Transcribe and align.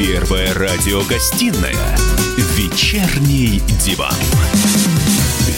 Первая 0.00 0.54
радиогостинная 0.54 1.94
«Вечерний 2.56 3.60
диван». 3.84 4.14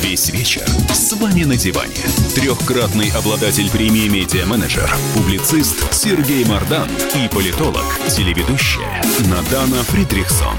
Весь 0.03 0.30
вечер 0.30 0.67
с 0.92 1.12
вами 1.12 1.45
на 1.45 1.56
диване. 1.56 2.03
Трехкратный 2.35 3.13
обладатель 3.13 3.71
премии 3.71 4.08
«Медиа-менеджер», 4.08 4.92
публицист 5.15 5.94
Сергей 5.94 6.44
Мардан 6.44 6.88
и 7.15 7.28
политолог, 7.28 7.85
телеведущая 8.08 9.01
Надана 9.31 9.85
Фридрихсон. 9.85 10.56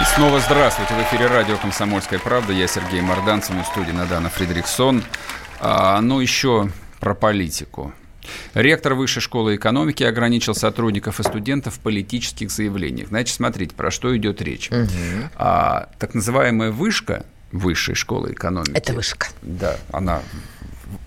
И 0.00 0.14
снова 0.14 0.38
здравствуйте. 0.38 0.94
В 0.94 1.02
эфире 1.02 1.26
радио 1.26 1.56
«Комсомольская 1.56 2.20
правда». 2.20 2.52
Я 2.52 2.68
Сергей 2.68 3.00
Мардан, 3.00 3.42
в 3.42 3.66
студии 3.72 3.90
Надана 3.90 4.30
Фридрихсон. 4.30 5.02
А, 5.58 6.00
ну, 6.00 6.20
еще 6.20 6.70
про 7.00 7.16
политику. 7.16 7.92
Ректор 8.54 8.94
Высшей 8.94 9.22
школы 9.22 9.56
экономики 9.56 10.02
ограничил 10.02 10.54
сотрудников 10.54 11.20
и 11.20 11.22
студентов 11.22 11.74
в 11.74 11.80
политических 11.80 12.50
заявлениях. 12.50 13.08
Значит, 13.08 13.36
смотрите, 13.36 13.74
про 13.74 13.90
что 13.90 14.16
идет 14.16 14.42
речь. 14.42 14.70
Угу. 14.70 14.88
А, 15.36 15.88
так 15.98 16.14
называемая 16.14 16.70
вышка 16.70 17.24
Высшей 17.52 17.96
школы 17.96 18.32
экономики. 18.32 18.72
Это 18.74 18.92
вышка. 18.92 19.26
Да, 19.42 19.76
она 19.90 20.22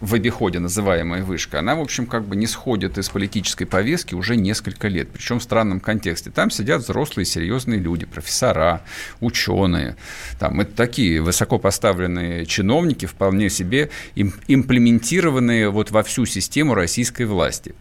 в 0.02 0.14
обиходе 0.14 0.60
называемая 0.60 1.24
вышка, 1.24 1.60
она, 1.60 1.76
в 1.76 1.82
общем, 1.82 2.06
как 2.06 2.26
бы 2.26 2.36
не 2.36 2.48
сходит 2.48 2.98
из 2.98 3.10
политической 3.10 3.66
повестки 3.66 4.16
уже 4.16 4.36
несколько 4.36 4.88
лет, 4.88 5.10
причем 5.12 5.40
в 5.40 5.44
странном 5.44 5.80
контексте. 5.80 6.30
Там 6.30 6.50
сидят 6.50 6.82
взрослые 6.82 7.26
серьезные 7.26 7.80
люди, 7.80 8.06
профессора, 8.06 8.82
ученые, 9.20 9.96
там 10.40 10.62
это 10.62 10.76
такие 10.76 11.22
высоко 11.22 11.60
поставленные 11.60 12.46
чиновники, 12.46 13.06
вполне 13.06 13.50
себе 13.50 13.90
имплементированные 14.16 15.70
вот 15.70 15.92
во 15.92 16.04
всю 16.04 16.26
систему 16.26 16.74
российской 16.74 17.24
власти. 17.24 17.76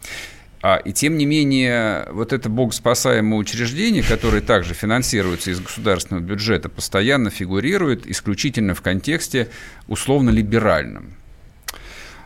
А, 0.62 0.76
и 0.76 0.92
тем 0.92 1.18
не 1.18 1.26
менее, 1.26 2.06
вот 2.12 2.32
это 2.32 2.48
богоспасаемое 2.48 3.38
учреждение, 3.38 4.04
которое 4.04 4.40
также 4.40 4.74
финансируется 4.74 5.50
из 5.50 5.60
государственного 5.60 6.22
бюджета, 6.22 6.68
постоянно 6.68 7.30
фигурирует 7.30 8.06
исключительно 8.06 8.74
в 8.74 8.80
контексте 8.80 9.48
условно-либеральном. 9.88 11.16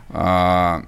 А, 0.09 0.83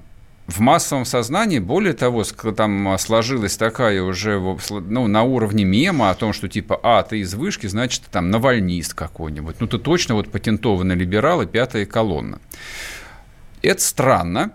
в 0.47 0.59
массовом 0.61 1.05
сознании, 1.05 1.59
более 1.59 1.93
того, 1.93 2.23
там 2.23 2.97
сложилась 2.97 3.55
такая 3.57 4.01
уже 4.01 4.39
ну, 4.39 5.07
на 5.07 5.23
уровне 5.23 5.63
мема 5.63 6.09
о 6.09 6.15
том, 6.15 6.33
что 6.33 6.47
типа, 6.49 6.79
а, 6.81 7.03
ты 7.03 7.19
из 7.19 7.33
вышки, 7.35 7.67
значит, 7.67 8.03
ты 8.03 8.11
там 8.11 8.31
навальнист 8.31 8.93
какой-нибудь. 8.93 9.57
Ну, 9.59 9.67
ты 9.67 9.77
точно 9.77 10.15
вот 10.15 10.31
патентованный 10.31 10.95
либерал 10.95 11.41
и 11.41 11.45
пятая 11.45 11.85
колонна. 11.85 12.39
Это 13.61 13.81
странно, 13.81 14.51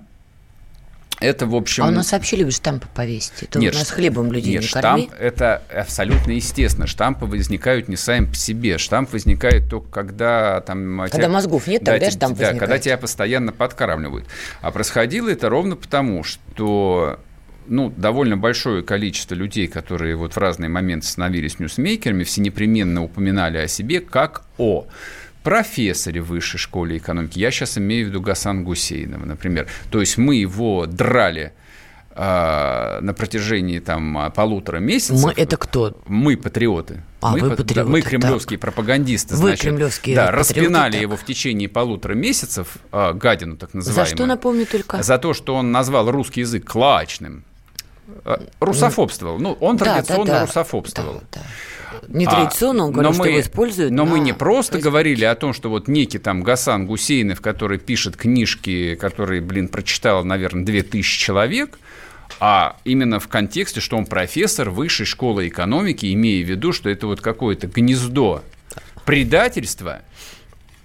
это, 1.24 1.46
в 1.46 1.54
общем... 1.54 1.84
А 1.84 1.88
у 1.88 1.90
нас 1.90 2.12
вообще 2.12 2.36
любят 2.36 2.54
штампы 2.54 2.86
повесить. 2.94 3.32
Это 3.42 3.58
нет, 3.58 3.74
у 3.74 3.78
нас 3.78 3.90
хлебом 3.90 4.32
людей 4.32 4.54
нет, 4.54 4.62
не 4.62 4.68
штамп– 4.68 5.10
это 5.18 5.62
абсолютно 5.74 6.32
естественно. 6.32 6.86
Штампы 6.86 7.26
возникают 7.26 7.88
не 7.88 7.96
сами 7.96 8.26
по 8.26 8.34
себе. 8.34 8.78
Штамп 8.78 9.12
возникает 9.12 9.68
только 9.68 9.88
когда... 9.90 10.60
Там, 10.60 11.00
когда 11.02 11.18
тебя, 11.18 11.28
мозгов 11.28 11.66
нет, 11.66 11.84
тогда 11.84 12.06
да, 12.06 12.10
штамп 12.10 12.38
да, 12.38 12.46
возникает. 12.46 12.58
когда 12.58 12.78
тебя 12.78 12.98
постоянно 12.98 13.52
подкармливают. 13.52 14.26
А 14.60 14.70
происходило 14.70 15.28
это 15.28 15.48
ровно 15.48 15.76
потому, 15.76 16.24
что 16.24 17.18
ну, 17.66 17.92
довольно 17.96 18.36
большое 18.36 18.82
количество 18.82 19.34
людей, 19.34 19.66
которые 19.66 20.16
вот 20.16 20.34
в 20.34 20.38
разные 20.38 20.68
моменты 20.68 21.06
становились 21.06 21.58
ньюсмейкерами, 21.58 22.24
все 22.24 22.40
непременно 22.40 23.02
упоминали 23.02 23.58
о 23.58 23.68
себе 23.68 24.00
как 24.00 24.42
о 24.58 24.86
профессоре 25.44 26.20
в 26.20 26.28
высшей 26.28 26.58
школе 26.58 26.96
экономики. 26.96 27.38
Я 27.38 27.52
сейчас 27.52 27.78
имею 27.78 28.06
в 28.06 28.08
виду 28.08 28.20
Гасан 28.20 28.64
Гусейнова, 28.64 29.24
например. 29.24 29.68
То 29.90 30.00
есть 30.00 30.16
мы 30.16 30.36
его 30.36 30.86
драли 30.86 31.52
э, 32.10 32.98
на 33.00 33.14
протяжении 33.14 33.78
там 33.78 34.32
полутора 34.34 34.78
месяцев. 34.78 35.22
Мы 35.22 35.32
это 35.36 35.56
кто? 35.56 36.00
Мы 36.06 36.36
патриоты. 36.36 37.02
А, 37.20 37.32
мы, 37.32 37.40
вы 37.40 37.56
патриоты. 37.56 37.90
мы 37.90 38.00
кремлевские 38.00 38.58
так. 38.58 38.62
пропагандисты. 38.74 39.34
Вы 39.34 39.48
значит, 39.48 39.60
кремлевские 39.60 40.16
Да, 40.16 40.26
патриоты, 40.26 40.40
распинали 40.40 40.92
так. 40.92 41.02
его 41.02 41.16
в 41.16 41.24
течение 41.24 41.68
полутора 41.68 42.14
месяцев, 42.14 42.78
э, 42.90 43.12
гадину 43.12 43.56
так 43.56 43.74
называемую. 43.74 44.06
За 44.08 44.16
что, 44.16 44.26
напомню 44.26 44.66
только? 44.66 45.02
За 45.02 45.18
то, 45.18 45.34
что 45.34 45.54
он 45.54 45.70
назвал 45.70 46.10
русский 46.10 46.40
язык 46.40 46.64
клачным. 46.64 47.44
Русофобствовал. 48.60 49.38
Ну, 49.38 49.52
он 49.60 49.78
традиционно 49.78 50.24
да, 50.24 50.32
да, 50.32 50.40
да. 50.40 50.46
русофобствовал. 50.46 51.14
Да, 51.32 51.40
да 51.40 51.40
нетрадиционно, 52.08 52.86
он 52.86 52.92
говорил, 52.92 53.10
но 53.10 53.14
что 53.14 53.22
мы, 53.24 53.28
его 53.30 53.40
используют. 53.40 53.92
Но 53.92 54.04
на... 54.04 54.10
мы 54.12 54.20
не 54.20 54.32
просто 54.32 54.78
говорили 54.78 55.24
о 55.24 55.34
том, 55.34 55.52
что 55.52 55.70
вот 55.70 55.88
некий 55.88 56.18
там 56.18 56.42
Гасан 56.42 56.86
Гусейнов, 56.86 57.40
который 57.40 57.78
пишет 57.78 58.16
книжки, 58.16 58.94
которые, 58.94 59.40
блин, 59.40 59.68
прочитал, 59.68 60.24
наверное, 60.24 60.64
2000 60.64 61.18
человек, 61.18 61.78
а 62.40 62.76
именно 62.84 63.20
в 63.20 63.28
контексте, 63.28 63.80
что 63.80 63.96
он 63.96 64.06
профессор 64.06 64.70
высшей 64.70 65.06
школы 65.06 65.48
экономики, 65.48 66.12
имея 66.12 66.44
в 66.44 66.48
виду, 66.48 66.72
что 66.72 66.90
это 66.90 67.06
вот 67.06 67.20
какое-то 67.20 67.66
гнездо 67.66 68.42
предательства 69.04 70.02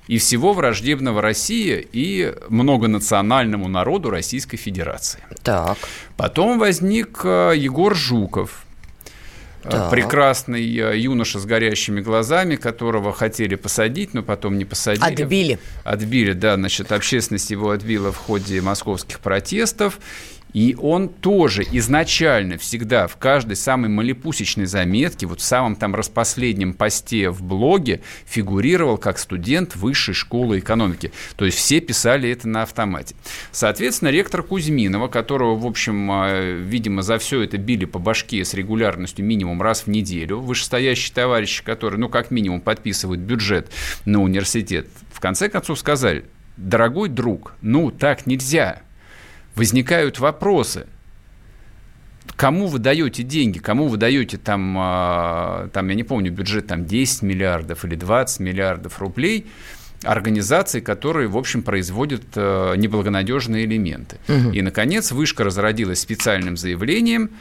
и 0.07 0.17
всего 0.17 0.53
враждебного 0.53 1.21
России 1.21 1.87
и 1.91 2.33
многонациональному 2.49 3.67
народу 3.67 4.09
Российской 4.09 4.57
Федерации. 4.57 5.19
Так. 5.43 5.77
Потом 6.17 6.57
возник 6.57 7.21
э, 7.23 7.53
Егор 7.55 7.95
Жуков, 7.95 8.65
да. 9.71 9.89
прекрасный 9.89 10.63
э, 10.63 10.97
юноша 10.97 11.39
с 11.39 11.45
горящими 11.45 12.01
глазами, 12.01 12.55
которого 12.55 13.13
хотели 13.13 13.55
посадить, 13.55 14.13
но 14.13 14.23
потом 14.23 14.57
не 14.57 14.65
посадили. 14.65 15.21
Отбили. 15.21 15.59
Отбили, 15.83 16.33
да, 16.33 16.55
значит, 16.55 16.91
общественность 16.91 17.51
его 17.51 17.71
отбила 17.71 18.11
в 18.11 18.17
ходе 18.17 18.61
московских 18.61 19.19
протестов. 19.19 19.99
И 20.53 20.75
он 20.79 21.09
тоже 21.09 21.63
изначально 21.71 22.57
всегда 22.57 23.07
в 23.07 23.17
каждой 23.17 23.55
самой 23.55 23.89
малепусечной 23.89 24.65
заметке, 24.65 25.27
вот 25.27 25.41
в 25.41 25.43
самом 25.43 25.75
там 25.75 25.95
распоследнем 25.95 26.73
посте 26.73 27.29
в 27.29 27.43
блоге 27.43 28.01
фигурировал 28.25 28.97
как 28.97 29.19
студент 29.19 29.75
высшей 29.75 30.13
школы 30.13 30.59
экономики. 30.59 31.11
То 31.35 31.45
есть 31.45 31.57
все 31.57 31.79
писали 31.79 32.29
это 32.29 32.47
на 32.47 32.63
автомате. 32.63 33.15
Соответственно, 33.51 34.09
ректор 34.09 34.43
Кузьминова, 34.43 35.07
которого, 35.07 35.55
в 35.55 35.65
общем, 35.65 36.09
а, 36.11 36.41
видимо, 36.41 37.01
за 37.01 37.19
все 37.19 37.41
это 37.41 37.57
били 37.57 37.85
по 37.85 37.99
башке 37.99 38.43
с 38.43 38.53
регулярностью 38.53 39.25
минимум 39.25 39.61
раз 39.61 39.83
в 39.83 39.87
неделю, 39.87 40.39
вышестоящие 40.39 41.13
товарищи, 41.13 41.63
которые, 41.63 41.99
ну, 41.99 42.09
как 42.09 42.31
минимум, 42.31 42.61
подписывают 42.61 43.21
бюджет 43.21 43.71
на 44.05 44.21
университет, 44.21 44.87
в 45.13 45.19
конце 45.19 45.49
концов 45.49 45.79
сказали, 45.79 46.25
дорогой 46.57 47.09
друг, 47.09 47.53
ну, 47.61 47.91
так 47.91 48.25
нельзя, 48.25 48.81
возникают 49.59 50.19
вопросы. 50.19 50.87
Кому 52.37 52.67
вы 52.67 52.79
даете 52.79 53.23
деньги, 53.23 53.59
кому 53.59 53.89
вы 53.89 53.97
даете 53.97 54.37
там, 54.37 54.75
а, 54.77 55.67
там, 55.73 55.89
я 55.89 55.95
не 55.95 56.03
помню, 56.05 56.31
бюджет 56.31 56.67
там 56.67 56.85
10 56.85 57.23
миллиардов 57.23 57.83
или 57.83 57.95
20 57.95 58.39
миллиардов 58.39 58.99
рублей 58.99 59.47
организации, 60.03 60.79
которые, 60.79 61.27
в 61.27 61.37
общем, 61.37 61.61
производят 61.61 62.23
э, 62.35 62.75
неблагонадежные 62.77 63.65
элементы. 63.65 64.15
Угу. 64.29 64.51
И, 64.51 64.61
наконец, 64.61 65.11
Вышка 65.11 65.43
разродилась 65.43 65.99
специальным 65.99 66.55
заявлением, 66.55 67.31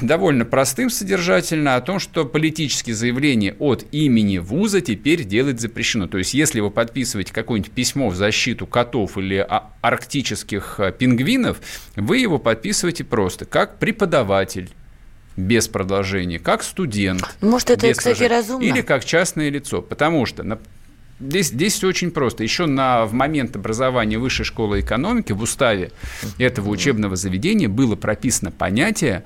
довольно 0.00 0.44
простым 0.44 0.90
содержательно 0.90 1.76
о 1.76 1.80
том, 1.80 1.98
что 1.98 2.24
политические 2.24 2.94
заявления 2.94 3.54
от 3.58 3.86
имени 3.92 4.38
вуза 4.38 4.80
теперь 4.80 5.24
делать 5.24 5.60
запрещено. 5.60 6.06
То 6.06 6.18
есть, 6.18 6.34
если 6.34 6.60
вы 6.60 6.70
подписываете 6.70 7.32
какое-нибудь 7.32 7.72
письмо 7.72 8.08
в 8.08 8.16
защиту 8.16 8.66
котов 8.66 9.18
или 9.18 9.36
а, 9.36 9.70
арктических 9.82 10.76
э, 10.78 10.92
пингвинов, 10.92 11.60
вы 11.96 12.18
его 12.18 12.38
подписываете 12.38 13.04
просто 13.04 13.44
как 13.44 13.78
преподаватель 13.78 14.70
без 15.36 15.68
продолжения, 15.68 16.38
как 16.38 16.62
студент. 16.62 17.22
Может, 17.40 17.70
это, 17.70 17.92
кстати, 17.92 18.24
разумно. 18.24 18.64
Или 18.64 18.80
как 18.80 19.04
частное 19.04 19.50
лицо. 19.50 19.82
Потому 19.82 20.26
что 20.26 20.58
Здесь, 21.20 21.48
здесь 21.48 21.74
все 21.74 21.88
очень 21.88 22.12
просто. 22.12 22.44
Еще 22.44 22.66
на, 22.66 23.04
в 23.04 23.12
момент 23.12 23.56
образования 23.56 24.18
Высшей 24.18 24.44
школы 24.44 24.80
экономики 24.80 25.32
в 25.32 25.42
уставе 25.42 25.90
этого 26.38 26.68
учебного 26.68 27.16
заведения 27.16 27.68
было 27.68 27.96
прописано 27.96 28.52
понятие 28.52 29.24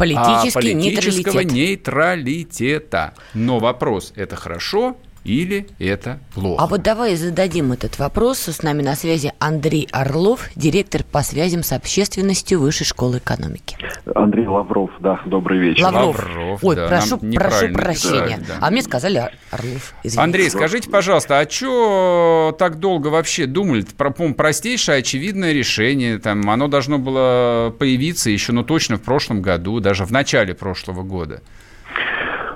Политический 0.00 0.48
а, 0.48 0.74
политического 0.74 1.40
нейтралитет. 1.40 1.52
нейтралитета. 1.52 3.14
Но 3.34 3.58
вопрос, 3.58 4.12
это 4.16 4.36
хорошо 4.36 4.96
или 5.24 5.66
это 5.78 6.18
плохо? 6.34 6.62
А 6.62 6.66
вот 6.66 6.82
давай 6.82 7.16
зададим 7.16 7.72
этот 7.72 7.98
вопрос. 7.98 8.38
С 8.48 8.62
нами 8.62 8.82
на 8.82 8.94
связи 8.94 9.32
Андрей 9.38 9.88
Орлов, 9.92 10.48
директор 10.56 11.02
по 11.04 11.22
связям 11.22 11.62
с 11.62 11.72
общественностью 11.72 12.60
Высшей 12.60 12.86
школы 12.86 13.18
экономики. 13.18 13.76
Андрей 14.14 14.46
Лавров, 14.46 14.90
да, 15.00 15.20
добрый 15.26 15.58
вечер. 15.58 15.84
Лавров. 15.84 16.24
Лавров 16.24 16.64
Ой, 16.64 16.76
да, 16.76 16.88
прошу, 16.88 17.18
прошу 17.18 17.72
прощения. 17.72 18.38
Да, 18.38 18.54
да. 18.60 18.66
А 18.66 18.70
мне 18.70 18.82
сказали 18.82 19.30
Орлов. 19.50 19.94
Извините. 20.02 20.20
Андрей, 20.20 20.50
скажите, 20.50 20.90
пожалуйста, 20.90 21.38
а 21.38 21.48
что 21.48 22.54
так 22.58 22.78
долго 22.78 23.08
вообще 23.08 23.46
думали? 23.46 23.84
Про, 23.96 24.10
простейшее, 24.10 24.98
очевидное 24.98 25.52
решение. 25.52 26.18
Там, 26.18 26.48
оно 26.50 26.68
должно 26.68 26.98
было 26.98 27.74
появиться 27.78 28.30
еще, 28.30 28.52
ну, 28.52 28.62
точно 28.62 28.96
в 28.96 29.02
прошлом 29.02 29.42
году, 29.42 29.80
даже 29.80 30.04
в 30.04 30.10
начале 30.10 30.54
прошлого 30.54 31.02
года. 31.02 31.42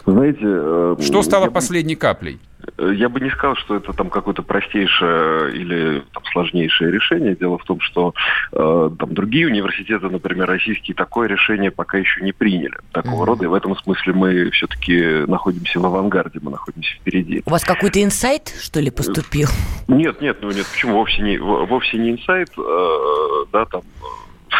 Знаете... 0.06 0.40
Э, 0.42 0.96
что 1.00 1.22
стало 1.22 1.50
последней 1.50 1.96
каплей? 1.96 2.38
Э, 2.78 2.92
я 2.94 3.08
бы 3.08 3.20
не 3.20 3.30
сказал, 3.30 3.56
что 3.56 3.76
это 3.76 3.92
там 3.92 4.10
какое-то 4.10 4.42
простейшее 4.42 5.54
или 5.54 6.02
там, 6.12 6.22
сложнейшее 6.32 6.90
решение. 6.90 7.34
Дело 7.36 7.58
в 7.58 7.64
том, 7.64 7.80
что 7.80 8.14
э, 8.52 8.90
там 8.98 9.14
другие 9.14 9.46
университеты, 9.46 10.08
например, 10.08 10.46
российские, 10.46 10.94
такое 10.94 11.28
решение 11.28 11.70
пока 11.70 11.98
еще 11.98 12.20
не 12.22 12.32
приняли 12.32 12.76
такого 12.92 13.22
mm-hmm. 13.22 13.26
рода. 13.26 13.44
И 13.44 13.48
в 13.48 13.54
этом 13.54 13.76
смысле 13.76 14.12
мы 14.12 14.50
все-таки 14.50 15.24
находимся 15.26 15.80
в 15.80 15.86
авангарде, 15.86 16.38
мы 16.42 16.50
находимся 16.50 16.94
впереди. 16.96 17.42
У 17.46 17.50
вас 17.50 17.64
какой-то 17.64 18.02
инсайт, 18.02 18.54
что 18.60 18.80
ли, 18.80 18.90
поступил? 18.90 19.48
Нет, 19.88 20.20
нет, 20.20 20.38
ну 20.42 20.50
нет, 20.50 20.66
почему? 20.70 20.94
Вовсе 20.94 21.22
не, 21.22 21.38
вовсе 21.38 21.98
не 21.98 22.12
инсайт, 22.12 22.50
э, 22.58 23.44
да, 23.52 23.64
там 23.66 23.82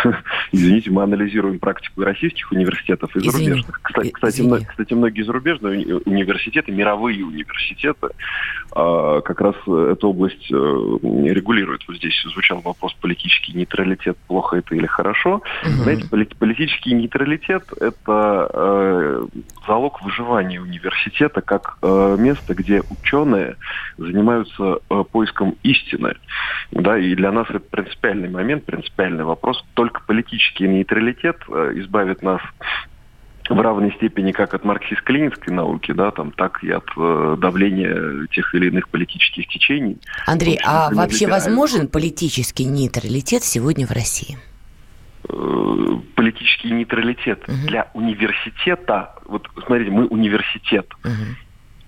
Извините, 0.52 0.90
мы 0.90 1.02
анализируем 1.02 1.58
практику 1.58 2.02
российских 2.02 2.50
университетов 2.52 3.14
и 3.16 3.20
Извини. 3.20 3.32
зарубежных. 3.32 3.80
Кстати, 3.82 4.10
кстати, 4.10 4.66
кстати, 4.68 4.94
многие 4.94 5.22
зарубежные 5.22 5.96
университеты, 5.98 6.72
мировые 6.72 7.24
университеты, 7.24 8.08
а, 8.72 9.20
как 9.20 9.40
раз 9.40 9.54
эту 9.66 10.08
область 10.08 10.50
э, 10.50 10.54
регулируют. 10.54 11.84
Вот 11.86 11.96
здесь 11.96 12.14
звучал 12.32 12.60
вопрос 12.60 12.92
политический 12.94 13.52
нейтралитет, 13.52 14.16
плохо 14.26 14.56
это 14.56 14.74
или 14.74 14.86
хорошо. 14.86 15.42
Угу. 15.62 15.70
Знаете, 15.82 16.06
политический 16.08 16.94
нейтралитет– 16.94 17.64
это 17.80 18.50
э, 18.52 19.26
залог 19.66 20.02
выживания 20.02 20.60
университета 20.60 21.40
как 21.40 21.78
э, 21.82 22.16
место, 22.18 22.54
где 22.54 22.82
ученые 22.90 23.56
занимаются 23.96 24.78
поиском 25.12 25.56
истины. 25.62 26.14
Да, 26.70 26.98
и 26.98 27.14
для 27.14 27.30
нас 27.30 27.46
это 27.50 27.60
принципиальный 27.60 28.28
момент, 28.28 28.64
принципиальный 28.64 29.24
вопрос. 29.24 29.64
Только 29.84 30.00
политический 30.06 30.66
нейтралитет 30.66 31.36
избавит 31.46 32.22
нас 32.22 32.40
в 33.50 33.60
равной 33.60 33.92
степени 33.96 34.32
как 34.32 34.54
от 34.54 34.64
марксистско-ленинской 34.64 35.52
науки, 35.52 35.92
да, 35.92 36.10
там, 36.10 36.30
так 36.30 36.64
и 36.64 36.70
от 36.70 36.86
э, 36.96 37.36
давления 37.38 38.26
тех 38.28 38.54
или 38.54 38.68
иных 38.68 38.88
политических 38.88 39.46
течений. 39.48 39.98
Андрей, 40.26 40.56
общем, 40.56 40.70
а 40.70 40.90
вообще 40.90 41.26
возможен 41.26 41.88
политический 41.88 42.64
нейтралитет 42.64 43.44
сегодня 43.44 43.86
в 43.86 43.90
России? 43.90 44.38
Э, 45.28 45.98
политический 46.14 46.70
нейтралитет 46.70 47.42
угу. 47.46 47.66
для 47.66 47.90
университета, 47.92 49.16
вот 49.26 49.46
смотрите, 49.66 49.90
мы 49.90 50.06
университет. 50.06 50.86
Угу. 51.04 51.12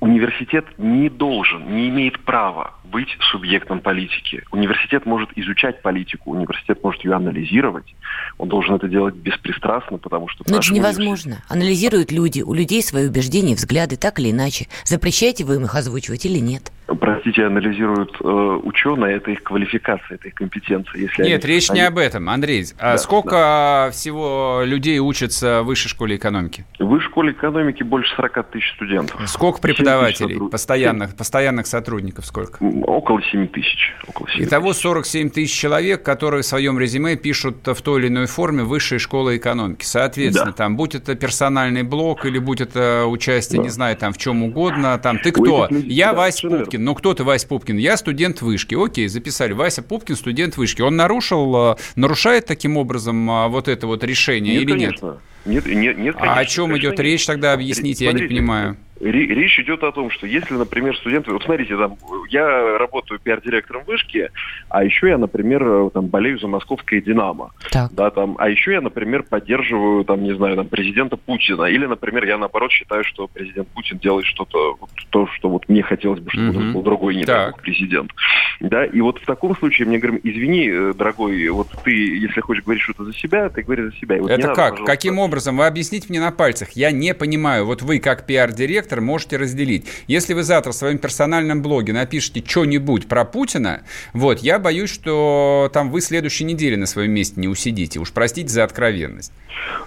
Университет 0.00 0.66
не 0.78 1.08
должен, 1.08 1.74
не 1.74 1.88
имеет 1.88 2.22
права 2.24 2.74
быть 2.84 3.08
субъектом 3.30 3.80
политики. 3.80 4.42
Университет 4.52 5.06
может 5.06 5.30
изучать 5.36 5.82
политику, 5.82 6.32
университет 6.32 6.82
может 6.82 7.04
ее 7.04 7.14
анализировать. 7.14 7.94
Он 8.38 8.48
должен 8.48 8.74
это 8.74 8.88
делать 8.88 9.14
беспристрастно, 9.14 9.98
потому 9.98 10.28
что... 10.28 10.44
Но 10.48 10.56
это 10.56 10.62
же 10.62 10.74
невозможно. 10.74 11.32
Университет... 11.32 11.50
Анализируют 11.50 12.12
люди, 12.12 12.42
у 12.42 12.52
людей 12.52 12.82
свои 12.82 13.08
убеждения, 13.08 13.54
взгляды, 13.54 13.96
так 13.96 14.18
или 14.18 14.30
иначе. 14.30 14.68
Запрещаете 14.84 15.44
вы 15.44 15.56
им 15.56 15.64
их 15.64 15.74
озвучивать 15.74 16.26
или 16.26 16.38
нет? 16.38 16.70
Простите, 16.86 17.44
анализируют 17.44 18.16
э, 18.22 18.60
ученые, 18.62 19.16
это 19.16 19.32
их 19.32 19.42
квалификация, 19.42 20.14
это 20.14 20.28
их 20.28 20.34
компетенция. 20.34 21.00
Если 21.00 21.24
нет, 21.24 21.44
они... 21.44 21.54
речь 21.54 21.68
не 21.70 21.80
об 21.80 21.98
этом, 21.98 22.28
Андрей. 22.30 22.64
А 22.78 22.92
да, 22.92 22.98
сколько 22.98 23.30
да. 23.30 23.90
всего 23.90 24.62
людей 24.64 25.00
учатся 25.00 25.62
в 25.62 25.66
высшей 25.66 25.88
школе 25.90 26.14
экономики? 26.14 26.64
В 26.78 26.84
высшей 26.84 27.10
школе 27.10 27.32
экономики 27.32 27.82
больше 27.82 28.14
40 28.14 28.50
тысяч 28.50 28.72
студентов. 28.76 29.20
Сколько 29.28 29.60
преподавателей, 29.60 30.48
постоянных, 30.48 31.16
постоянных 31.16 31.66
сотрудников 31.66 32.24
сколько? 32.24 32.62
Около 32.62 33.20
7 33.20 33.48
тысяч. 33.48 33.92
Около 34.06 34.30
7 34.30 34.44
Итого 34.44 34.72
47 34.72 35.30
тысяч 35.30 35.58
человек, 35.58 36.04
которые 36.04 36.42
в 36.42 36.46
своем 36.46 36.78
резюме 36.78 37.16
пишут 37.16 37.66
в 37.66 37.82
той 37.82 38.00
или 38.00 38.08
иной 38.08 38.26
форме 38.26 38.62
высшая 38.62 39.00
школа 39.00 39.36
экономики. 39.36 39.84
Соответственно, 39.84 40.52
да. 40.52 40.56
там, 40.56 40.76
будь 40.76 40.94
это 40.94 41.16
персональный 41.16 41.82
блок 41.82 42.26
или 42.26 42.38
будь 42.38 42.60
это 42.60 43.06
участие, 43.06 43.58
да. 43.58 43.64
не 43.64 43.70
знаю, 43.70 43.96
там 43.96 44.12
в 44.12 44.18
чем 44.18 44.44
угодно, 44.44 44.96
там 44.98 45.18
ты 45.18 45.32
кто? 45.32 45.66
Я 45.70 46.12
да, 46.12 46.18
Вася 46.18 46.48
Пупкин. 46.48 46.75
Ну, 46.78 46.94
кто 46.94 47.14
ты, 47.14 47.24
Вася 47.24 47.46
Пупкин? 47.48 47.76
Я 47.76 47.96
студент 47.96 48.42
вышки. 48.42 48.74
Окей, 48.74 49.08
записали. 49.08 49.52
Вася 49.52 49.82
Пупкин, 49.82 50.16
студент 50.16 50.56
вышки. 50.56 50.82
Он 50.82 50.96
нарушил, 50.96 51.72
э, 51.72 51.76
нарушает 51.96 52.46
таким 52.46 52.76
образом 52.76 53.30
э, 53.30 53.48
вот 53.48 53.68
это 53.68 53.86
вот 53.86 54.04
решение 54.04 54.54
нет, 54.54 54.62
или 54.62 54.70
конечно. 54.70 55.06
нет? 55.06 55.64
Нет, 55.64 55.66
нет, 55.66 55.98
нет. 55.98 56.14
Конечно, 56.16 56.34
а 56.34 56.38
о 56.38 56.44
чем 56.44 56.76
идет 56.76 56.98
речь 57.00 57.26
тогда, 57.26 57.52
объясните, 57.52 58.04
Смотрите, 58.04 58.04
я 58.06 58.12
не 58.12 58.28
понимаю. 58.28 58.76
Речь 59.00 59.58
идет 59.60 59.82
о 59.82 59.92
том, 59.92 60.10
что 60.10 60.26
если, 60.26 60.54
например, 60.54 60.96
студенты... 60.96 61.30
Вот 61.30 61.42
смотрите, 61.42 61.76
там, 61.76 61.96
я 62.30 62.78
работаю 62.78 63.20
пиар-директором 63.20 63.84
вышки, 63.84 64.30
а 64.68 64.84
еще 64.84 65.08
я, 65.08 65.18
например, 65.18 65.90
там, 65.90 66.06
болею 66.06 66.38
за 66.38 66.48
московское 66.48 67.00
«Динамо». 67.00 67.50
Так. 67.70 67.92
Да, 67.92 68.10
там, 68.10 68.36
а 68.38 68.48
еще 68.48 68.72
я, 68.72 68.80
например, 68.80 69.22
поддерживаю, 69.22 70.04
там, 70.04 70.22
не 70.22 70.34
знаю, 70.34 70.56
там, 70.56 70.68
президента 70.68 71.16
Путина. 71.16 71.64
Или, 71.64 71.86
например, 71.86 72.24
я, 72.24 72.38
наоборот, 72.38 72.70
считаю, 72.72 73.04
что 73.04 73.28
президент 73.28 73.68
Путин 73.68 73.98
делает 73.98 74.24
что-то, 74.24 74.76
вот, 74.80 74.90
то, 75.10 75.26
что 75.36 75.50
вот 75.50 75.68
мне 75.68 75.82
хотелось 75.82 76.20
бы, 76.20 76.30
чтобы 76.30 76.52
mm-hmm. 76.52 76.72
был 76.72 76.82
другой, 76.82 77.16
не 77.16 77.24
так. 77.24 77.48
такой 77.48 77.62
президент. 77.62 78.12
Да, 78.60 78.84
и 78.86 79.00
вот 79.00 79.18
в 79.18 79.26
таком 79.26 79.54
случае 79.56 79.86
мне 79.88 79.98
говорим, 79.98 80.20
извини, 80.22 80.70
э, 80.70 80.94
дорогой, 80.96 81.48
вот 81.48 81.68
ты, 81.84 81.90
если 81.92 82.40
хочешь 82.40 82.64
говорить 82.64 82.82
что-то 82.82 83.04
за 83.04 83.12
себя, 83.12 83.50
ты 83.50 83.62
говори 83.62 83.82
за 83.82 83.92
себя. 83.96 84.16
вот 84.20 84.30
Это 84.30 84.54
как? 84.54 84.74
Надо, 84.78 84.86
Каким 84.86 85.18
образом? 85.18 85.58
Вы 85.58 85.66
объясните 85.66 86.06
мне 86.08 86.20
на 86.20 86.32
пальцах. 86.32 86.70
Я 86.72 86.90
не 86.90 87.12
понимаю. 87.12 87.66
Вот 87.66 87.82
вы, 87.82 87.98
как 87.98 88.26
пиар-директор, 88.26 88.85
спектр 88.86 89.00
можете 89.00 89.36
разделить. 89.36 89.86
Если 90.06 90.34
вы 90.34 90.42
завтра 90.42 90.70
в 90.70 90.74
своем 90.74 90.98
персональном 90.98 91.60
блоге 91.60 91.92
напишите 91.92 92.42
что-нибудь 92.46 93.08
про 93.08 93.24
Путина, 93.24 93.82
вот, 94.12 94.38
я 94.40 94.58
боюсь, 94.58 94.90
что 94.90 95.70
там 95.72 95.90
вы 95.90 96.00
следующей 96.00 96.44
неделе 96.44 96.76
на 96.76 96.86
своем 96.86 97.10
месте 97.10 97.40
не 97.40 97.48
усидите. 97.48 97.98
Уж 97.98 98.12
простите 98.12 98.48
за 98.48 98.62
откровенность. 98.62 99.32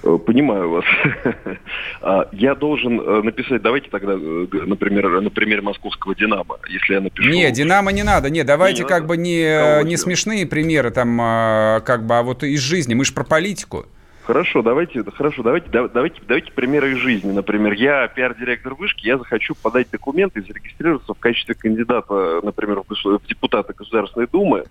Э, 0.03 0.17
понимаю 0.17 0.69
вас. 0.69 0.85
А, 2.01 2.29
я 2.31 2.55
должен 2.55 2.99
э, 2.99 3.21
написать, 3.23 3.61
давайте 3.61 3.89
тогда, 3.89 4.13
э, 4.13 4.47
например, 4.65 5.19
на 5.21 5.29
примере 5.29 5.61
московского 5.61 6.15
«Динамо», 6.15 6.57
если 6.69 6.93
я 6.93 7.01
напишу... 7.01 7.29
Не, 7.29 7.51
«Динамо» 7.51 7.91
не 7.91 8.03
надо, 8.03 8.29
не, 8.29 8.43
давайте 8.45 8.83
не 8.83 8.87
как 8.87 9.01
надо? 9.01 9.07
бы 9.07 9.17
не, 9.17 9.83
не 9.83 9.97
смешные 9.97 10.45
примеры 10.45 10.91
там, 10.91 11.19
а, 11.21 11.81
как 11.81 12.05
бы, 12.05 12.17
а 12.17 12.23
вот 12.23 12.43
из 12.43 12.61
жизни, 12.61 12.93
мы 12.93 13.03
же 13.03 13.13
про 13.13 13.25
политику. 13.25 13.85
Хорошо, 14.29 14.61
давайте, 14.61 15.03
хорошо, 15.09 15.41
давайте, 15.41 15.69
давайте, 15.71 16.21
давайте 16.27 16.51
примеры 16.51 16.91
из 16.91 16.97
жизни. 16.97 17.31
Например, 17.31 17.73
я 17.73 18.07
пиар-директор 18.07 18.75
вышки, 18.75 19.07
я 19.07 19.17
захочу 19.17 19.55
подать 19.55 19.89
документы 19.89 20.39
и 20.39 20.43
зарегистрироваться 20.43 21.15
в 21.15 21.19
качестве 21.19 21.55
кандидата, 21.55 22.39
например, 22.43 22.83
в 22.87 23.27
депутата 23.27 23.73
Государственной 23.73 24.27
Думы 24.27 24.59
э, 24.59 24.65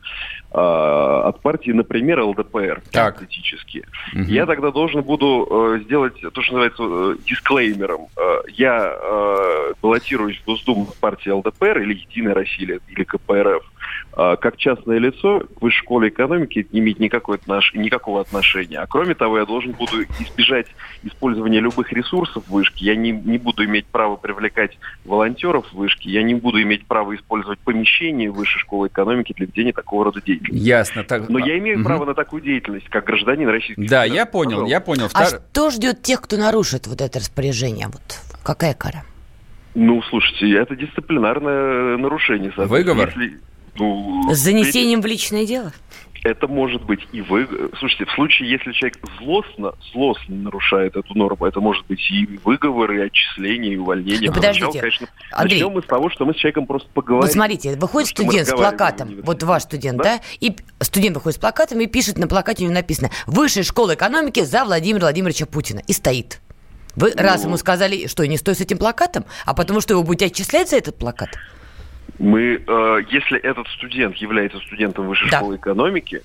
от 0.52 1.40
партии, 1.40 1.72
например, 1.72 2.20
ЛДПР, 2.20 2.82
так. 2.92 3.16
политические. 3.16 3.82
Угу. 4.14 4.22
Я 4.28 4.46
тогда 4.46 4.70
должен 4.70 5.02
буду 5.02 5.48
э, 5.50 5.80
сделать 5.86 6.14
то, 6.20 6.40
что 6.40 6.52
называется 6.52 6.84
э, 6.84 7.16
дисклеймером. 7.26 8.02
Э, 8.16 8.42
я 8.50 8.92
э, 8.92 9.72
баллотируюсь 9.82 10.38
в 10.38 10.44
Госдуму 10.44 10.84
в 10.84 10.96
партии 11.00 11.30
ЛДПР 11.30 11.78
или 11.78 11.94
Единая 11.94 12.34
Россия 12.34 12.78
или 12.86 13.02
КПРФ 13.02 13.64
а, 13.64 13.77
как 14.18 14.56
частное 14.56 14.98
лицо 14.98 15.40
к 15.40 15.62
высшей 15.62 15.78
школе 15.78 16.08
экономики 16.08 16.66
не 16.72 16.80
имеет 16.80 16.98
никакой 16.98 17.36
отнош... 17.36 17.72
никакого 17.74 18.20
отношения. 18.20 18.80
А 18.80 18.86
кроме 18.88 19.14
того, 19.14 19.38
я 19.38 19.46
должен 19.46 19.72
буду 19.72 20.02
избежать 20.18 20.66
использования 21.04 21.60
любых 21.60 21.92
ресурсов 21.92 22.42
вышки. 22.48 22.82
Я 22.82 22.96
не, 22.96 23.12
не 23.12 23.38
буду 23.38 23.64
иметь 23.64 23.86
права 23.86 24.16
привлекать 24.16 24.76
волонтеров 25.04 25.72
вышки. 25.72 26.08
Я 26.08 26.24
не 26.24 26.34
буду 26.34 26.60
иметь 26.62 26.84
права 26.86 27.14
использовать 27.14 27.60
помещение 27.60 28.28
высшей 28.32 28.60
школы 28.60 28.88
экономики 28.88 29.32
для 29.36 29.46
ведения 29.46 29.72
такого 29.72 30.06
рода 30.06 30.20
деятельности. 30.20 30.66
Ясно. 30.66 31.04
Так... 31.04 31.28
Но 31.28 31.38
я 31.38 31.56
имею 31.58 31.78
угу. 31.78 31.84
право 31.84 32.04
на 32.04 32.14
такую 32.14 32.42
деятельность, 32.42 32.88
как 32.88 33.04
гражданин 33.04 33.48
Российской 33.48 33.86
Да, 33.86 34.04
я 34.04 34.26
понял, 34.26 34.50
Пожалуйста. 34.50 34.70
я 34.70 34.80
понял. 34.80 35.08
А 35.14 35.26
что 35.26 35.70
ждет 35.70 36.02
тех, 36.02 36.20
кто 36.22 36.36
нарушит 36.36 36.88
вот 36.88 37.00
это 37.00 37.20
распоряжение? 37.20 37.86
Вот 37.86 38.02
какая 38.42 38.74
кара? 38.74 39.04
Ну, 39.76 40.02
слушайте, 40.02 40.58
это 40.58 40.74
дисциплинарное 40.74 41.96
нарушение. 41.98 42.52
Выговор? 42.56 43.12
Если... 43.16 43.38
Ну, 43.78 44.34
С 44.34 44.38
занесением 44.38 45.00
в 45.00 45.06
личное 45.06 45.46
дело? 45.46 45.72
Это 46.24 46.48
может 46.48 46.82
быть 46.84 47.00
и 47.12 47.20
вы. 47.20 47.48
Слушайте, 47.78 48.06
в 48.06 48.10
случае, 48.12 48.50
если 48.50 48.72
человек 48.72 48.98
злостно, 49.18 49.72
злостно 49.92 50.34
нарушает 50.34 50.96
эту 50.96 51.16
норму, 51.16 51.46
это 51.46 51.60
может 51.60 51.86
быть 51.86 52.00
и 52.10 52.38
выговор, 52.44 52.90
и 52.92 53.00
отчисление, 53.00 53.74
и 53.74 53.76
увольнение. 53.76 54.28
Ну, 54.28 54.34
подождите, 54.34 54.80
конечно, 54.80 55.06
Андрей, 55.30 55.60
начнем 55.60 55.72
мы 55.72 55.82
с 55.82 55.86
того, 55.86 56.10
что 56.10 56.26
мы 56.26 56.34
с 56.34 56.36
человеком 56.36 56.66
просто 56.66 56.88
поговорим. 56.92 57.22
Вот 57.22 57.32
смотрите, 57.32 57.76
выходит 57.76 58.08
студент 58.08 58.48
с 58.48 58.52
плакатом, 58.52 59.20
вот 59.22 59.42
ваш 59.42 59.62
студент, 59.62 59.98
да? 59.98 60.18
да, 60.18 60.20
и 60.40 60.56
студент 60.80 61.16
выходит 61.16 61.36
с 61.36 61.40
плакатом 61.40 61.80
и 61.80 61.86
пишет, 61.86 62.18
на 62.18 62.26
плакате 62.26 62.64
у 62.64 62.66
него 62.66 62.74
написано 62.74 63.10
«Высшая 63.26 63.62
школа 63.62 63.94
экономики 63.94 64.42
за 64.42 64.64
Владимира 64.64 65.02
Владимировича 65.02 65.46
Путина» 65.46 65.82
и 65.86 65.92
стоит. 65.92 66.40
Вы 66.96 67.12
ну, 67.14 67.22
раз 67.22 67.44
ему 67.44 67.56
сказали, 67.56 68.08
что 68.08 68.26
не 68.26 68.36
стой 68.38 68.56
с 68.56 68.60
этим 68.60 68.76
плакатом, 68.76 69.24
а 69.46 69.54
потому 69.54 69.80
что 69.80 69.94
его 69.94 70.02
будете 70.02 70.26
отчислять 70.26 70.68
за 70.68 70.76
этот 70.76 70.96
плакат? 70.96 71.30
Мы, 72.18 72.62
э, 72.66 72.98
если 73.10 73.38
этот 73.38 73.68
студент 73.68 74.16
является 74.16 74.58
студентом 74.58 75.06
высшей 75.06 75.30
да. 75.30 75.38
школы 75.38 75.56
экономики, 75.56 76.22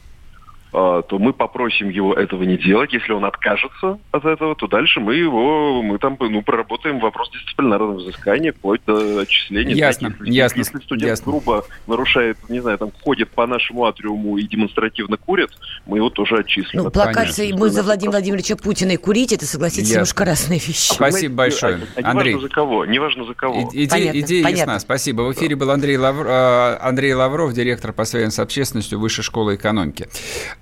то 0.73 1.17
мы 1.19 1.33
попросим 1.33 1.89
его 1.89 2.13
этого 2.13 2.43
не 2.43 2.57
делать. 2.57 2.91
Если 2.93 3.11
он 3.13 3.25
откажется 3.25 3.99
от 4.11 4.25
этого, 4.25 4.55
то 4.55 4.67
дальше 4.67 4.99
мы 4.99 5.15
его, 5.15 5.81
мы 5.83 5.99
там, 5.99 6.17
ну, 6.19 6.41
проработаем 6.41 6.99
вопрос 6.99 7.29
дисциплинарного 7.31 7.93
взыскания, 7.99 8.51
вплоть 8.53 8.81
до 8.85 9.19
отчисления. 9.19 9.75
Ясно, 9.75 10.07
если, 10.07 10.31
ясно. 10.31 10.57
Если 10.59 10.77
студент 10.79 11.09
ясно. 11.09 11.25
грубо 11.31 11.65
нарушает, 11.87 12.37
не 12.49 12.59
знаю, 12.59 12.77
там, 12.79 12.91
ходит 13.03 13.29
по 13.29 13.45
нашему 13.45 13.85
атриуму 13.85 14.37
и 14.37 14.47
демонстративно 14.47 15.17
курит, 15.17 15.51
мы 15.85 15.97
его 15.97 16.09
тоже 16.09 16.37
отчислим. 16.39 16.83
Ну, 16.83 16.91
плакаться 16.91 17.43
мы 17.53 17.69
за 17.69 17.83
Владимира 17.83 18.13
Владимировича 18.13 18.55
Путина 18.55 18.91
и 18.91 18.97
курить, 18.97 19.31
это, 19.31 19.45
согласитесь, 19.45 19.89
Ясно. 19.89 19.93
немножко 19.95 20.25
разные 20.25 20.59
вещи. 20.59 20.93
Спасибо 20.93 21.35
большое. 21.35 21.81
А, 21.95 21.99
а 22.01 22.11
Андрей. 22.11 22.33
Неважно 22.33 22.47
за 22.47 22.53
кого, 22.53 22.85
неважно 22.85 23.25
за 23.25 23.33
кого. 23.35 23.69
И- 23.73 23.85
Иде- 23.85 23.89
Понятно, 23.89 24.19
идея 24.19 24.43
понятно. 24.43 24.59
ясна. 24.71 24.79
Спасибо. 24.79 25.21
В 25.21 25.33
эфире 25.33 25.55
был 25.55 25.69
Андрей, 25.69 25.97
Лавр- 25.97 26.27
э, 26.27 26.77
Андрей 26.81 27.13
Лавров, 27.13 27.53
директор 27.53 27.93
по 27.93 28.05
связям 28.05 28.31
с 28.31 28.39
общественностью 28.39 28.99
Высшей 28.99 29.23
школы 29.23 29.55
экономики. 29.55 30.07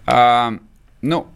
А, 0.06 0.54
ну, 1.02 1.28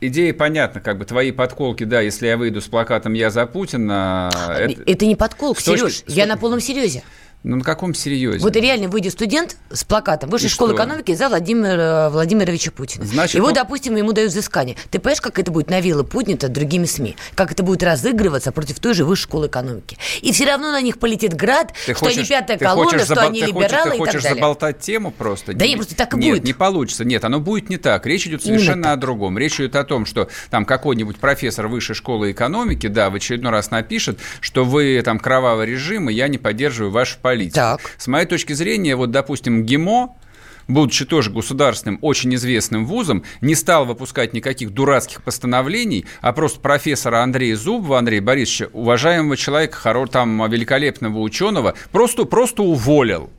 идея 0.00 0.34
понятна, 0.34 0.80
как 0.80 0.98
бы 0.98 1.04
твои 1.04 1.32
подколки, 1.32 1.84
да, 1.84 2.00
если 2.00 2.26
я 2.26 2.36
выйду 2.36 2.60
с 2.60 2.66
плакатом 2.68 3.12
«Я 3.14 3.30
за 3.30 3.46
Путина», 3.46 4.30
это- 4.48 4.82
Это 4.86 5.06
не 5.06 5.16
подколк, 5.16 5.58
точки- 5.62 5.78
Сереж, 5.78 5.92
с 5.98 6.02
я 6.08 6.24
точки- 6.24 6.28
на 6.28 6.36
полном 6.36 6.60
серьезе. 6.60 7.02
Ну 7.44 7.56
на 7.56 7.64
каком 7.64 7.94
серьезе? 7.94 8.38
Вот 8.38 8.54
реально 8.56 8.88
выйдет 8.88 9.12
студент 9.12 9.56
с 9.70 9.84
плакатом 9.84 10.30
Высшей 10.30 10.48
школы 10.48 10.74
экономики 10.74 11.14
за 11.14 11.28
Владимира 11.28 12.08
Владимировича 12.10 12.70
Путина. 12.70 13.04
Значит, 13.04 13.34
Его, 13.36 13.48
он- 13.48 13.54
допустим, 13.54 13.96
ему 13.96 14.12
дают 14.12 14.30
взыскание. 14.30 14.76
Ты 14.90 14.98
понимаешь, 14.98 15.20
как 15.20 15.38
это 15.38 15.50
будет 15.50 15.68
на 15.70 15.80
вилы 15.80 16.04
поднято 16.04 16.48
другими 16.48 16.84
СМИ? 16.84 17.16
Как 17.34 17.50
это 17.52 17.62
будет 17.62 17.82
разыгрываться 17.82 18.52
против 18.52 18.78
той 18.80 18.94
же 18.94 19.04
Высшей 19.04 19.24
школы 19.24 19.46
экономики? 19.48 19.96
И 20.20 20.32
все 20.32 20.44
равно 20.46 20.70
на 20.70 20.80
них 20.80 20.98
полетит 20.98 21.34
град, 21.34 21.72
Ты 21.86 21.94
что 21.94 22.06
они 22.06 22.16
хочешь- 22.16 22.28
пятая 22.28 22.58
ты 22.58 22.64
колонна, 22.64 22.90
хочешь 22.90 23.04
что 23.06 23.14
забол- 23.14 23.26
они 23.28 23.40
ты 23.40 23.52
хочешь- 23.52 23.68
либералы 23.70 23.90
Ты 23.90 23.96
и 23.96 23.98
хочешь 23.98 24.12
так 24.14 24.22
далее. 24.22 24.36
заболтать 24.40 24.78
тему 24.80 25.10
просто? 25.10 25.52
Да 25.54 25.66
не, 25.66 25.76
просто 25.76 25.96
так 25.96 26.14
и 26.14 26.16
нет, 26.18 26.30
будет. 26.34 26.44
не 26.44 26.52
получится. 26.52 27.04
Нет, 27.04 27.24
оно 27.24 27.40
будет 27.40 27.68
не 27.70 27.76
так. 27.76 28.06
Речь 28.06 28.26
идет 28.26 28.44
Именно 28.44 28.58
совершенно 28.60 28.82
так. 28.84 28.92
о 28.92 28.96
другом. 28.96 29.38
Речь 29.38 29.56
идет 29.60 29.76
о 29.76 29.84
том, 29.84 30.06
что 30.06 30.28
там 30.50 30.64
какой-нибудь 30.64 31.16
профессор 31.18 31.66
высшей 31.68 31.94
школы 31.96 32.30
экономики, 32.32 32.86
да, 32.86 33.10
в 33.10 33.14
очередной 33.16 33.50
раз 33.52 33.70
напишет, 33.70 34.18
что 34.40 34.64
вы 34.64 35.02
там 35.04 35.18
кровавый 35.18 35.66
режим, 35.66 36.08
и 36.08 36.14
я 36.14 36.28
не 36.28 36.38
поддерживаю 36.38 36.92
вашу 36.92 37.18
политику. 37.32 37.54
Так. 37.54 37.80
С 37.98 38.06
моей 38.06 38.26
точки 38.26 38.52
зрения, 38.52 38.96
вот, 38.96 39.10
допустим, 39.10 39.64
ГИМО, 39.64 40.16
будучи 40.68 41.04
тоже 41.04 41.30
государственным, 41.30 41.98
очень 42.02 42.34
известным 42.34 42.86
вузом, 42.86 43.24
не 43.40 43.54
стал 43.54 43.84
выпускать 43.84 44.32
никаких 44.32 44.70
дурацких 44.70 45.22
постановлений, 45.22 46.06
а 46.20 46.32
просто 46.32 46.60
профессора 46.60 47.22
Андрея 47.22 47.56
Зубова, 47.56 47.98
Андрея 47.98 48.22
Борисовича, 48.22 48.68
уважаемого 48.72 49.36
человека, 49.36 50.06
там, 50.10 50.50
великолепного 50.50 51.18
ученого, 51.18 51.74
просто, 51.90 52.24
просто 52.24 52.62
уволил. 52.62 53.30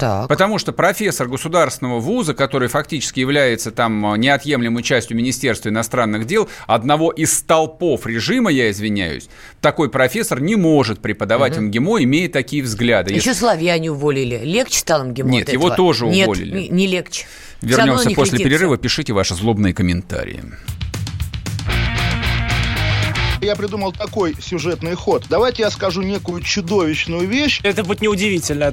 Так. 0.00 0.28
Потому 0.28 0.58
что 0.58 0.72
профессор 0.72 1.28
государственного 1.28 2.00
вуза, 2.00 2.32
который 2.32 2.68
фактически 2.68 3.20
является 3.20 3.70
там 3.70 4.14
неотъемлемой 4.18 4.82
частью 4.82 5.14
Министерства 5.16 5.68
иностранных 5.68 6.26
дел, 6.26 6.48
одного 6.66 7.10
из 7.10 7.36
столпов 7.36 8.06
режима, 8.06 8.50
я 8.50 8.70
извиняюсь, 8.70 9.28
такой 9.60 9.90
профессор 9.90 10.40
не 10.40 10.56
может 10.56 11.00
преподавать 11.00 11.58
МГИМО, 11.58 12.02
имея 12.04 12.30
такие 12.30 12.62
взгляды. 12.62 13.12
Еще 13.12 13.34
славяне 13.34 13.92
уволили. 13.92 14.40
Легче 14.42 14.78
стало 14.78 15.04
им 15.04 15.12
ГИМО 15.12 15.30
Нет, 15.30 15.48
от 15.48 15.52
его 15.52 15.66
этого? 15.66 15.76
тоже 15.76 16.06
Нет, 16.06 16.28
уволили. 16.28 16.60
не, 16.60 16.68
не 16.70 16.86
легче. 16.86 17.26
Вернемся 17.60 18.10
после 18.12 18.38
летит 18.38 18.46
перерыва. 18.46 18.78
Пишите 18.78 19.12
ваши 19.12 19.34
злобные 19.34 19.74
комментарии. 19.74 20.42
Я 23.42 23.56
придумал 23.56 23.92
такой 23.92 24.34
сюжетный 24.40 24.94
ход. 24.94 25.24
Давайте 25.28 25.62
я 25.62 25.70
скажу 25.70 26.02
некую 26.02 26.42
чудовищную 26.42 27.26
вещь. 27.26 27.60
Это 27.62 27.84
будет 27.84 28.02
неудивительно. 28.02 28.72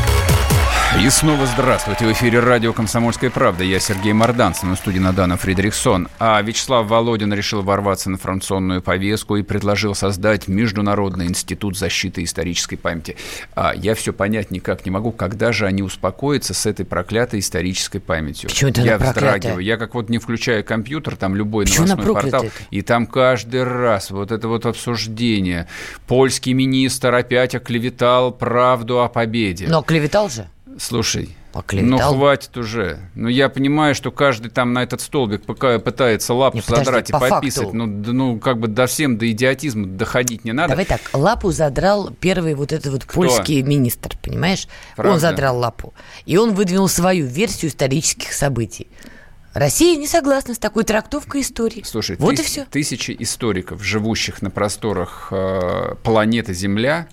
И 0.99 1.09
снова 1.09 1.45
здравствуйте. 1.45 2.05
В 2.05 2.11
эфире 2.11 2.41
радио 2.41 2.73
«Комсомольская 2.73 3.29
правда». 3.29 3.63
Я 3.63 3.79
Сергей 3.79 4.11
Морданцев, 4.11 4.63
на 4.63 4.75
студии 4.75 4.99
Надана 4.99 5.37
Фредериксон. 5.37 6.09
А 6.19 6.41
Вячеслав 6.41 6.85
Володин 6.85 7.33
решил 7.33 7.61
ворваться 7.61 8.09
на 8.09 8.15
информационную 8.15 8.81
повестку 8.81 9.37
и 9.37 9.41
предложил 9.41 9.95
создать 9.95 10.49
Международный 10.49 11.27
институт 11.27 11.77
защиты 11.77 12.23
исторической 12.23 12.75
памяти. 12.75 13.15
А 13.55 13.73
я 13.73 13.95
все 13.95 14.11
понять 14.11 14.51
никак 14.51 14.85
не 14.85 14.91
могу, 14.91 15.13
когда 15.13 15.53
же 15.53 15.65
они 15.65 15.81
успокоятся 15.81 16.53
с 16.53 16.65
этой 16.65 16.85
проклятой 16.85 17.39
исторической 17.39 17.99
памятью. 17.99 18.49
Почему 18.49 18.69
это 18.71 18.81
я 18.81 18.97
вздрагиваю. 18.97 19.59
Я 19.59 19.77
как 19.77 19.95
вот 19.95 20.09
не 20.09 20.17
включаю 20.17 20.63
компьютер, 20.63 21.15
там 21.15 21.37
любой 21.37 21.65
Почему 21.65 21.87
новостной 21.87 22.13
портал, 22.13 22.45
и 22.69 22.81
там 22.81 23.07
каждый 23.07 23.63
раз 23.63 24.11
вот 24.11 24.31
это 24.31 24.49
вот 24.49 24.65
обсуждение. 24.65 25.67
Польский 26.05 26.51
министр 26.51 27.15
опять 27.15 27.55
оклеветал 27.55 28.33
правду 28.33 29.01
о 29.01 29.07
победе. 29.07 29.67
Но 29.69 29.81
клеветал 29.81 30.29
же. 30.29 30.47
Слушай, 30.81 31.29
ну 31.53 31.59
Оклеветал. 31.59 32.15
хватит 32.15 32.57
уже. 32.57 32.99
Ну 33.13 33.27
я 33.27 33.49
понимаю, 33.49 33.93
что 33.93 34.09
каждый 34.11 34.49
там 34.49 34.73
на 34.73 34.81
этот 34.81 34.99
столбик 35.01 35.43
пока 35.43 35.77
пытается 35.77 36.33
лапу 36.33 36.57
Не, 36.57 36.61
подожди, 36.63 36.85
задрать 36.85 37.09
и 37.09 37.13
по 37.13 37.19
пописать. 37.19 37.63
факту. 37.65 37.77
Ну, 37.77 37.85
ну 37.85 38.39
как 38.39 38.57
бы 38.59 38.67
до 38.67 38.87
всем 38.87 39.17
до 39.17 39.29
идиотизма 39.29 39.85
доходить 39.85 40.43
не 40.43 40.53
надо. 40.53 40.69
Давай 40.69 40.85
так, 40.85 41.01
лапу 41.13 41.51
задрал 41.51 42.09
первый 42.19 42.55
вот 42.55 42.71
этот 42.71 42.91
вот 42.91 43.05
польский 43.05 43.61
министр, 43.61 44.17
понимаешь? 44.23 44.67
Правда? 44.95 45.13
Он 45.13 45.19
задрал 45.19 45.57
лапу. 45.59 45.93
И 46.25 46.37
он 46.37 46.55
выдвинул 46.55 46.87
свою 46.87 47.27
версию 47.27 47.69
исторических 47.69 48.33
событий. 48.33 48.87
Россия 49.53 49.97
не 49.97 50.07
согласна 50.07 50.55
с 50.55 50.57
такой 50.57 50.83
трактовкой 50.83 51.41
истории. 51.41 51.83
Слушай, 51.85 52.15
вот 52.17 52.35
тыс- 52.35 52.39
и 52.41 52.43
все. 52.43 52.65
тысячи 52.65 53.15
историков, 53.19 53.83
живущих 53.83 54.41
на 54.41 54.49
просторах 54.49 55.27
э, 55.31 55.95
планеты 56.03 56.53
Земля, 56.55 57.07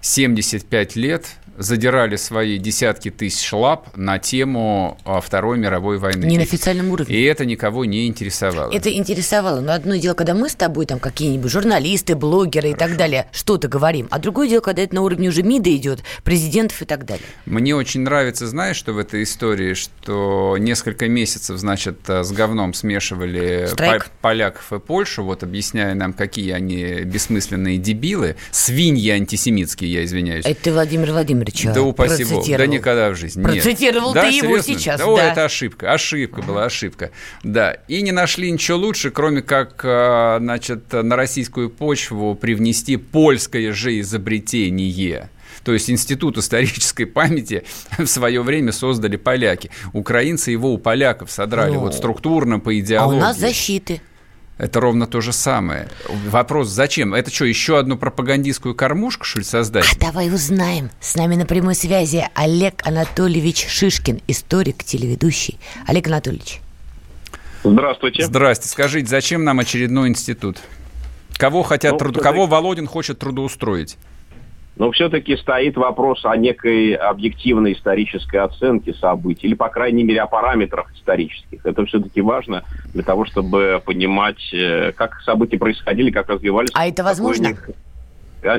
75 0.00 0.96
лет 0.96 1.26
задирали 1.58 2.16
свои 2.16 2.58
десятки 2.58 3.10
тысяч 3.10 3.52
лап 3.52 3.96
на 3.96 4.18
тему 4.18 4.96
а, 5.04 5.20
Второй 5.20 5.58
мировой 5.58 5.98
войны. 5.98 6.24
Не 6.24 6.38
на 6.38 6.44
официальном 6.44 6.90
уровне. 6.90 7.14
И 7.14 7.22
это 7.24 7.44
никого 7.44 7.84
не 7.84 8.06
интересовало. 8.06 8.72
Это 8.72 8.90
интересовало. 8.92 9.60
Но 9.60 9.72
одно 9.72 9.96
дело, 9.96 10.14
когда 10.14 10.34
мы 10.34 10.48
с 10.48 10.54
тобой, 10.54 10.86
там, 10.86 10.98
какие-нибудь 11.00 11.50
журналисты, 11.50 12.14
блогеры 12.14 12.70
и 12.70 12.74
так 12.74 12.96
далее, 12.96 13.28
что-то 13.32 13.68
говорим. 13.68 14.06
А 14.10 14.18
другое 14.18 14.48
дело, 14.48 14.60
когда 14.60 14.82
это 14.82 14.94
на 14.94 15.02
уровне 15.02 15.28
уже 15.28 15.42
МИДа 15.42 15.74
идет, 15.74 16.04
президентов 16.22 16.80
и 16.82 16.84
так 16.84 17.04
далее. 17.04 17.26
Мне 17.44 17.74
очень 17.74 18.02
нравится, 18.02 18.46
знаешь, 18.46 18.76
что 18.76 18.92
в 18.92 18.98
этой 18.98 19.24
истории, 19.24 19.74
что 19.74 20.56
несколько 20.58 21.08
месяцев, 21.08 21.58
значит, 21.58 21.98
э, 22.08 22.22
с 22.22 22.30
говном 22.30 22.72
смешивали 22.72 23.68
по- 23.76 24.04
поляков 24.20 24.72
и 24.72 24.78
Польшу, 24.78 25.24
вот 25.24 25.42
объясняя 25.42 25.94
нам, 25.94 26.12
какие 26.12 26.52
они 26.52 27.00
бессмысленные 27.02 27.78
дебилы, 27.78 28.36
свиньи 28.52 29.10
антисемитские, 29.10 29.92
я 29.92 30.04
извиняюсь. 30.04 30.44
Это 30.44 30.72
Владимир 30.72 31.10
Владимирович 31.10 31.47
Да 31.74 31.82
упаси 31.82 32.24
бог, 32.24 32.46
да 32.46 32.66
никогда 32.66 33.10
в 33.10 33.16
жизни. 33.16 33.40
Нет. 33.42 33.62
Процитировал 33.62 34.12
да, 34.14 34.22
ты 34.22 34.28
его 34.28 34.58
серьезно? 34.58 34.74
сейчас, 34.78 35.00
Да, 35.00 35.06
да. 35.16 35.32
это 35.32 35.44
ошибка, 35.44 35.92
ошибка 35.92 36.42
была, 36.42 36.64
ошибка. 36.64 37.10
Да, 37.42 37.72
и 37.88 38.02
не 38.02 38.12
нашли 38.12 38.50
ничего 38.50 38.78
лучше, 38.78 39.10
кроме 39.10 39.42
как, 39.42 39.80
э, 39.84 40.36
значит, 40.40 40.92
на 40.92 41.16
российскую 41.16 41.70
почву 41.70 42.34
привнести 42.34 42.96
польское 42.96 43.72
же 43.72 43.98
изобретение. 44.00 45.30
То 45.64 45.72
есть 45.72 45.90
институт 45.90 46.38
исторической 46.38 47.04
памяти 47.04 47.64
в 47.98 48.06
свое 48.06 48.42
время 48.42 48.72
создали 48.72 49.16
поляки. 49.16 49.70
Украинцы 49.92 50.50
его 50.50 50.72
у 50.72 50.78
поляков 50.78 51.30
содрали 51.30 51.72
Ну, 51.72 51.80
вот 51.80 51.94
структурно 51.94 52.60
по 52.60 52.70
А 52.70 52.78
идеологии. 52.78 53.18
у 53.18 53.20
нас 53.20 53.38
защиты. 53.38 54.00
Это 54.58 54.80
ровно 54.80 55.06
то 55.06 55.20
же 55.20 55.32
самое. 55.32 55.88
Вопрос, 56.28 56.68
зачем? 56.68 57.14
Это 57.14 57.30
что, 57.32 57.44
еще 57.44 57.78
одну 57.78 57.96
пропагандистскую 57.96 58.74
кормушку, 58.74 59.24
что 59.24 59.38
ли, 59.38 59.44
создать? 59.44 59.86
А 59.94 59.98
давай 59.98 60.28
узнаем. 60.34 60.90
С 61.00 61.14
нами 61.14 61.36
на 61.36 61.46
прямой 61.46 61.76
связи 61.76 62.28
Олег 62.34 62.84
Анатольевич 62.84 63.66
Шишкин, 63.68 64.20
историк, 64.26 64.82
телеведущий. 64.82 65.58
Олег 65.86 66.08
Анатольевич. 66.08 66.60
Здравствуйте. 67.62 68.24
Здрасте. 68.26 68.68
Скажите, 68.68 69.06
зачем 69.06 69.44
нам 69.44 69.60
очередной 69.60 70.08
институт? 70.08 70.58
Кого 71.36 71.62
хотят 71.62 71.92
Ну, 71.92 71.98
труд- 71.98 72.20
кого 72.20 72.46
Володин 72.46 72.86
хочет 72.88 73.20
трудоустроить? 73.20 73.96
Но 74.78 74.92
все-таки 74.92 75.36
стоит 75.36 75.76
вопрос 75.76 76.24
о 76.24 76.36
некой 76.36 76.94
объективной 76.94 77.72
исторической 77.72 78.36
оценке 78.36 78.94
событий, 78.94 79.48
или, 79.48 79.54
по 79.54 79.68
крайней 79.68 80.04
мере, 80.04 80.22
о 80.22 80.28
параметрах 80.28 80.94
исторических. 80.94 81.66
Это 81.66 81.84
все-таки 81.86 82.20
важно 82.20 82.62
для 82.94 83.02
того, 83.02 83.24
чтобы 83.26 83.82
понимать, 83.84 84.38
э, 84.52 84.92
как 84.92 85.20
события 85.22 85.58
происходили, 85.58 86.10
как 86.10 86.28
развивались. 86.28 86.70
А 86.74 86.86
это 86.86 87.02
возможно? 87.02 87.50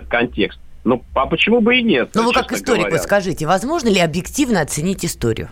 Контекст. 0.10 0.60
Ну, 0.84 1.04
а 1.14 1.26
почему 1.26 1.62
бы 1.62 1.78
и 1.78 1.84
нет? 1.84 2.10
Ну, 2.14 2.26
вы 2.26 2.34
как 2.34 2.52
историк, 2.52 2.82
говоря. 2.82 2.98
вы 2.98 3.02
скажите, 3.02 3.48
возможно 3.48 3.88
ли 3.88 4.00
объективно 4.00 4.60
оценить 4.62 5.06
историю? 5.06 5.48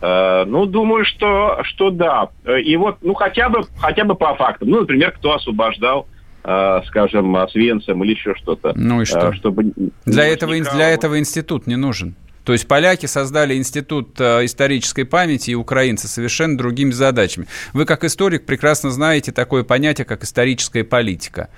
Э, 0.00 0.44
ну, 0.46 0.64
думаю, 0.64 1.04
что, 1.04 1.60
что 1.64 1.90
да. 1.90 2.30
И 2.64 2.74
вот, 2.76 2.96
ну, 3.02 3.12
хотя 3.12 3.50
бы, 3.50 3.64
хотя 3.78 4.04
бы 4.04 4.14
по 4.14 4.34
фактам. 4.36 4.70
Ну, 4.70 4.80
например, 4.80 5.12
кто 5.12 5.34
освобождал 5.34 6.06
Э, 6.06 6.15
скажем, 6.86 7.34
Освенцем 7.34 8.04
или 8.04 8.12
еще 8.12 8.34
что-то. 8.36 8.72
Ну 8.76 9.02
и 9.02 9.04
что? 9.04 9.30
Э, 9.30 9.32
чтобы 9.32 9.72
для, 10.04 10.26
этого, 10.26 10.52
для 10.52 10.90
этого 10.90 11.18
институт 11.18 11.66
не 11.66 11.76
нужен. 11.76 12.14
То 12.46 12.52
есть 12.52 12.68
поляки 12.68 13.06
создали 13.06 13.56
институт 13.56 14.20
э, 14.20 14.44
исторической 14.44 15.02
памяти 15.02 15.50
и 15.50 15.54
украинцы 15.56 16.06
совершенно 16.06 16.56
другими 16.56 16.92
задачами. 16.92 17.48
Вы 17.72 17.86
как 17.86 18.04
историк 18.04 18.46
прекрасно 18.46 18.92
знаете 18.92 19.32
такое 19.32 19.64
понятие, 19.64 20.04
как 20.04 20.22
историческая 20.22 20.84
политика. 20.84 21.48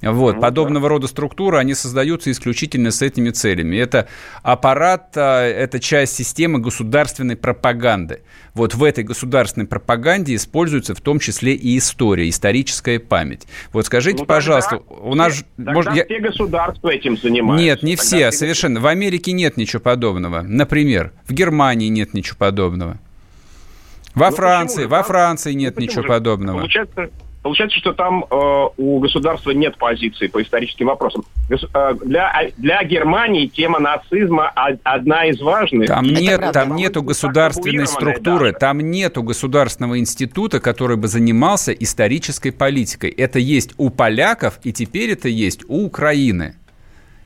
Вот. 0.00 0.36
Ну, 0.36 0.40
Подобного 0.40 0.84
да. 0.84 0.90
рода 0.90 1.08
структуры, 1.08 1.58
они 1.58 1.74
создаются 1.74 2.30
исключительно 2.30 2.92
с 2.92 3.02
этими 3.02 3.30
целями. 3.30 3.76
Это 3.76 4.06
аппарат, 4.44 5.16
это 5.16 5.80
часть 5.80 6.14
системы 6.14 6.60
государственной 6.60 7.34
пропаганды 7.34 8.20
вот 8.56 8.74
в 8.74 8.82
этой 8.82 9.04
государственной 9.04 9.66
пропаганде 9.66 10.34
используется 10.34 10.94
в 10.94 11.00
том 11.02 11.20
числе 11.20 11.52
и 11.52 11.76
история, 11.76 12.28
историческая 12.28 12.98
память. 12.98 13.42
Вот 13.72 13.84
скажите, 13.84 14.20
ну, 14.20 14.24
пожалуйста, 14.26 14.78
тогда, 14.78 14.94
у 15.02 15.14
нас... 15.14 15.44
Тогда 15.56 15.72
может, 15.72 15.92
все 15.92 16.06
я... 16.08 16.20
государства 16.20 16.88
этим 16.88 17.18
занимаются. 17.18 17.64
Нет, 17.64 17.82
не 17.82 17.96
все, 17.96 18.32
совершенно. 18.32 18.80
В 18.80 18.86
Америке 18.86 19.32
нет 19.32 19.58
ничего 19.58 19.80
подобного. 19.80 20.35
Например, 20.42 21.12
в 21.26 21.32
Германии 21.32 21.88
нет 21.88 22.14
ничего 22.14 22.36
подобного. 22.38 22.98
Во 24.14 24.30
ну, 24.30 24.36
Франции, 24.36 24.86
во 24.86 25.02
Франции 25.02 25.52
нет 25.52 25.76
ну, 25.76 25.82
ничего 25.82 26.02
же? 26.02 26.08
подобного. 26.08 26.58
Получается, 26.58 27.10
Получается, 27.46 27.78
что 27.78 27.92
там 27.92 28.24
э, 28.28 28.68
у 28.76 28.98
государства 28.98 29.52
нет 29.52 29.76
позиции 29.76 30.26
по 30.26 30.42
историческим 30.42 30.86
вопросам. 30.86 31.24
Э, 31.48 31.94
для, 32.04 32.50
для 32.56 32.82
Германии 32.82 33.46
тема 33.46 33.78
нацизма 33.78 34.48
одна 34.82 35.26
из 35.26 35.40
важных. 35.40 35.86
Там 35.86 36.04
нет, 36.06 36.50
там 36.52 36.74
нету 36.74 37.04
государственной 37.04 37.86
структуры, 37.86 38.46
даже. 38.46 38.58
там 38.58 38.80
нету 38.80 39.22
государственного 39.22 40.00
института, 40.00 40.58
который 40.58 40.96
бы 40.96 41.06
занимался 41.06 41.70
исторической 41.70 42.50
политикой. 42.50 43.10
Это 43.10 43.38
есть 43.38 43.74
у 43.76 43.90
поляков, 43.90 44.58
и 44.64 44.72
теперь 44.72 45.12
это 45.12 45.28
есть 45.28 45.62
у 45.68 45.86
Украины. 45.86 46.56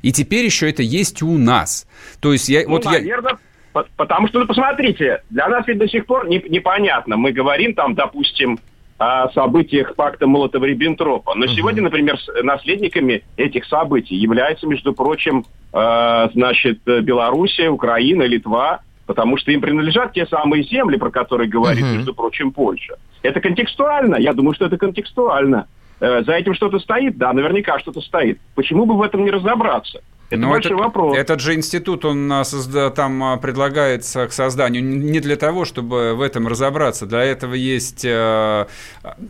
И 0.02 0.12
теперь 0.12 0.44
еще 0.44 0.68
это 0.68 0.82
есть 0.82 1.22
у 1.22 1.38
нас. 1.38 1.86
То 2.20 2.32
есть 2.32 2.48
я, 2.48 2.62
ну, 2.64 2.70
вот 2.70 2.84
наверное, 2.84 3.32
я... 3.32 3.84
Потому 3.96 4.26
что, 4.28 4.40
ну, 4.40 4.46
посмотрите, 4.46 5.22
для 5.30 5.48
нас 5.48 5.66
ведь 5.66 5.78
до 5.78 5.88
сих 5.88 6.06
пор 6.06 6.28
не, 6.28 6.42
непонятно. 6.48 7.16
Мы 7.16 7.32
говорим 7.32 7.74
там, 7.74 7.94
допустим, 7.94 8.58
о 8.98 9.30
событиях 9.30 9.94
пакта 9.94 10.26
Молотова-Риббентропа. 10.26 11.34
Но 11.34 11.46
угу. 11.46 11.52
сегодня, 11.54 11.82
например, 11.82 12.18
наследниками 12.42 13.22
этих 13.36 13.64
событий 13.64 14.14
являются, 14.14 14.66
между 14.66 14.92
прочим, 14.92 15.46
э, 15.72 16.28
значит, 16.34 16.80
Белоруссия, 16.84 17.70
Украина, 17.70 18.24
Литва, 18.24 18.80
потому 19.06 19.38
что 19.38 19.52
им 19.52 19.60
принадлежат 19.60 20.12
те 20.12 20.26
самые 20.26 20.64
земли, 20.64 20.98
про 20.98 21.10
которые 21.10 21.48
говорит, 21.48 21.84
угу. 21.84 21.94
между 21.94 22.14
прочим, 22.14 22.52
Польша. 22.52 22.96
Это 23.22 23.40
контекстуально? 23.40 24.16
Я 24.16 24.34
думаю, 24.34 24.54
что 24.54 24.66
это 24.66 24.76
контекстуально. 24.76 25.66
Э, 26.00 26.22
за 26.24 26.32
этим 26.32 26.54
что-то 26.54 26.78
стоит? 26.78 27.16
Да, 27.18 27.32
наверняка 27.32 27.78
что-то 27.78 28.00
стоит. 28.00 28.40
Почему 28.54 28.86
бы 28.86 28.96
в 28.96 29.02
этом 29.02 29.24
не 29.24 29.30
разобраться? 29.30 30.00
Это 30.30 30.40
Но 30.40 30.50
большой 30.50 30.72
этот, 30.72 30.84
вопрос. 30.84 31.18
Этот 31.18 31.40
же 31.40 31.54
институт, 31.54 32.04
он 32.04 32.32
а, 32.32 32.44
созда, 32.44 32.90
там 32.90 33.22
а, 33.22 33.36
предлагается 33.36 34.28
к 34.28 34.32
созданию 34.32 34.82
не 34.82 35.18
для 35.18 35.34
того, 35.34 35.64
чтобы 35.64 36.14
в 36.14 36.22
этом 36.22 36.46
разобраться. 36.46 37.06
Для 37.06 37.24
этого 37.24 37.54
есть 37.54 38.04
э, 38.04 38.66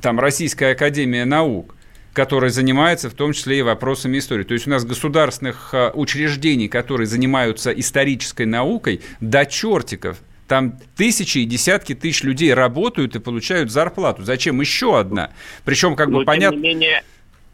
там 0.02 0.20
Российская 0.20 0.72
Академия 0.72 1.24
Наук 1.24 1.74
которая 2.12 2.50
занимается 2.50 3.08
в 3.08 3.14
том 3.14 3.32
числе 3.32 3.60
и 3.60 3.62
вопросами 3.62 4.18
истории. 4.18 4.42
То 4.42 4.54
есть 4.54 4.66
у 4.66 4.70
нас 4.70 4.84
государственных 4.84 5.70
а, 5.72 5.92
учреждений, 5.94 6.68
которые 6.68 7.06
занимаются 7.06 7.70
исторической 7.70 8.46
наукой, 8.46 9.00
до 9.20 9.46
чертиков. 9.46 10.18
Там 10.50 10.72
тысячи 10.96 11.38
и 11.38 11.44
десятки 11.44 11.94
тысяч 11.94 12.24
людей 12.24 12.52
работают 12.52 13.14
и 13.14 13.20
получают 13.20 13.70
зарплату. 13.70 14.24
Зачем 14.24 14.60
еще 14.60 14.98
одна? 14.98 15.30
Причем, 15.64 15.94
как 15.94 16.10
бы 16.10 16.24
понятно... 16.24 16.56
Тем 16.56 16.62
не 16.64 16.74
менее, 16.74 17.04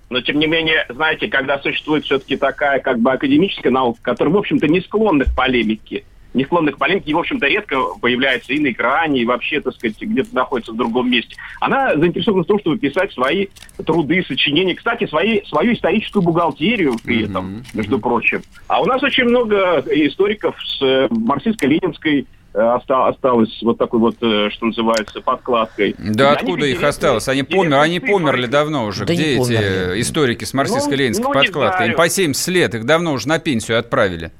но, 0.09 0.23
тем 0.23 0.38
не 0.38 0.47
менее, 0.47 0.87
знаете, 0.88 1.29
когда 1.29 1.59
существует 1.59 2.07
все-таки 2.07 2.38
такая 2.38 2.81
как 2.81 2.99
бы 3.00 3.12
академическая 3.12 3.71
наука, 3.71 4.00
которая, 4.00 4.33
в 4.33 4.38
общем-то, 4.38 4.67
не 4.69 4.81
склонна 4.81 5.26
к 5.26 5.37
полемике, 5.37 6.05
не 6.33 6.47
склонна 6.47 6.73
к 6.73 6.79
полемике, 6.79 7.11
и, 7.11 7.12
в 7.12 7.19
общем-то, 7.19 7.47
редко 7.47 7.76
появляется 8.00 8.55
и 8.55 8.61
на 8.61 8.71
экране, 8.71 9.21
и 9.21 9.26
вообще, 9.26 9.61
так 9.61 9.75
сказать, 9.75 10.00
где-то 10.00 10.35
находится 10.35 10.73
в 10.73 10.76
другом 10.76 11.11
месте. 11.11 11.37
Она 11.61 11.95
заинтересована 11.97 12.45
в 12.45 12.47
том, 12.47 12.59
чтобы 12.61 12.79
писать 12.79 13.12
свои 13.12 13.49
труды, 13.85 14.25
сочинения, 14.26 14.75
кстати, 14.75 15.07
свои, 15.07 15.45
свою 15.45 15.75
историческую 15.75 16.23
бухгалтерию 16.23 16.97
при 17.05 17.25
этом, 17.25 17.57
mm-hmm. 17.57 17.65
между 17.75 17.99
прочим. 17.99 18.41
А 18.69 18.81
у 18.81 18.87
нас 18.87 19.03
очень 19.03 19.25
много 19.25 19.85
историков 19.90 20.57
с 20.64 21.09
марксистско-ленинской 21.11 22.20
Э, 22.20 22.36
осталось 22.57 23.59
вот 23.62 23.79
такой 23.79 24.01
вот, 24.01 24.16
э, 24.23 24.49
что 24.51 24.66
называется, 24.66 25.21
подкладкой. 25.21 25.95
Да 25.99 26.31
и 26.31 26.35
откуда 26.35 26.66
их 26.66 26.83
осталось? 26.83 27.29
Они, 27.29 27.42
помер, 27.42 27.79
они 27.79 28.01
померли 28.01 28.47
давно 28.47 28.87
уже. 28.87 29.05
Да 29.05 29.12
Где 29.12 29.37
эти 29.37 29.55
померли. 29.55 30.01
историки 30.01 30.45
с 30.45 30.55
марксистско-ленинской 30.55 31.23
ну, 31.23 31.29
ну, 31.29 31.35
подкладкой? 31.35 31.88
Им 31.88 31.95
по 31.95 32.09
70 32.09 32.49
лет, 32.49 32.75
их 32.75 32.85
давно 32.85 33.12
уже 33.12 33.29
на 33.29 33.38
пенсию 33.38 33.79
отправили. 33.79 34.33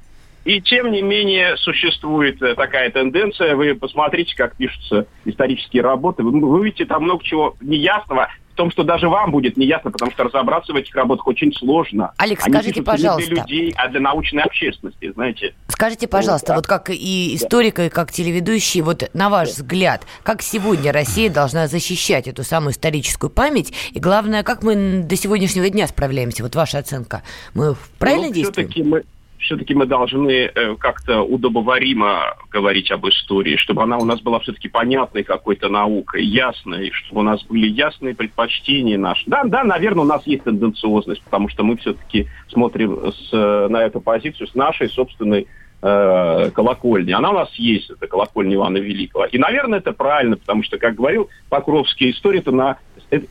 И 0.45 0.61
тем 0.61 0.91
не 0.91 1.01
менее 1.01 1.57
существует 1.57 2.41
э, 2.41 2.55
такая 2.55 2.89
тенденция. 2.89 3.55
Вы 3.55 3.75
посмотрите, 3.75 4.35
как 4.35 4.55
пишутся 4.55 5.05
исторические 5.25 5.83
работы. 5.83 6.23
Вы, 6.23 6.31
вы 6.31 6.59
увидите 6.59 6.85
там 6.85 7.03
много 7.03 7.23
чего 7.23 7.55
неясного 7.59 8.29
том, 8.57 8.71
что 8.71 8.83
даже 8.83 9.07
вам 9.07 9.31
будет 9.31 9.55
неясно, 9.55 9.91
потому 9.91 10.11
что 10.11 10.25
разобраться 10.25 10.73
в 10.73 10.75
этих 10.75 10.93
работах 10.95 11.25
очень 11.27 11.53
сложно. 11.53 12.11
Алекс, 12.17 12.43
Они 12.43 12.53
скажите, 12.53 12.83
пожалуйста. 12.83 13.29
Не 13.29 13.35
для 13.35 13.43
людей, 13.43 13.73
а 13.77 13.87
для 13.87 14.01
научной 14.01 14.43
общественности, 14.43 15.11
знаете. 15.13 15.53
Скажите, 15.67 16.07
пожалуйста, 16.07 16.53
вот, 16.53 16.57
вот 16.57 16.67
как 16.67 16.89
и 16.89 17.35
историк, 17.35 17.79
и 17.79 17.89
как 17.89 18.11
телеведущий, 18.11 18.81
вот 18.81 19.09
на 19.13 19.29
ваш 19.29 19.49
взгляд, 19.49 20.05
как 20.23 20.41
сегодня 20.41 20.91
Россия 20.91 21.29
должна 21.29 21.67
защищать 21.67 22.27
эту 22.27 22.43
самую 22.43 22.71
историческую 22.71 23.29
память? 23.29 23.73
И 23.93 23.99
главное, 23.99 24.43
как 24.43 24.63
мы 24.63 25.03
до 25.03 25.15
сегодняшнего 25.15 25.69
дня 25.69 25.87
справляемся? 25.87 26.43
Вот 26.43 26.55
ваша 26.55 26.79
оценка. 26.79 27.23
Мы 27.53 27.75
правильно 27.99 28.27
ну, 28.27 28.33
действуем? 28.33 28.69
Мы, 28.89 29.03
все-таки 29.39 29.73
мы 29.73 29.85
должны 29.85 30.31
э, 30.31 30.75
как-то 30.75 31.21
удобоваримо 31.21 32.35
говорить 32.51 32.91
об 32.91 33.07
истории, 33.07 33.55
чтобы 33.57 33.83
она 33.83 33.97
у 33.97 34.05
нас 34.05 34.21
была 34.21 34.39
все-таки 34.39 34.67
понятной 34.67 35.23
какой-то 35.23 35.69
наукой, 35.69 36.25
ясной, 36.25 36.91
чтобы 36.91 37.21
у 37.21 37.23
нас 37.23 37.43
были 37.43 37.67
ясные 37.67 38.15
предпочтения 38.15 38.97
наши. 38.97 39.23
Да, 39.27 39.43
да, 39.43 39.63
наверное, 39.63 40.03
у 40.03 40.07
нас 40.07 40.25
есть 40.25 40.43
тенденциозность, 40.43 41.21
потому 41.23 41.49
что 41.49 41.63
мы 41.63 41.77
все-таки 41.77 42.27
смотрим 42.49 43.11
с, 43.11 43.31
на 43.31 43.83
эту 43.83 44.01
позицию 44.01 44.47
с 44.47 44.55
нашей 44.55 44.89
собственной 44.89 45.47
э, 45.81 46.51
колокольни. 46.51 47.11
Она 47.11 47.29
у 47.29 47.35
нас 47.35 47.53
есть, 47.55 47.91
это 47.91 48.07
колокольня 48.07 48.55
Ивана 48.55 48.77
Великого. 48.77 49.25
И, 49.25 49.37
наверное, 49.37 49.79
это 49.79 49.93
правильно, 49.93 50.37
потому 50.37 50.63
что, 50.63 50.77
как 50.77 50.95
говорил 50.95 51.29
Покровский, 51.49 52.11
история 52.11 52.39
это 52.39 52.51
на 52.51 52.77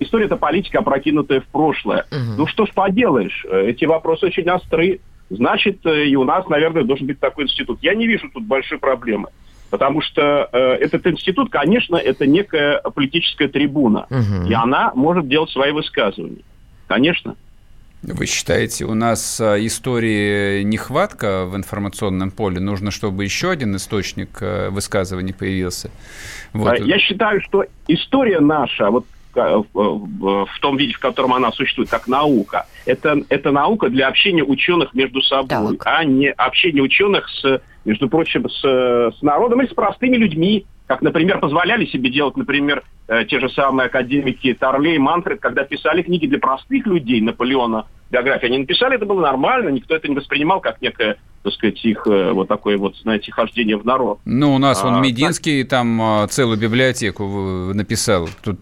история 0.00 0.28
политика, 0.28 0.78
опрокинутая 0.78 1.40
в 1.40 1.46
прошлое. 1.46 2.06
Угу. 2.10 2.38
Ну 2.38 2.46
что 2.46 2.66
ж 2.66 2.70
поделаешь, 2.72 3.44
эти 3.44 3.84
вопросы 3.84 4.26
очень 4.26 4.48
остры 4.48 5.00
значит, 5.30 5.84
э, 5.86 6.06
и 6.06 6.16
у 6.16 6.24
нас, 6.24 6.48
наверное, 6.48 6.84
должен 6.84 7.06
быть 7.06 7.20
такой 7.20 7.44
институт. 7.44 7.78
Я 7.82 7.94
не 7.94 8.06
вижу 8.06 8.28
тут 8.32 8.44
большой 8.44 8.78
проблемы. 8.78 9.28
Потому 9.70 10.00
что 10.00 10.48
э, 10.52 10.58
этот 10.58 11.06
институт, 11.06 11.50
конечно, 11.50 11.96
это 11.96 12.26
некая 12.26 12.80
политическая 12.94 13.48
трибуна. 13.48 14.06
Угу. 14.10 14.48
И 14.48 14.54
она 14.54 14.92
может 14.94 15.28
делать 15.28 15.50
свои 15.50 15.72
высказывания. 15.72 16.42
Конечно. 16.86 17.34
Вы 18.02 18.26
считаете, 18.26 18.84
у 18.84 18.94
нас 18.94 19.40
э, 19.40 19.66
истории 19.66 20.62
нехватка 20.62 21.44
в 21.46 21.56
информационном 21.56 22.30
поле? 22.30 22.60
Нужно, 22.60 22.92
чтобы 22.92 23.24
еще 23.24 23.50
один 23.50 23.74
источник 23.74 24.38
э, 24.40 24.68
высказываний 24.70 25.32
появился? 25.32 25.90
Вот. 26.52 26.78
Я 26.78 26.98
считаю, 27.00 27.40
что 27.40 27.64
история 27.88 28.38
наша, 28.38 28.90
вот 28.90 29.06
в 29.36 30.60
том 30.60 30.76
виде, 30.76 30.94
в 30.94 30.98
котором 30.98 31.34
она 31.34 31.52
существует, 31.52 31.88
как 31.90 32.08
наука. 32.08 32.66
Это, 32.86 33.22
это 33.28 33.50
наука 33.52 33.88
для 33.88 34.08
общения 34.08 34.42
ученых 34.42 34.94
между 34.94 35.20
собой, 35.22 35.76
так. 35.76 35.86
а 35.86 36.04
не 36.04 36.30
общение 36.30 36.82
ученых 36.82 37.28
с, 37.28 37.60
между 37.84 38.08
прочим, 38.08 38.48
с, 38.48 38.60
с 38.60 39.22
народом 39.22 39.62
и 39.62 39.68
с 39.68 39.74
простыми 39.74 40.16
людьми, 40.16 40.66
как, 40.86 41.02
например, 41.02 41.40
позволяли 41.40 41.84
себе 41.86 42.10
делать, 42.10 42.36
например, 42.36 42.82
э, 43.08 43.24
те 43.24 43.40
же 43.40 43.48
самые 43.50 43.86
академики 43.86 44.54
Торлей 44.54 44.96
и 44.96 44.98
Манфред, 44.98 45.40
когда 45.40 45.64
писали 45.64 46.02
книги 46.02 46.26
для 46.26 46.38
простых 46.38 46.86
людей 46.86 47.20
Наполеона 47.20 47.86
биографии. 48.16 48.46
Они 48.46 48.58
написали, 48.58 48.96
это 48.96 49.06
было 49.06 49.20
нормально, 49.20 49.68
никто 49.68 49.94
это 49.94 50.08
не 50.08 50.16
воспринимал 50.16 50.60
как 50.60 50.80
некое 50.80 51.16
так 51.42 51.52
сказать, 51.52 51.84
их 51.84 52.04
э, 52.08 52.32
вот 52.32 52.48
такое 52.48 52.76
вот, 52.76 52.96
знаете, 52.96 53.30
хождение 53.30 53.76
в 53.76 53.84
народ. 53.84 54.18
Ну, 54.24 54.52
у 54.52 54.58
нас 54.58 54.82
он 54.82 54.96
а, 54.96 55.00
Мединский 55.00 55.62
так... 55.62 55.70
там 55.70 56.02
а, 56.02 56.26
целую 56.26 56.58
библиотеку 56.58 57.22
написал. 57.72 58.28
Тут 58.42 58.58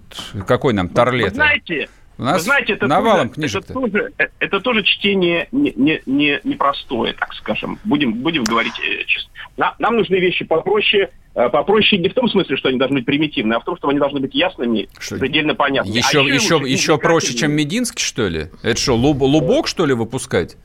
какой 0.47 0.75
нам 0.75 0.91
Торлет? 0.91 1.31
Вы 1.31 1.35
знаете, 1.35 1.89
У 2.17 2.23
нас 2.23 2.35
Вы 2.35 2.41
знаете, 2.41 2.75
это 2.75 2.87
навалом 2.87 3.31
тоже. 3.31 3.59
Это 3.59 3.73
тоже, 3.73 4.13
э, 4.19 4.27
это 4.39 4.61
тоже 4.61 4.83
чтение 4.85 5.49
непростое, 5.51 6.03
не, 6.07 6.19
не, 6.19 6.41
не 6.45 6.55
простое, 6.55 7.13
так 7.13 7.35
скажем. 7.35 7.79
Будем, 7.85 8.13
будем 8.15 8.45
говорить 8.45 8.75
э, 8.79 9.05
честно. 9.05 9.31
Нам, 9.57 9.75
нам 9.81 9.97
нужны 9.97 10.17
вещи 10.17 10.45
попроще, 10.45 11.11
э, 11.35 11.49
попроще 11.49 12.01
не 12.01 12.09
в 12.09 12.15
том 12.15 12.29
смысле, 12.29 12.57
что 12.57 12.69
они 12.69 12.79
должны 12.79 12.99
быть 12.99 13.07
примитивны, 13.07 13.55
а 13.55 13.61
в 13.61 13.65
том, 13.65 13.77
что 13.77 13.89
они 13.89 13.99
должны 13.99 14.21
быть 14.21 14.35
ясными, 14.35 14.89
что? 14.99 15.17
предельно 15.17 15.57
понятными. 15.57 15.97
Еще, 15.97 16.21
а 16.21 16.23
еще, 16.23 16.35
еще, 16.35 16.71
еще 16.71 16.99
проще, 16.99 17.35
чем 17.35 17.53
Мединский, 17.53 18.05
что 18.05 18.29
ли? 18.29 18.47
Это 18.63 18.81
что, 18.81 18.95
луб, 18.95 19.21
лубок, 19.21 19.67
что 19.67 19.85
ли, 19.85 19.95
выпускать? 19.95 20.57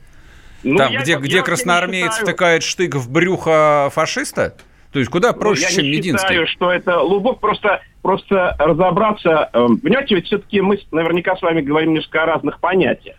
Ну, 0.62 0.76
Там, 0.76 0.92
я, 0.92 1.00
где, 1.00 1.12
я, 1.12 1.18
где 1.18 1.36
я 1.36 1.42
красноармеец 1.42 2.16
втыкает 2.16 2.62
штык 2.62 2.94
в 2.94 3.10
брюхо 3.10 3.90
фашиста? 3.92 4.56
То 4.92 4.98
есть 4.98 5.10
куда 5.10 5.32
ну, 5.32 5.38
проще, 5.38 5.66
ну, 5.68 5.76
чем 5.76 5.84
Мединский? 5.86 6.34
Я 6.34 6.46
считаю, 6.46 6.46
что 6.46 6.72
это 6.72 7.00
Лубок 7.00 7.40
просто, 7.40 7.80
просто 8.02 8.56
разобраться... 8.58 9.48
Э, 9.52 9.66
понимаете, 9.82 10.16
ведь 10.16 10.26
все-таки 10.26 10.60
мы 10.60 10.80
наверняка 10.90 11.36
с 11.36 11.42
вами 11.42 11.60
говорим 11.60 11.94
несколько 11.94 12.24
о 12.24 12.26
разных 12.26 12.60
понятиях. 12.60 13.16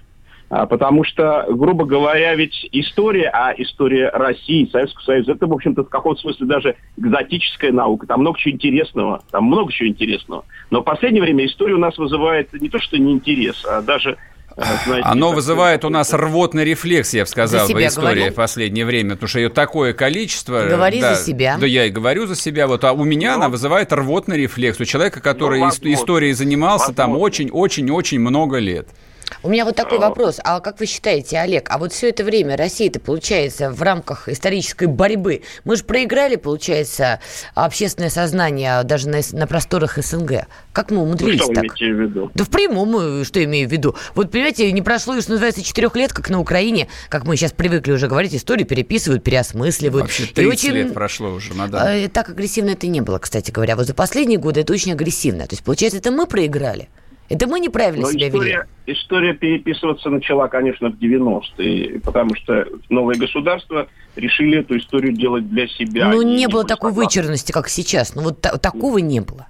А, 0.51 0.65
потому 0.65 1.05
что, 1.05 1.45
грубо 1.49 1.86
говоря, 1.86 2.36
ведь 2.36 2.67
история, 2.73 3.29
а 3.29 3.53
история 3.57 4.10
России, 4.10 4.69
Советского 4.69 5.03
Союза, 5.05 5.31
это, 5.31 5.47
в 5.47 5.53
общем-то, 5.53 5.86
в 5.86 5.89
каком-то 5.89 6.19
смысле 6.19 6.45
даже 6.45 6.75
экзотическая 6.97 7.71
наука. 7.71 8.05
Там 8.05 8.19
много 8.19 8.38
чего 8.38 8.53
интересного. 8.53 9.23
Там 9.31 9.45
много 9.45 9.71
чего 9.71 9.88
интересного. 9.88 10.43
Но 10.69 10.81
в 10.81 10.84
последнее 10.84 11.23
время 11.23 11.45
история 11.45 11.75
у 11.75 11.79
нас 11.79 11.97
вызывает 11.97 12.51
не 12.51 12.67
то, 12.67 12.79
что 12.79 12.97
не 12.97 13.13
интерес, 13.13 13.63
а 13.65 13.81
даже 13.81 14.17
знаете, 14.55 15.07
Оно 15.07 15.31
вызывает 15.31 15.85
у 15.85 15.89
нас 15.89 16.13
рвотный 16.13 16.65
рефлекс, 16.65 17.13
я 17.13 17.23
бы 17.23 17.27
сказал, 17.27 17.67
в 17.67 17.71
истории 17.71 18.19
говорю. 18.19 18.31
в 18.31 18.35
последнее 18.35 18.85
время, 18.85 19.11
потому 19.11 19.29
что 19.29 19.39
ее 19.39 19.49
такое 19.49 19.93
количество. 19.93 20.67
Говори 20.67 21.01
да, 21.01 21.15
за 21.15 21.23
себя. 21.23 21.57
Да, 21.59 21.65
я 21.65 21.85
и 21.85 21.89
говорю 21.89 22.27
за 22.27 22.35
себя. 22.35 22.67
Вот, 22.67 22.83
а 22.83 22.93
у 22.93 23.03
меня 23.03 23.31
ну, 23.31 23.35
она 23.37 23.49
вызывает 23.49 23.93
рвотный 23.93 24.37
рефлекс. 24.37 24.79
У 24.79 24.85
человека, 24.85 25.19
который 25.21 25.59
ну, 25.59 25.69
историей 25.69 26.33
занимался 26.33 26.87
возможно. 26.87 26.95
там 26.95 27.17
очень-очень-очень 27.17 28.19
много 28.19 28.57
лет. 28.57 28.87
У 29.43 29.49
меня 29.49 29.65
вот 29.65 29.75
такой 29.75 29.99
вопрос. 29.99 30.39
А 30.43 30.59
как 30.59 30.79
вы 30.79 30.85
считаете, 30.85 31.39
Олег, 31.39 31.67
а 31.69 31.77
вот 31.77 31.93
все 31.93 32.09
это 32.09 32.23
время 32.23 32.57
Россия-то, 32.57 32.99
получается, 32.99 33.71
в 33.71 33.81
рамках 33.81 34.29
исторической 34.29 34.85
борьбы, 34.85 35.41
мы 35.63 35.75
же 35.75 35.83
проиграли, 35.83 36.35
получается, 36.35 37.19
общественное 37.55 38.09
сознание 38.09 38.83
даже 38.83 39.09
на, 39.09 39.21
на 39.31 39.47
просторах 39.47 39.97
СНГ. 39.97 40.47
Как 40.73 40.91
мы 40.91 41.01
умудрились 41.01 41.39
ну, 41.39 41.45
что 41.45 41.53
так? 41.53 41.79
Вы 41.79 41.93
в 41.93 42.01
виду? 42.01 42.31
Да 42.33 42.43
в 42.43 42.49
прямом, 42.49 43.21
э, 43.21 43.23
что 43.23 43.43
имею 43.43 43.67
в 43.67 43.71
виду. 43.71 43.95
Вот, 44.15 44.31
понимаете, 44.31 44.71
не 44.71 44.81
прошло, 44.81 45.19
что 45.19 45.31
называется, 45.31 45.63
четырех 45.63 45.95
лет, 45.95 46.13
как 46.13 46.29
на 46.29 46.39
Украине, 46.39 46.87
как 47.09 47.25
мы 47.25 47.35
сейчас 47.35 47.51
привыкли 47.51 47.91
уже 47.91 48.07
говорить, 48.07 48.33
историю 48.35 48.67
переписывают, 48.67 49.23
переосмысливают. 49.23 50.03
Вообще 50.03 50.25
30 50.25 50.47
очень... 50.47 50.71
лет 50.71 50.93
прошло 50.93 51.29
уже, 51.29 51.53
мадам. 51.53 51.85
Э, 51.85 52.07
так 52.07 52.29
агрессивно 52.29 52.71
это 52.71 52.87
не 52.87 53.01
было, 53.01 53.19
кстати 53.19 53.51
говоря. 53.51 53.75
Вот 53.75 53.87
за 53.87 53.93
последние 53.93 54.39
годы 54.39 54.61
это 54.61 54.73
очень 54.73 54.93
агрессивно. 54.93 55.47
То 55.47 55.53
есть, 55.53 55.63
получается, 55.63 55.99
это 55.99 56.11
мы 56.11 56.25
проиграли. 56.25 56.89
Это 57.29 57.47
мы 57.47 57.62
неправильно 57.62 58.07
Но 58.07 58.12
себя 58.12 58.27
история, 58.27 58.67
вели. 58.86 58.93
История 58.97 59.34
переписываться 59.34 60.10
начала, 60.10 60.47
конечно, 60.49 60.89
в 60.89 60.95
90-е, 60.95 62.01
потому 62.01 62.36
что 62.36 62.67
новые 62.89 63.17
государства 63.17 63.88
решили 64.17 64.60
эту 64.60 64.77
историю 64.77 65.13
делать 65.13 65.49
для 65.49 65.67
себя. 65.67 66.10
Ну, 66.10 66.21
не 66.23 66.47
было 66.47 66.65
такой 66.65 66.91
вычурности, 66.91 67.53
как 67.53 67.69
сейчас. 67.69 68.15
Ну, 68.15 68.23
вот 68.23 68.41
та- 68.41 68.57
такого 68.57 68.97
не 68.97 69.21
было. 69.21 69.47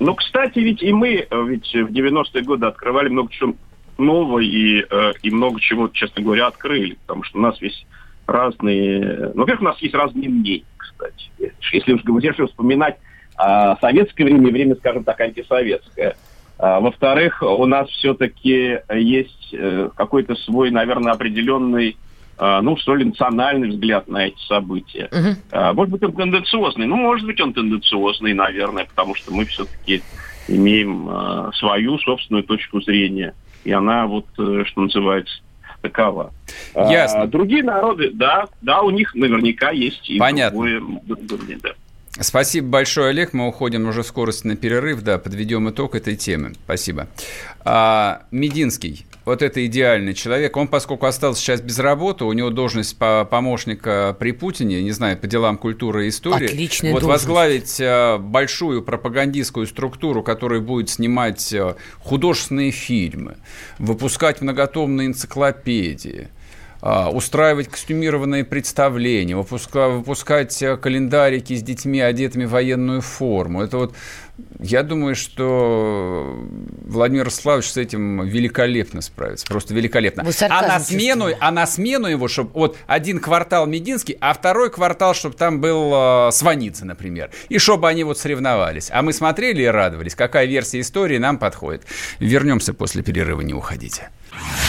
Ну, 0.00 0.14
кстати, 0.14 0.58
ведь 0.58 0.82
и 0.82 0.92
мы 0.92 1.26
ведь 1.48 1.72
в 1.72 1.90
90-е 1.90 2.42
годы 2.42 2.66
открывали 2.66 3.08
много 3.08 3.32
чего 3.32 3.54
нового 3.96 4.40
и, 4.40 4.84
э, 4.90 5.12
и 5.22 5.30
много 5.30 5.60
чего, 5.60 5.88
честно 5.88 6.22
говоря, 6.22 6.48
открыли, 6.48 6.98
потому 7.06 7.22
что 7.22 7.38
у 7.38 7.40
нас 7.40 7.58
весь 7.60 7.86
разные... 8.26 9.30
Ну, 9.34 9.42
во-первых, 9.42 9.62
у 9.62 9.64
нас 9.64 9.78
есть 9.78 9.94
разные 9.94 10.28
мнения, 10.28 10.64
кстати. 10.76 11.30
Если 11.72 11.92
уж 11.92 12.02
говорить, 12.02 12.36
вспоминать 12.36 12.96
а, 13.36 13.76
советское 13.80 14.24
время 14.24 14.48
и 14.48 14.52
время, 14.52 14.74
скажем 14.76 15.04
так, 15.04 15.20
антисоветское– 15.20 16.16
во-вторых, 16.58 17.42
у 17.42 17.66
нас 17.66 17.88
все-таки 17.88 18.78
есть 18.92 19.48
э, 19.52 19.90
какой-то 19.96 20.34
свой, 20.36 20.70
наверное, 20.70 21.12
определенный 21.12 21.96
а, 22.36 22.60
ну, 22.62 22.76
что 22.76 22.96
ли, 22.96 23.04
национальный 23.04 23.68
взгляд 23.68 24.08
на 24.08 24.26
эти 24.26 24.40
события. 24.48 25.08
Uh-huh. 25.12 25.72
Может 25.72 25.92
быть, 25.92 26.02
он 26.02 26.12
тенденциозный. 26.14 26.86
Ну, 26.86 26.96
может 26.96 27.24
быть, 27.24 27.40
он 27.40 27.52
тенденциозный, 27.52 28.34
наверное, 28.34 28.86
потому 28.86 29.14
что 29.14 29.32
мы 29.32 29.44
все-таки 29.44 30.02
имеем 30.48 31.52
свою 31.54 31.96
собственную 31.98 32.42
точку 32.42 32.80
зрения. 32.80 33.34
И 33.64 33.72
она 33.72 34.06
вот, 34.06 34.26
э, 34.38 34.64
что 34.66 34.82
называется, 34.82 35.40
такова. 35.80 36.32
Ясно. 36.74 37.22
А, 37.22 37.26
другие 37.26 37.62
народы, 37.62 38.10
да, 38.12 38.46
да, 38.62 38.82
у 38.82 38.90
них 38.90 39.14
наверняка 39.14 39.70
есть 39.70 40.08
и 40.08 40.18
Понятно. 40.18 40.50
другое, 40.50 40.82
да. 41.62 41.70
Спасибо 42.20 42.68
большое, 42.68 43.08
Олег. 43.08 43.32
Мы 43.32 43.48
уходим 43.48 43.88
уже 43.88 44.04
скорость 44.04 44.44
на 44.44 44.54
перерыв. 44.54 45.02
Да, 45.02 45.18
подведем 45.18 45.68
итог 45.70 45.96
этой 45.96 46.14
темы. 46.14 46.52
Спасибо. 46.64 47.08
А, 47.64 48.22
Мединский. 48.30 49.04
Вот 49.24 49.42
это 49.42 49.64
идеальный 49.66 50.14
человек. 50.14 50.56
Он, 50.56 50.68
поскольку 50.68 51.06
остался 51.06 51.40
сейчас 51.40 51.60
без 51.60 51.78
работы, 51.78 52.24
у 52.24 52.32
него 52.32 52.50
должность 52.50 52.96
по 52.98 53.26
помощника 53.28 54.14
при 54.18 54.32
Путине, 54.32 54.82
не 54.82 54.92
знаю, 54.92 55.16
по 55.16 55.26
делам 55.26 55.56
культуры 55.56 56.06
и 56.06 56.10
истории. 56.10 56.46
Отличная 56.46 56.92
вот 56.92 57.00
должность. 57.00 57.24
возглавить 57.24 57.78
а, 57.80 58.18
большую 58.18 58.82
пропагандистскую 58.82 59.66
структуру, 59.66 60.22
которая 60.22 60.60
будет 60.60 60.90
снимать 60.90 61.52
а, 61.52 61.76
художественные 61.98 62.70
фильмы, 62.70 63.38
выпускать 63.78 64.40
многотомные 64.40 65.08
энциклопедии– 65.08 66.28
устраивать 66.84 67.68
костюмированные 67.68 68.44
представления, 68.44 69.36
выпускать 69.36 70.62
э, 70.62 70.76
календарики 70.76 71.54
с 71.54 71.62
детьми, 71.62 71.98
одетыми 71.98 72.44
в 72.44 72.50
военную 72.50 73.00
форму. 73.00 73.62
Это 73.62 73.78
вот, 73.78 73.94
я 74.60 74.82
думаю, 74.82 75.14
что 75.14 76.38
Владимир 76.82 77.30
Славович 77.30 77.70
с 77.70 77.76
этим 77.78 78.26
великолепно 78.26 79.00
справится, 79.00 79.46
просто 79.46 79.72
великолепно. 79.72 80.24
А 80.50 80.60
на, 80.60 80.78
смену, 80.78 81.28
а 81.40 81.50
на 81.50 81.66
смену 81.66 82.06
его, 82.06 82.28
чтобы 82.28 82.50
вот 82.52 82.76
один 82.86 83.18
квартал 83.18 83.64
Мединский, 83.64 84.18
а 84.20 84.34
второй 84.34 84.70
квартал, 84.70 85.14
чтобы 85.14 85.36
там 85.36 85.62
был 85.62 85.90
э, 85.94 86.32
Сваница, 86.32 86.84
например, 86.84 87.30
и 87.48 87.56
чтобы 87.56 87.88
они 87.88 88.04
вот 88.04 88.18
соревновались. 88.18 88.90
А 88.92 89.00
мы 89.00 89.14
смотрели 89.14 89.62
и 89.62 89.66
радовались, 89.66 90.14
какая 90.14 90.44
версия 90.44 90.80
истории 90.80 91.16
нам 91.16 91.38
подходит. 91.38 91.84
Вернемся 92.18 92.74
после 92.74 93.02
перерыва, 93.02 93.40
не 93.40 93.54
уходите. 93.54 94.10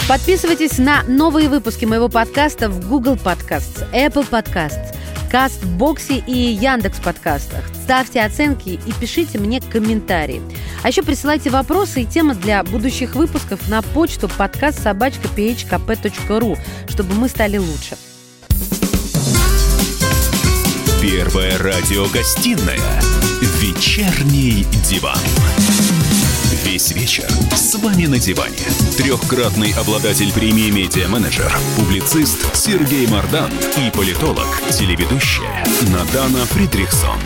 Подписывайтесь 0.07 0.77
на 0.77 1.03
новые 1.03 1.49
выпуски 1.49 1.85
моего 1.85 2.09
подкаста 2.09 2.69
в 2.69 2.87
Google 2.87 3.15
Podcasts, 3.15 3.83
Apple 3.91 4.29
Podcasts, 4.29 4.95
Кастбоксе 5.31 6.23
и 6.27 6.31
Яндекс 6.31 6.99
подкастах. 6.99 7.65
Ставьте 7.83 8.21
оценки 8.21 8.79
и 8.85 8.93
пишите 8.99 9.39
мне 9.39 9.61
комментарии. 9.61 10.41
А 10.83 10.89
еще 10.89 11.01
присылайте 11.01 11.49
вопросы 11.49 12.03
и 12.03 12.05
темы 12.05 12.35
для 12.35 12.63
будущих 12.63 13.15
выпусков 13.15 13.67
на 13.67 13.81
почту 13.81 14.29
подкаст 14.29 14.81
собачка 14.81 15.27
phkp.ru, 15.35 16.57
чтобы 16.87 17.15
мы 17.15 17.27
стали 17.27 17.57
лучше. 17.57 17.97
Первая 21.01 21.57
радиогостинная 21.57 23.01
«Вечерний 23.59 24.65
диван». 24.87 25.19
Весь 26.63 26.91
вечер 26.91 27.27
с 27.55 27.75
вами 27.75 28.05
на 28.05 28.19
диване. 28.19 28.57
Трехкратный 28.97 29.73
обладатель 29.73 30.31
премии 30.31 30.69
«Медиа-менеджер», 30.69 31.51
публицист 31.75 32.55
Сергей 32.55 33.07
Мардан 33.07 33.51
и 33.77 33.89
политолог, 33.89 34.61
телеведущая 34.71 35.65
Надана 35.89 36.45
Фридрихсон. 36.45 37.19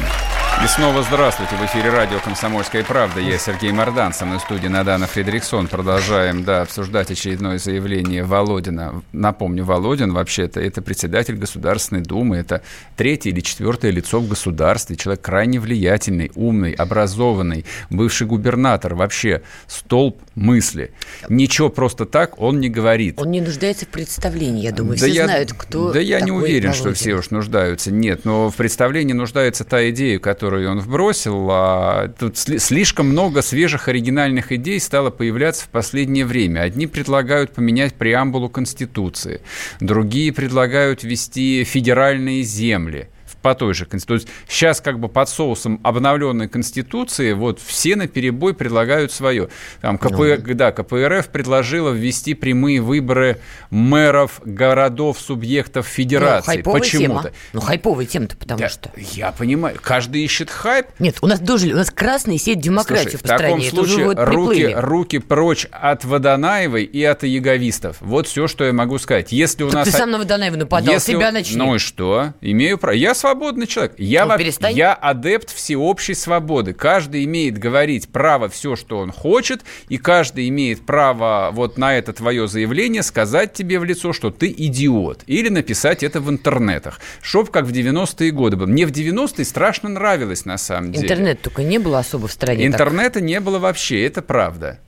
И 0.62 0.68
снова 0.68 1.04
здравствуйте. 1.04 1.56
В 1.56 1.66
эфире 1.68 1.90
радио 1.90 2.20
«Комсомольская 2.20 2.84
правда». 2.84 3.22
Я 3.22 3.38
Сергей 3.38 3.72
Мордан, 3.72 4.12
со 4.14 4.26
мной 4.26 4.40
в 4.40 4.42
студии 4.42 4.68
Надана 4.68 5.08
Фредериксон. 5.08 5.68
Продолжаем, 5.68 6.44
да, 6.44 6.64
обсуждать 6.64 7.10
очередное 7.10 7.58
заявление 7.60 8.26
Володина. 8.26 9.02
Напомню, 9.14 9.64
Володин 9.64 10.12
вообще-то 10.12 10.60
это 10.60 10.82
председатель 10.82 11.36
Государственной 11.36 12.02
Думы, 12.02 12.36
это 12.36 12.62
третье 12.98 13.30
или 13.30 13.40
четвертое 13.40 13.92
лицо 13.92 14.20
в 14.20 14.28
государстве, 14.28 14.98
человек 14.98 15.22
крайне 15.22 15.62
влиятельный, 15.62 16.30
умный, 16.36 16.74
образованный, 16.74 17.66
бывший 17.90 18.28
губернатор, 18.28 18.96
вообще 18.96 19.44
столб 19.66 20.22
мысли. 20.36 20.92
Ничего 21.30 21.70
просто 21.70 22.06
так 22.06 22.38
он 22.38 22.60
не 22.60 22.68
говорит. 22.68 23.18
Он 23.22 23.32
не 23.32 23.40
нуждается 23.40 23.86
в 23.86 23.90
представлении, 23.90 24.64
я 24.64 24.74
думаю. 24.74 25.00
Да 25.00 25.06
все 25.06 25.16
я, 25.16 25.24
знают, 25.24 25.54
кто 25.54 25.94
Да 25.94 26.02
я 26.02 26.20
не 26.20 26.32
уверен, 26.32 26.72
Володин. 26.72 26.74
что 26.74 26.94
все 26.94 27.14
уж 27.14 27.30
нуждаются. 27.30 27.94
Нет, 27.94 28.26
но 28.26 28.50
в 28.50 28.56
представлении 28.58 29.14
нуждается 29.14 29.64
та 29.64 29.90
идея, 29.90 30.20
которая 30.20 30.49
которую 30.50 30.72
он 30.72 30.80
вбросил, 30.80 31.48
а 31.52 32.08
тут 32.08 32.36
слишком 32.36 33.10
много 33.10 33.44
свежих 33.44 33.88
оригинальных 33.88 34.52
идей 34.52 34.80
стало 34.80 35.12
появляться 35.12 35.66
в 35.66 35.70
последнее 35.70 36.26
время. 36.26 36.62
Одни 36.62 36.88
предлагают 36.88 37.52
поменять 37.52 37.94
преамбулу 37.94 38.50
Конституции, 38.50 39.42
другие 39.80 40.34
предлагают 40.34 41.04
ввести 41.04 41.64
федеральные 41.64 42.42
земли– 42.42 43.10
по 43.42 43.56
той 43.56 43.74
же 43.74 43.86
Конституции. 43.86 44.28
Сейчас 44.48 44.82
как 44.82 45.00
бы 45.00 45.10
под 45.10 45.30
соусом 45.30 45.80
обновленной 45.84 46.48
Конституции 46.48 47.34
вот 47.34 47.60
все 47.60 47.96
на 47.96 48.08
перебой 48.08 48.54
предлагают 48.54 49.12
свое. 49.12 49.50
Там 49.82 49.98
КП, 49.98 50.20
ну. 50.46 50.54
да, 50.56 50.72
КПРФ 50.72 51.30
предложила 51.30 51.92
ввести 51.92 52.34
прямые 52.34 52.82
выборы 52.82 53.40
мэров 53.70 54.42
городов, 54.44 55.20
субъектов 55.20 55.88
федерации. 55.88 56.62
Ну, 56.66 56.72
Почему-то. 56.72 57.34
Ну, 57.54 57.62
хайповая 57.62 58.06
тема-то, 58.06 58.38
потому 58.38 58.60
да, 58.60 58.70
что... 58.70 58.92
Я 58.96 59.32
понимаю. 59.32 59.78
Каждый 59.82 60.24
ищет 60.24 60.50
хайп. 60.50 60.88
Нет, 61.00 61.18
у 61.22 61.28
нас 61.28 61.40
дожили, 61.40 61.74
у 61.74 61.78
нас 61.78 61.92
красные 61.92 62.38
сеть 62.38 62.60
демократии 62.60 63.12
Слушай, 63.12 63.18
в 63.18 63.20
стране. 63.20 63.70
В 63.70 63.72
таком 63.72 63.86
случае 63.86 64.06
вот 64.06 64.18
руки, 64.20 64.74
руки 64.76 65.20
прочь 65.20 65.68
от 65.72 66.06
Водонаевой 66.06 66.84
и 66.84 67.04
от 67.04 67.24
яговистов. 67.24 67.98
Вот 68.00 68.28
все, 68.28 68.48
что 68.48 68.64
я 68.64 68.74
могу 68.74 68.98
сказать. 68.98 69.32
Если 69.32 69.64
у 69.64 69.72
нас... 69.72 69.88
ты 69.88 69.96
сам 69.96 70.12
на 70.12 70.18
Водонаева 70.18 70.56
нападал, 70.58 70.94
если... 70.94 71.14
тебя 71.14 71.32
начни. 71.32 71.58
Ну 71.58 71.76
и 71.76 71.80
что? 71.80 72.34
Имею 72.42 72.78
право. 72.78 72.96
Я 72.96 73.16
свободный 73.30 73.68
человек. 73.68 73.94
Я, 73.98 74.26
ну, 74.26 74.36
во... 74.38 74.70
я 74.70 74.94
адепт 74.94 75.54
всеобщей 75.54 76.14
свободы. 76.14 76.74
Каждый 76.74 77.26
имеет 77.26 77.58
говорить 77.58 78.10
право 78.10 78.50
все, 78.50 78.76
что 78.76 78.98
он 78.98 79.12
хочет, 79.12 79.64
и 79.88 79.98
каждый 79.98 80.50
имеет 80.50 80.86
право 80.86 81.50
вот 81.54 81.78
на 81.78 81.98
это 81.98 82.14
твое 82.14 82.48
заявление 82.48 83.04
сказать 83.04 83.54
тебе 83.54 83.80
в 83.80 83.84
лицо, 83.84 84.14
что 84.14 84.32
ты 84.32 84.54
идиот. 84.56 85.24
Или 85.28 85.50
написать 85.50 86.04
это 86.04 86.22
в 86.22 86.30
интернетах. 86.30 87.00
Чтоб 87.22 87.50
как 87.50 87.66
в 87.66 87.72
90-е 87.72 88.32
годы 88.32 88.58
было. 88.58 88.68
Мне 88.68 88.86
в 88.86 88.92
90-е 88.92 89.46
страшно 89.46 89.90
нравилось 89.90 90.46
на 90.46 90.58
самом 90.58 90.92
деле. 90.92 91.06
Интернет 91.06 91.42
только 91.42 91.64
не 91.64 91.78
было 91.78 92.00
особо 92.00 92.28
в 92.28 92.32
стране. 92.32 92.66
Интернета 92.66 93.16
так. 93.16 93.24
не 93.24 93.40
было 93.40 93.60
вообще, 93.60 94.06
это 94.06 94.22
правда. 94.22 94.80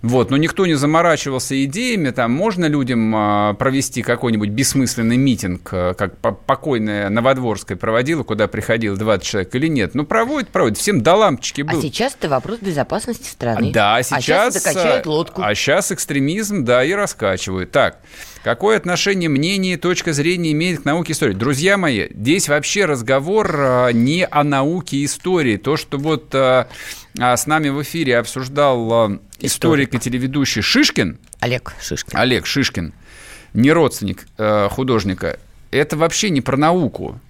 Вот, 0.00 0.30
но 0.30 0.36
никто 0.36 0.64
не 0.64 0.74
заморачивался 0.74 1.64
идеями, 1.64 2.10
там 2.10 2.30
можно 2.30 2.66
людям 2.66 3.12
а, 3.16 3.54
провести 3.54 4.02
какой-нибудь 4.02 4.50
бессмысленный 4.50 5.16
митинг, 5.16 5.68
а, 5.72 5.94
как 5.94 6.16
покойная 6.18 7.08
Новодворская 7.08 7.76
проводила, 7.76 8.22
куда 8.22 8.46
приходило 8.46 8.96
20 8.96 9.26
человек 9.26 9.54
или 9.56 9.66
нет. 9.66 9.96
Ну, 9.96 10.06
проводит, 10.06 10.50
проводит, 10.50 10.78
всем 10.78 11.02
до 11.02 11.16
лампочки 11.16 11.62
был. 11.62 11.80
А 11.80 11.82
сейчас 11.82 12.14
это 12.14 12.28
вопрос 12.28 12.60
безопасности 12.60 13.28
страны. 13.28 13.72
Да, 13.72 13.96
а 13.96 14.02
сейчас... 14.04 14.54
А 14.54 14.60
сейчас 14.60 14.74
качают 14.74 15.06
лодку. 15.06 15.42
А 15.42 15.52
сейчас 15.56 15.90
экстремизм, 15.90 16.64
да, 16.64 16.84
и 16.84 16.92
раскачивают. 16.92 17.72
Так, 17.72 17.98
Какое 18.44 18.76
отношение 18.76 19.28
мнение, 19.28 19.76
точка 19.76 20.12
зрения 20.12 20.52
имеет 20.52 20.82
к 20.82 20.84
науке 20.84 21.12
истории? 21.12 21.34
Друзья 21.34 21.76
мои, 21.76 22.08
здесь 22.10 22.48
вообще 22.48 22.84
разговор 22.84 23.54
а, 23.58 23.88
не 23.90 24.24
о 24.24 24.44
науке 24.44 25.04
истории. 25.04 25.56
То, 25.56 25.76
что 25.76 25.98
вот 25.98 26.34
а, 26.34 26.68
а, 27.18 27.36
с 27.36 27.46
нами 27.46 27.68
в 27.68 27.82
эфире 27.82 28.16
обсуждал 28.16 29.18
историк 29.40 29.94
и 29.94 29.98
телеведущий 29.98 30.62
Шишкин. 30.62 31.18
Олег 31.40 31.74
Шишкин. 31.80 32.18
Олег 32.18 32.46
Шишкин, 32.46 32.92
не 33.54 33.72
родственник 33.72 34.26
художника. 34.70 35.38
Это 35.70 35.96
вообще 35.96 36.30
не 36.30 36.40
про 36.40 36.56
науку. 36.56 37.20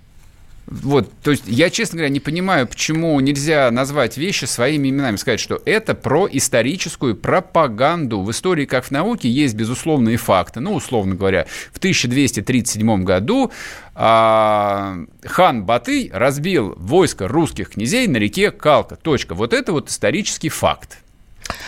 Вот, 0.70 1.10
то 1.22 1.30
есть 1.30 1.44
я, 1.46 1.70
честно 1.70 1.96
говоря, 1.96 2.12
не 2.12 2.20
понимаю, 2.20 2.66
почему 2.66 3.18
нельзя 3.20 3.70
назвать 3.70 4.18
вещи 4.18 4.44
своими 4.44 4.90
именами, 4.90 5.16
сказать, 5.16 5.40
что 5.40 5.62
это 5.64 5.94
про 5.94 6.28
историческую 6.30 7.16
пропаганду. 7.16 8.20
В 8.20 8.30
истории, 8.30 8.66
как 8.66 8.84
в 8.84 8.90
науке, 8.90 9.30
есть 9.30 9.54
безусловные 9.54 10.18
факты. 10.18 10.60
Ну, 10.60 10.74
условно 10.74 11.14
говоря, 11.14 11.46
в 11.72 11.78
1237 11.78 13.02
году 13.02 13.50
а, 13.94 14.98
хан 15.24 15.64
Батый 15.64 16.10
разбил 16.12 16.74
войско 16.76 17.28
русских 17.28 17.70
князей 17.70 18.06
на 18.06 18.18
реке 18.18 18.50
Калка. 18.50 18.96
Точка. 18.96 19.34
Вот 19.34 19.54
это 19.54 19.72
вот 19.72 19.88
исторический 19.88 20.50
факт 20.50 20.98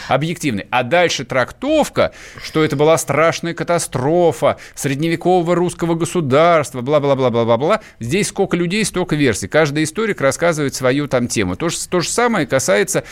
объективный. 0.08 0.66
А 0.70 0.82
дальше 0.82 1.24
трактовка, 1.24 2.12
что 2.42 2.64
это 2.64 2.76
была 2.76 2.98
страшная 2.98 3.54
катастрофа 3.54 4.58
средневекового 4.74 5.54
русского 5.54 5.94
государства, 5.94 6.80
бла-бла-бла-бла-бла-бла. 6.80 7.80
Здесь 7.98 8.28
сколько 8.28 8.56
людей, 8.56 8.84
столько 8.84 9.16
версий. 9.16 9.48
Каждый 9.48 9.84
историк 9.84 10.20
рассказывает 10.20 10.74
свою 10.74 11.08
там 11.08 11.28
тему. 11.28 11.56
То 11.56 11.68
же, 11.68 11.76
то 11.88 12.00
же 12.00 12.08
самое 12.08 12.46
касается 12.46 13.04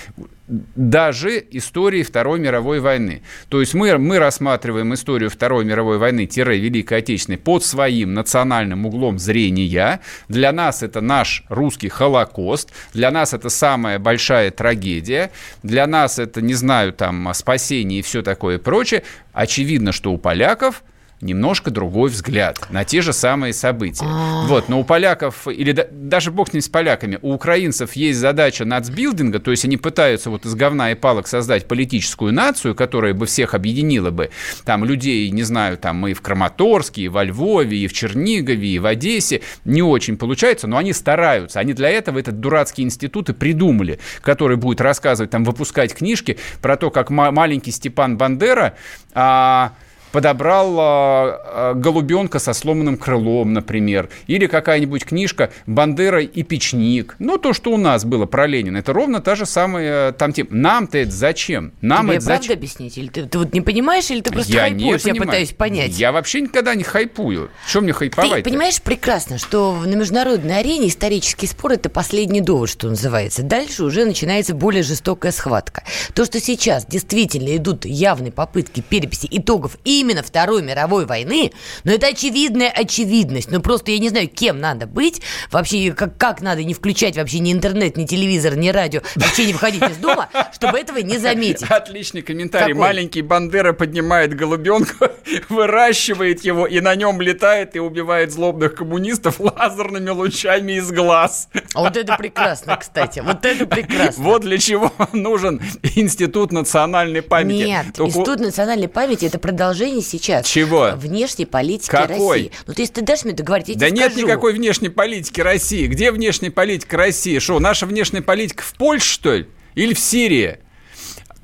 даже 0.49 1.45
истории 1.51 2.03
Второй 2.03 2.41
мировой 2.41 2.81
войны. 2.81 3.23
То 3.49 3.61
есть 3.61 3.75
мы, 3.75 3.97
мы 3.99 4.19
рассматриваем 4.19 4.95
историю 4.95 5.31
Второй 5.31 5.65
мировой 5.65 5.99
войны-Великой 5.99 6.99
Отечественной 6.99 7.39
под 7.39 7.65
своим 7.65 8.15
национальным 8.15 8.87
углом 8.87 9.19
зрения. 9.19 10.01
Для 10.29 10.53
нас 10.53 10.83
это 10.83 11.01
наш 11.01 11.45
русский 11.49 11.89
Холокост, 11.89 12.73
для 12.95 13.11
нас 13.11 13.35
это 13.35 13.51
самая 13.51 13.99
большая 13.99 14.51
трагедия, 14.51 15.31
для 15.63 15.87
нас 15.87 16.19
это, 16.19 16.41
не 16.41 16.55
знаю, 16.55 16.93
там, 16.93 17.33
спасение 17.35 18.01
и 18.01 18.03
все 18.03 18.23
такое 18.23 18.59
прочее. 18.59 19.03
Очевидно, 19.33 19.93
что 19.93 20.13
у 20.13 20.19
поляков– 20.19 20.83
немножко 21.21 21.71
другой 21.71 22.11
взгляд 22.11 22.71
на 22.71 22.85
те 22.85 23.03
же 23.03 23.13
самые 23.13 23.53
события. 23.53 24.07
А. 24.07 24.47
Вот, 24.47 24.69
но 24.69 24.81
у 24.81 24.85
поляков, 24.85 25.49
или 25.49 25.73
да, 25.73 25.87
даже 25.91 26.31
бог 26.31 26.53
не 26.53 26.61
с 26.61 26.69
поляками, 26.69 27.19
у 27.23 27.33
украинцев 27.33 27.95
есть 27.95 28.19
задача 28.19 28.65
нацбилдинга, 28.65 29.41
то 29.41 29.51
есть 29.51 29.65
они 29.65 29.77
пытаются 29.77 30.31
вот 30.31 30.47
из 30.47 30.55
говна 30.55 30.93
и 30.93 30.95
палок 30.95 31.27
создать 31.27 31.67
политическую 31.67 32.33
нацию, 32.33 32.75
которая 32.75 33.15
бы 33.15 33.27
всех 33.27 33.55
объединила 33.55 34.11
бы, 34.11 34.31
там, 34.65 34.85
людей, 34.85 35.31
не 35.31 35.43
знаю, 35.43 35.77
там, 35.77 36.07
и 36.07 36.15
в 36.15 36.21
Краматорске, 36.21 37.03
и 37.03 37.09
во 37.09 37.25
Львове, 37.25 37.79
и 37.79 37.87
в 37.87 37.93
Чернигове, 37.93 38.69
и 38.69 38.79
в 38.79 38.87
Одессе, 38.87 39.43
не 39.65 39.83
очень 39.83 40.17
получается, 40.17 40.67
но 40.67 40.77
они 40.77 40.93
стараются, 40.93 41.61
они 41.61 41.73
для 41.73 41.91
этого 41.91 42.19
этот 42.19 42.41
дурацкий 42.41 42.83
институт 42.83 43.31
и 43.31 43.33
придумали, 43.33 43.99
который 44.21 44.57
будет 44.57 44.81
рассказывать, 44.81 45.31
там, 45.31 45.45
выпускать 45.45 45.95
книжки 45.95 46.39
про 46.63 46.77
то, 46.77 46.91
как 46.91 47.11
маленький 47.11 47.73
Степан 47.73 48.17
Бандера 48.17 48.75
а, 49.15 49.73
подобрал 50.19 50.77
э, 50.81 51.75
голубенка 51.77 52.41
со 52.41 52.53
сломанным 52.53 52.97
крылом, 52.97 53.53
например, 53.53 54.09
или 54.27 54.49
какая-нибудь 54.49 55.05
книжка 55.05 55.53
«Бандера 55.69 56.21
и 56.21 56.43
печник». 56.43 57.15
Ну, 57.21 57.39
то, 57.39 57.53
что 57.53 57.71
у 57.71 57.77
нас 57.77 58.05
было 58.05 58.27
про 58.27 58.49
Ленина, 58.49 58.79
это 58.79 58.93
ровно 58.93 59.21
та 59.21 59.37
же 59.37 59.47
самая 59.47 60.11
там 60.11 60.33
тема. 60.33 60.49
Нам-то 60.51 60.99
это 60.99 61.13
зачем? 61.13 61.71
Нам 61.81 62.07
Тебе 62.07 62.17
это 62.17 62.27
правда 62.27 62.43
зачем? 62.43 62.57
объяснить? 62.57 62.99
Или 62.99 63.07
ты, 63.07 63.27
ты 63.27 63.39
вот 63.39 63.55
не 63.55 63.61
понимаешь, 63.61 64.11
или 64.11 64.21
ты 64.21 64.33
просто 64.33 64.53
я 64.53 64.63
хайпуешь? 64.63 65.05
Не 65.05 65.13
я 65.13 65.15
пытаюсь 65.15 65.53
понять. 65.53 65.97
Я 65.97 66.11
вообще 66.11 66.41
никогда 66.41 66.75
не 66.75 66.83
хайпую. 66.83 67.51
Что 67.69 67.81
мне 67.81 67.93
хайповать? 67.93 68.43
Ты 68.43 68.51
понимаешь 68.51 68.83
прекрасно, 68.83 69.39
что 69.39 69.81
на 69.87 69.95
международной 69.95 70.59
арене 70.59 70.89
исторический 70.89 71.47
спор– 71.47 71.71
это 71.75 71.91
последний 71.91 72.41
довод, 72.41 72.69
что 72.69 72.89
называется. 72.89 73.45
Дальше 73.45 73.85
уже 73.85 74.05
начинается 74.05 74.53
более 74.53 74.83
жестокая 74.83 75.31
схватка. 75.31 75.85
То, 76.13 76.25
что 76.25 76.41
сейчас 76.41 76.87
действительно 76.87 77.57
идут 77.57 77.85
явные 77.85 78.33
попытки 78.33 78.81
переписи 78.81 79.29
итогов 79.31 79.77
и 79.85 80.03
именно 80.09 80.23
Второй 80.23 80.63
мировой 80.63 81.05
войны, 81.05 81.53
но 81.85 81.93
это 81.93 82.09
очевидная 82.09 82.71
очевидность. 82.71 83.51
Ну, 83.51 83.61
просто 83.61 83.91
я 83.91 83.99
не 83.99 84.09
знаю, 84.09 84.29
кем 84.29 84.59
надо 84.59 84.87
быть, 84.87 85.21
вообще, 85.51 85.93
как, 85.93 86.17
как 86.17 86.41
надо 86.41 86.65
не 86.65 86.73
включать 86.73 87.17
вообще 87.17 87.41
ни 87.41 87.53
интернет, 87.53 87.97
ни 87.97 88.07
телевизор, 88.07 88.57
ни 88.57 88.71
радио, 88.71 89.03
вообще 89.17 89.47
не 89.47 89.53
выходить 89.53 89.83
из 89.83 89.97
дома, 89.97 90.29
чтобы 90.55 90.79
этого 90.79 90.99
не 90.99 91.19
заметить. 91.19 91.67
Отличный 91.69 92.23
комментарий. 92.23 92.73
Какой? 92.73 92.81
Маленький 92.81 93.23
Бандера 93.23 93.73
поднимает 93.73 94.35
голубенка, 94.35 95.13
выращивает 95.49 96.43
его, 96.45 96.67
и 96.67 96.81
на 96.81 96.95
нем 96.95 97.21
летает 97.21 97.77
и 97.77 97.81
убивает 97.81 98.33
злобных 98.33 98.75
коммунистов 98.75 99.41
лазерными 99.41 100.11
лучами 100.11 100.73
из 100.73 100.91
глаз. 100.91 101.49
А 101.75 101.81
вот 101.81 101.97
это 101.97 102.17
прекрасно, 102.17 102.77
кстати. 102.77 103.21
Вот 103.21 103.45
это 103.45 103.67
прекрасно. 103.67 104.25
Вот 104.25 104.43
для 104.43 104.59
чего 104.59 104.93
нужен 105.13 105.61
Институт 105.97 106.53
национальной 106.53 107.23
памяти. 107.23 107.67
Нет, 107.67 107.87
Только... 107.95 108.19
Институт 108.19 108.41
национальной 108.41 108.89
памяти– 108.89 109.25
это 109.27 109.39
продолжение 109.39 109.88
сейчас 109.93 110.19
сейчас. 110.19 110.47
Чего? 110.47 110.93
Внешней 110.97 111.47
политики 111.47 111.91
Какой? 111.91 112.37
России. 112.37 112.53
Ну, 112.67 112.75
то 112.75 112.81
есть 112.83 112.93
ты 112.93 113.03
дашь 113.03 113.25
мне 113.25 113.35
договорить, 113.35 113.69
я 113.69 113.77
Да 113.77 113.91
нет 113.91 114.13
скажу. 114.13 114.27
никакой 114.27 114.53
внешней 114.53 114.89
политики 114.89 115.41
России. 115.41 115.87
Где 115.87 116.13
внешняя 116.13 116.51
политика 116.51 116.97
России? 116.97 117.39
Что, 117.39 117.59
наша 117.59 117.87
внешняя 117.87 118.23
политика 118.23 118.63
в 118.63 118.75
Польше, 118.75 119.09
что 119.09 119.35
ли? 119.35 119.47
Или 119.75 119.95
в 119.95 119.99
Сирии? 119.99 120.59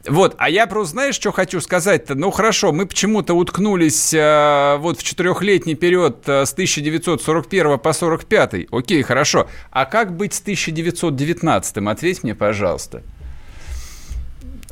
Вот, 0.06 0.34
а 0.36 0.50
я 0.50 0.66
просто, 0.66 0.92
знаешь, 0.92 1.14
что 1.14 1.32
хочу 1.32 1.62
сказать-то? 1.62 2.14
Ну, 2.14 2.30
хорошо, 2.30 2.72
мы 2.72 2.84
почему-то 2.84 3.32
уткнулись 3.32 4.12
э, 4.12 4.76
вот 4.78 4.98
в 4.98 5.02
четырехлетний 5.02 5.76
период 5.76 6.28
э, 6.28 6.44
с 6.44 6.52
1941 6.52 7.78
по 7.78 7.92
45. 7.94 8.66
Окей, 8.70 9.02
хорошо. 9.02 9.48
А 9.70 9.86
как 9.86 10.14
быть 10.14 10.34
с 10.34 10.40
1919? 10.40 11.76
Ответь 11.78 12.22
мне, 12.22 12.34
пожалуйста. 12.34 13.02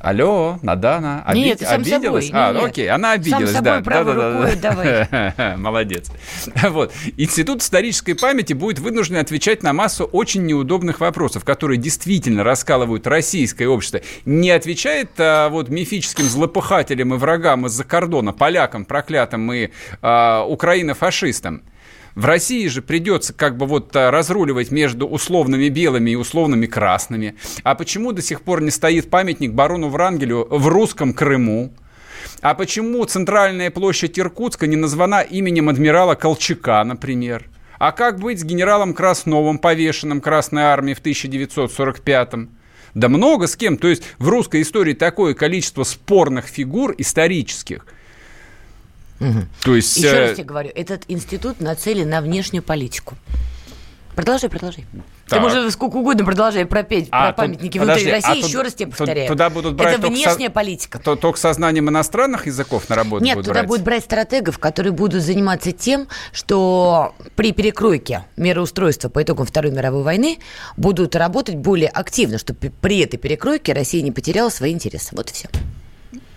Алло, 0.03 0.59
Надана, 0.63 1.25
оби... 1.29 1.39
нет, 1.39 1.61
сам 1.61 1.81
обиделась? 1.81 2.27
Собой, 2.27 2.41
а, 2.43 2.53
нет. 2.53 2.65
окей, 2.65 2.89
она 2.89 3.13
обиделась, 3.13 3.53
сам 3.53 3.63
да. 3.63 3.85
Собой, 3.85 4.05
да, 4.05 4.15
да, 4.15 4.33
да, 4.33 4.57
да, 4.57 5.07
давай. 5.37 5.57
Молодец. 5.57 6.11
Вот. 6.71 6.93
Институт 7.17 7.63
исторической 7.63 8.15
памяти 8.15 8.53
будет 8.53 8.81
вынужден 8.81 9.19
отвечать 9.19 9.63
на 9.63 9.73
массу 9.73 10.05
очень 10.05 10.45
неудобных 10.45 10.99
вопросов, 10.99 11.45
которые 11.45 11.79
действительно 11.79 12.43
раскалывают 12.43 13.07
российское 13.07 13.69
общество. 13.69 14.01
Не 14.25 14.51
отвечает 14.51 15.11
а, 15.19 15.49
вот 15.51 15.69
мифическим 15.69 16.25
злопыхателям 16.25 17.15
и 17.15 17.17
врагам 17.17 17.67
из-за 17.67 17.85
кордона, 17.85 18.33
полякам 18.33 18.85
проклятым 18.85 19.53
и 19.53 19.71
а, 20.01 20.45
Украино-фашистам. 20.45 21.63
В 22.15 22.27
России 22.27 22.67
же 22.67 22.83
придется 22.83 23.33
как 23.33 23.57
бы 23.57 23.67
вот 23.67 23.95
а, 23.97 24.11
разруливать 24.11 24.71
между 24.71 25.07
условными 25.07 25.69
белыми 25.69 26.11
и 26.11 26.17
условными 26.17 26.67
красными. 26.67 27.37
А 27.65 27.75
почему 27.75 28.13
до 28.13 28.21
сих 28.21 28.43
пор 28.43 28.61
не 28.61 28.71
стоит 28.71 29.09
памятник 29.09 29.53
барону 29.53 29.89
Врангелю 29.89 30.47
в 30.51 30.69
русском 30.69 31.15
Крыму? 31.15 31.73
А 32.43 32.55
почему 32.55 33.05
центральная 33.05 33.71
площадь 33.71 34.19
Иркутска 34.19 34.67
не 34.67 34.77
названа 34.77 35.23
именем 35.23 35.69
адмирала 35.69 36.15
Колчака, 36.15 36.85
например? 36.85 37.49
А 37.79 37.93
как 37.93 38.21
быть 38.21 38.41
с 38.41 38.45
генералом 38.45 38.95
Красновым, 38.95 39.59
повешенным 39.59 40.21
Красной 40.21 40.63
Армией 40.63 40.95
в 40.95 41.03
1945-м? 41.03 42.51
Да 42.95 43.09
много 43.09 43.47
с 43.47 43.57
кем. 43.57 43.77
То 43.79 43.89
есть 43.89 44.03
в 44.19 44.29
русской 44.29 44.63
истории 44.63 44.93
такое 44.93 45.35
количество 45.35 45.83
спорных 45.83 46.47
фигур 46.47 46.95
исторических. 46.99 47.87
Угу. 49.23 49.39
То 49.65 49.77
есть, 49.77 49.97
Еще 49.97 50.09
э... 50.09 50.21
раз 50.21 50.33
тебе 50.37 50.45
говорю, 50.45 50.71
этот 50.75 51.05
институт 51.09 51.61
нацелен 51.61 52.09
на 52.09 52.21
внешнюю 52.21 52.63
политику. 52.63 53.17
Продолжай, 54.15 54.51
продолжай. 54.51 54.85
Так. 55.27 55.39
Ты 55.39 55.41
можешь 55.41 55.73
сколько 55.73 55.97
угодно 55.97 56.25
продолжай 56.25 56.67
пропеть 56.67 57.09
а, 57.11 57.33
про 57.33 57.45
памятники 57.45 57.79
тут, 57.79 57.87
внутри 57.87 58.05
подожди, 58.05 58.11
России. 58.11 58.43
А 58.43 58.47
Еще 58.47 58.57
тут, 58.59 58.65
раз 58.65 58.75
тебе 58.75 58.91
повторяю. 58.91 59.29
Туда 59.29 59.49
будут 59.49 59.75
брать 59.75 59.99
Это 59.99 60.09
внешняя 60.09 60.49
со... 60.49 60.53
политика. 60.53 60.99
То, 60.99 61.17
только 61.17 61.39
со 61.39 61.53
знанием 61.55 61.89
иностранных 61.89 62.47
языков 62.47 62.91
на 62.91 62.97
работу 62.97 63.25
Нет, 63.25 63.37
будут 63.37 63.47
туда 63.47 63.61
брать? 63.61 63.69
будут 63.69 63.83
брать 63.85 64.05
стратегов, 64.05 64.59
которые 64.59 64.93
будут 64.93 65.23
заниматься 65.23 65.73
тем, 65.73 66.09
что 66.33 67.15
при 67.37 67.53
перекройке 67.53 68.25
мироустройства 68.37 69.09
по 69.09 69.23
итогам 69.23 69.47
Второй 69.47 69.73
мировой 69.73 70.03
войны 70.03 70.39
будут 70.77 71.17
работать 71.17 71.57
более 71.57 71.89
активно, 71.89 72.37
чтобы 72.37 72.71
при 72.83 72.99
этой 72.99 73.17
перекройке 73.17 73.73
Россия 73.73 74.03
не 74.03 74.13
потеряла 74.13 74.51
свои 74.51 74.73
интересы. 74.73 75.17
Вот 75.17 75.31
и 75.31 75.33
все. 75.33 75.49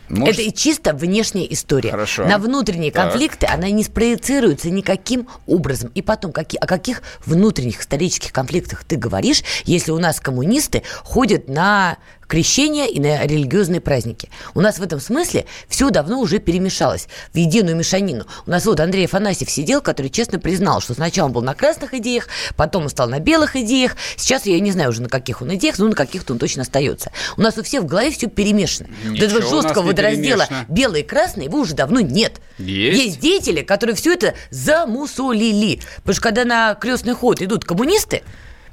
Может... 0.10 0.39
Это 0.39 0.52
чисто 0.52 0.94
внешняя 0.94 1.52
история. 1.52 1.91
Хорошо. 1.91 2.26
На 2.26 2.38
внутренние 2.38 2.91
так. 2.91 3.10
конфликты 3.10 3.48
она 3.48 3.70
не 3.70 3.84
спроецируется 3.84 4.70
никаким 4.70 5.28
образом. 5.48 5.91
И 5.96 6.02
потом, 6.02 6.32
какие, 6.32 6.60
о 6.60 6.68
каких 6.68 7.02
внутренних 7.26 7.82
исторических 7.82 8.32
конфликтах 8.32 8.84
ты 8.84 8.96
говоришь, 8.96 9.44
если 9.65 9.91
у 9.91 10.00
нас 10.00 10.20
коммунисты 10.20 10.84
ходят 11.04 11.48
на 11.48 11.98
крещения 12.27 12.85
и 12.85 12.99
на 12.99 13.25
религиозные 13.25 13.81
праздники. 13.81 14.29
У 14.53 14.61
нас 14.61 14.79
в 14.79 14.83
этом 14.83 14.99
смысле 14.99 15.45
все 15.67 15.89
давно 15.89 16.19
уже 16.19 16.39
перемешалось 16.39 17.07
в 17.33 17.38
единую 17.38 17.75
мешанину. 17.75 18.25
У 18.45 18.51
нас 18.51 18.65
вот 18.65 18.79
Андрей 18.79 19.05
Афанасьев 19.05 19.49
сидел, 19.49 19.81
который 19.81 20.09
честно 20.09 20.39
признал, 20.39 20.81
что 20.81 20.93
сначала 20.93 21.27
он 21.27 21.33
был 21.33 21.41
на 21.41 21.53
красных 21.53 21.93
идеях, 21.93 22.27
потом 22.55 22.83
он 22.83 22.89
стал 22.89 23.09
на 23.09 23.19
белых 23.19 23.55
идеях. 23.55 23.95
Сейчас 24.15 24.45
я 24.45 24.59
не 24.59 24.71
знаю 24.71 24.89
уже 24.89 25.01
на 25.01 25.09
каких 25.09 25.41
он 25.41 25.53
идеях, 25.55 25.77
но 25.79 25.88
на 25.88 25.95
каких-то 25.95 26.33
он 26.33 26.39
точно 26.39 26.63
остается. 26.63 27.11
У 27.38 27.41
нас 27.41 27.57
у 27.57 27.63
всех 27.63 27.83
в 27.83 27.85
голове 27.88 28.11
все 28.11 28.27
перемешано. 28.27 28.88
Ничего 29.03 29.11
вот 29.11 29.23
этого 29.23 29.41
жесткого 29.41 29.88
водораздела 29.88 30.47
белые 30.67 31.03
и 31.03 31.07
красные 31.07 31.45
его 31.45 31.59
уже 31.59 31.73
давно 31.73 31.99
нет. 31.99 32.41
Есть. 32.57 33.03
Есть 33.03 33.19
деятели, 33.19 33.61
которые 33.61 33.95
все 33.95 34.13
это 34.13 34.33
замусолили. 34.49 35.81
Потому 35.97 36.13
что 36.13 36.21
когда 36.21 36.45
на 36.45 36.75
крестный 36.75 37.13
ход 37.13 37.41
идут 37.41 37.65
коммунисты, 37.65 38.23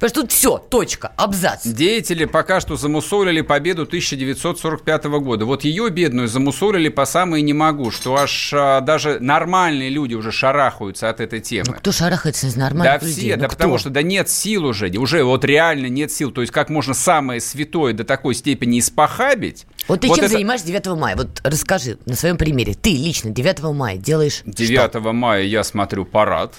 Потому 0.02 0.10
что 0.10 0.22
тут 0.22 0.32
все, 0.32 0.58
точка, 0.58 1.12
абзац. 1.16 1.64
Деятели 1.64 2.24
пока 2.24 2.58
что 2.58 2.74
замусолили 2.74 3.40
победу 3.40 3.82
1945 3.82 5.04
года. 5.04 5.44
Вот 5.44 5.62
ее 5.62 5.90
бедную 5.90 6.26
замусолили 6.26 6.88
по 6.88 7.04
самой 7.04 7.40
не 7.42 7.52
могу, 7.52 7.92
что 7.92 8.16
аж 8.16 8.52
а, 8.52 8.80
даже 8.80 9.20
нормальные 9.20 9.90
люди 9.90 10.14
уже 10.14 10.32
шарахаются 10.32 11.08
от 11.08 11.20
этой 11.20 11.38
темы. 11.38 11.66
Ну, 11.68 11.74
кто 11.74 11.92
шарахается 11.92 12.48
из 12.48 12.56
нормальных 12.56 13.00
да 13.00 13.06
людей? 13.06 13.26
все, 13.26 13.36
ну, 13.36 13.42
да 13.42 13.46
кто? 13.46 13.56
потому 13.56 13.78
что 13.78 13.90
да 13.90 14.02
нет 14.02 14.28
сил 14.28 14.64
уже, 14.64 14.88
уже 14.88 15.22
вот 15.22 15.44
реально 15.44 15.86
нет 15.86 16.10
сил. 16.10 16.32
То 16.32 16.40
есть 16.40 16.52
как 16.52 16.68
можно 16.68 16.94
самое 16.94 17.40
святое 17.40 17.92
до 17.92 18.02
такой 18.02 18.34
степени 18.34 18.80
испохабить. 18.80 19.66
Вот 19.88 20.00
ты 20.00 20.08
вот 20.08 20.16
чем 20.16 20.26
это... 20.26 20.34
занимаешься 20.34 20.66
9 20.66 20.86
мая? 20.98 21.16
Вот 21.16 21.40
расскажи 21.42 21.98
на 22.06 22.14
своем 22.14 22.36
примере. 22.36 22.74
Ты 22.74 22.90
лично 22.90 23.30
9 23.30 23.62
мая 23.74 23.96
делаешь 23.96 24.42
9 24.44 24.90
что? 24.90 25.12
мая 25.12 25.42
я 25.44 25.64
смотрю 25.64 26.04
парад. 26.04 26.54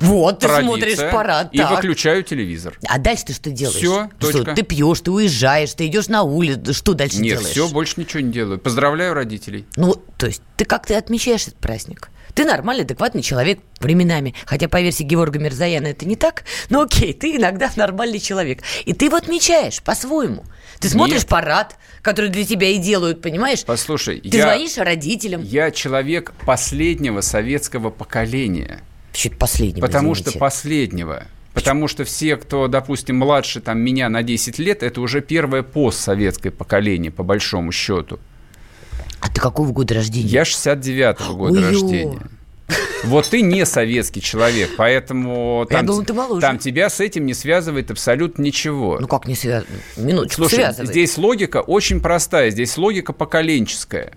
Вот, 0.00 0.40
ты 0.40 0.48
смотришь 0.48 0.98
парад. 1.10 1.48
И 1.52 1.58
так. 1.58 1.70
выключаю 1.70 2.22
телевизор. 2.22 2.78
А 2.88 2.98
дальше 2.98 3.26
ты 3.26 3.32
что 3.34 3.50
делаешь? 3.50 3.78
Все, 3.78 4.10
точка. 4.18 4.42
Что, 4.42 4.54
ты 4.54 4.62
пьешь, 4.62 5.00
ты 5.00 5.10
уезжаешь, 5.10 5.74
ты 5.74 5.86
идешь 5.86 6.08
на 6.08 6.22
улицу, 6.22 6.74
что 6.74 6.94
дальше 6.94 7.18
Нет, 7.18 7.38
делаешь? 7.38 7.52
все, 7.52 7.68
больше 7.68 7.94
ничего 8.00 8.20
не 8.20 8.32
делаю. 8.32 8.58
Поздравляю 8.58 9.14
родителей. 9.14 9.66
Ну, 9.76 9.94
то 10.16 10.26
есть 10.26 10.42
ты 10.56 10.64
как 10.64 10.86
ты 10.86 10.94
отмечаешь 10.94 11.42
этот 11.42 11.58
праздник? 11.58 12.10
Ты 12.34 12.44
нормальный, 12.44 12.84
адекватный 12.84 13.22
человек 13.22 13.60
временами. 13.80 14.34
Хотя, 14.46 14.68
по 14.68 14.80
версии 14.80 15.02
Георга 15.02 15.38
Мирзаяна, 15.38 15.88
это 15.88 16.06
не 16.06 16.16
так. 16.16 16.44
Но 16.70 16.82
окей, 16.82 17.12
ты 17.12 17.36
иногда 17.36 17.70
нормальный 17.76 18.20
человек. 18.20 18.62
И 18.84 18.92
ты 18.92 19.06
его 19.06 19.16
отмечаешь 19.16 19.82
по-своему. 19.82 20.44
Ты 20.80 20.88
смотришь 20.88 21.20
Нет. 21.20 21.28
парад, 21.28 21.76
который 22.00 22.30
для 22.30 22.44
тебя 22.44 22.68
и 22.68 22.78
делают, 22.78 23.20
понимаешь? 23.22 23.64
Послушай, 23.64 24.20
ты 24.20 24.36
я, 24.36 24.44
звонишь 24.44 24.76
родителям. 24.78 25.42
Я 25.42 25.70
человек 25.70 26.32
последнего 26.46 27.20
советского 27.20 27.90
поколения. 27.90 28.80
Почему 29.12 29.36
последнего? 29.36 29.86
Потому 29.86 30.12
извините. 30.12 30.30
что 30.30 30.38
последнего. 30.38 31.26
Потому 31.54 31.86
что 31.86 32.04
все, 32.04 32.36
кто, 32.36 32.66
допустим, 32.66 33.18
младше 33.18 33.60
там, 33.60 33.78
меня 33.78 34.08
на 34.08 34.22
10 34.22 34.58
лет, 34.58 34.82
это 34.82 35.00
уже 35.00 35.20
первое 35.20 35.62
постсоветское 35.62 36.50
поколение, 36.50 37.12
по 37.12 37.22
большому 37.22 37.72
счету. 37.72 38.18
А 39.22 39.28
ты 39.28 39.40
какого 39.40 39.70
года 39.72 39.94
рождения? 39.94 40.28
Я 40.28 40.42
69-го 40.42 41.36
года 41.36 41.54
Ой-ё. 41.60 41.68
рождения. 41.68 42.18
Вот 43.04 43.26
ты 43.26 43.42
не 43.42 43.64
советский 43.66 44.20
человек, 44.20 44.70
поэтому 44.76 45.66
там, 45.70 45.86
думал, 45.86 46.04
ты 46.04 46.12
моложе. 46.12 46.40
там 46.40 46.58
тебя 46.58 46.88
с 46.88 47.00
этим 47.00 47.26
не 47.26 47.34
связывает 47.34 47.90
абсолютно 47.90 48.42
ничего. 48.42 48.98
Ну 49.00 49.06
как 49.08 49.26
не 49.26 49.34
связывает? 49.34 49.80
Минуточку, 49.96 50.42
Слушай, 50.42 50.54
связывает. 50.56 50.90
здесь 50.90 51.18
логика 51.18 51.58
очень 51.60 52.00
простая, 52.00 52.50
здесь 52.50 52.76
логика 52.76 53.12
поколенческая. 53.12 54.12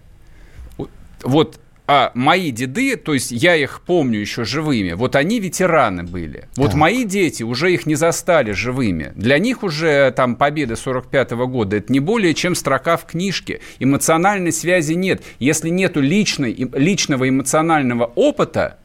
Вот 1.23 1.59
а 1.87 2.11
мои 2.15 2.51
деды, 2.51 2.95
то 2.95 3.13
есть 3.13 3.31
я 3.31 3.55
их 3.55 3.81
помню 3.85 4.19
еще 4.19 4.43
живыми, 4.43 4.93
вот 4.93 5.15
они 5.15 5.39
ветераны 5.39 6.03
были. 6.03 6.47
Вот 6.55 6.71
так. 6.71 6.75
мои 6.75 7.03
дети 7.03 7.43
уже 7.43 7.73
их 7.73 7.85
не 7.85 7.95
застали 7.95 8.51
живыми. 8.51 9.13
Для 9.15 9.37
них 9.37 9.63
уже 9.63 10.11
там 10.11 10.35
победа 10.35 10.75
45 10.75 11.31
-го 11.33 11.47
года 11.47 11.77
это 11.77 11.91
не 11.93 11.99
более 11.99 12.33
чем 12.33 12.55
строка 12.55 12.97
в 12.97 13.05
книжке. 13.05 13.61
Эмоциональной 13.79 14.51
связи 14.51 14.93
нет. 14.93 15.21
Если 15.39 15.69
нету 15.69 16.01
личной, 16.01 16.53
личного 16.73 17.29
эмоционального 17.29 18.05
опыта, 18.15 18.79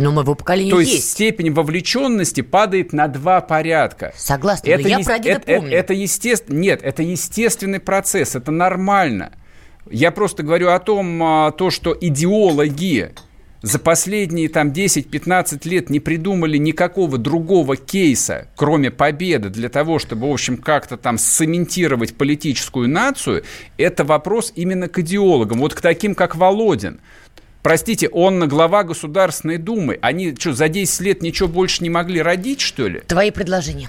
но 0.00 0.12
моего 0.12 0.34
поколения 0.34 0.70
То 0.70 0.80
есть. 0.80 0.92
есть 0.92 1.10
степень 1.10 1.52
вовлеченности 1.52 2.40
падает 2.40 2.92
на 2.92 3.06
два 3.08 3.40
порядка. 3.42 4.12
Согласна, 4.16 4.68
это 4.68 4.82
но 4.82 4.88
я 4.88 4.98
е- 4.98 5.04
про 5.04 5.16
это, 5.16 5.28
это 5.28 5.40
помню. 5.40 5.68
Это, 5.68 5.76
это 5.76 5.94
естественно, 5.94 6.58
нет, 6.58 6.80
это 6.82 7.02
естественный 7.02 7.80
процесс, 7.80 8.34
это 8.34 8.50
нормально. 8.50 9.32
Я 9.90 10.12
просто 10.12 10.42
говорю 10.42 10.70
о 10.70 10.78
том, 10.78 11.22
а, 11.22 11.50
то, 11.50 11.70
что 11.70 11.96
идеологи 12.00 13.12
за 13.62 13.78
последние 13.78 14.48
там 14.48 14.70
10-15 14.70 15.68
лет 15.68 15.90
не 15.90 16.00
придумали 16.00 16.56
никакого 16.56 17.18
другого 17.18 17.76
кейса, 17.76 18.48
кроме 18.56 18.90
победы, 18.90 19.50
для 19.50 19.68
того, 19.68 19.98
чтобы, 19.98 20.28
в 20.28 20.32
общем, 20.32 20.56
как-то 20.56 20.96
там 20.96 21.18
цементировать 21.18 22.14
политическую 22.14 22.88
нацию, 22.88 23.44
это 23.76 24.04
вопрос 24.04 24.52
именно 24.54 24.88
к 24.88 24.98
идеологам, 25.00 25.58
вот 25.58 25.74
к 25.74 25.80
таким, 25.80 26.14
как 26.14 26.36
Володин. 26.36 27.00
Простите, 27.62 28.08
он 28.08 28.48
глава 28.48 28.84
Государственной 28.84 29.58
Думы. 29.58 29.98
Они 30.00 30.34
что, 30.38 30.54
за 30.54 30.68
10 30.68 31.00
лет 31.00 31.22
ничего 31.22 31.46
больше 31.46 31.82
не 31.82 31.90
могли 31.90 32.22
родить, 32.22 32.60
что 32.60 32.88
ли? 32.88 33.00
Твои 33.00 33.30
предложения. 33.30 33.88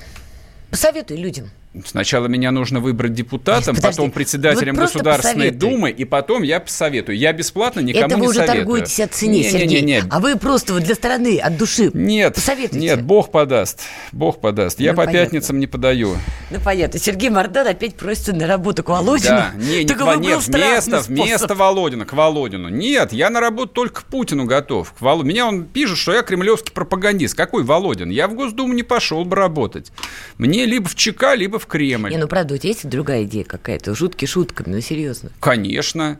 Посоветуй 0.70 1.18
людям. 1.18 1.50
Сначала 1.86 2.28
меня 2.28 2.52
нужно 2.52 2.82
выбрать 2.82 3.14
депутатом, 3.14 3.76
Подожди, 3.76 3.96
потом 3.96 4.12
председателем 4.12 4.76
Государственной 4.76 5.52
посоветуй. 5.52 5.70
Думы, 5.70 5.90
и 5.90 6.04
потом 6.04 6.44
я 6.44 6.60
посоветую. 6.60 7.18
Я 7.18 7.32
бесплатно 7.32 7.80
никому 7.80 8.08
Это 8.08 8.16
вы 8.16 8.22
не 8.22 8.28
уже 8.28 8.40
советую. 8.40 8.58
торгуетесь 8.58 9.00
от 9.00 9.14
цены, 9.14 9.32
не, 9.32 9.44
Сергей. 9.44 9.68
Не, 9.68 9.76
не, 9.76 9.82
не. 9.82 10.04
А 10.10 10.20
вы 10.20 10.36
просто 10.36 10.78
для 10.82 10.96
страны, 10.96 11.40
от 11.40 11.58
души 11.58 11.90
Нет, 11.94 12.36
посоветуйте. 12.36 12.78
Нет, 12.78 13.02
Бог 13.02 13.32
подаст. 13.32 13.84
Бог 14.12 14.42
подаст. 14.42 14.82
Я 14.82 14.92
ну, 14.92 14.98
по 14.98 15.06
понятно. 15.06 15.26
пятницам 15.26 15.60
не 15.60 15.68
подаю. 15.68 16.18
Ну, 16.50 16.60
понятно. 16.60 17.00
Сергей 17.00 17.30
Мордан 17.30 17.66
опять 17.66 17.96
просится 17.96 18.34
на 18.34 18.48
работу 18.48 18.84
к 18.84 18.90
Володину. 18.90 19.30
Да, 19.30 19.52
не, 19.56 19.86
не, 19.86 19.94
к, 19.94 20.18
нет, 20.18 20.46
вместо, 20.46 21.00
вместо 21.00 21.56
Володина, 21.56 22.04
к 22.04 22.12
Володину. 22.12 22.68
Нет, 22.68 23.14
я 23.14 23.30
на 23.30 23.40
работу 23.40 23.70
только 23.70 24.02
к 24.02 24.04
Путину 24.04 24.44
готов. 24.44 24.92
К 24.92 25.00
Волод... 25.00 25.26
Меня 25.26 25.48
он 25.48 25.64
пишет, 25.64 25.98
что 25.98 26.12
я 26.12 26.22
кремлевский 26.22 26.74
пропагандист. 26.74 27.34
Какой 27.34 27.64
Володин? 27.64 28.10
Я 28.10 28.28
в 28.28 28.34
Госдуму 28.34 28.74
не 28.74 28.84
пошел 28.84 29.24
бы 29.24 29.38
работать. 29.38 29.94
Мне 30.38 30.66
либо 30.66 30.90
в 30.90 30.96
ЧК, 30.96 31.34
либо 31.36 31.61
в 31.62 31.67
Кремль. 31.67 32.12
Не, 32.12 32.17
ну, 32.17 32.28
правда, 32.28 32.56
у 32.56 32.58
тебя 32.58 32.69
есть 32.69 32.88
другая 32.89 33.24
идея 33.24 33.43
какая-то? 33.43 33.95
Жутки 33.95 34.26
шутками, 34.26 34.76
ну 34.76 34.82
серьезно. 34.82 35.32
Конечно. 35.39 36.19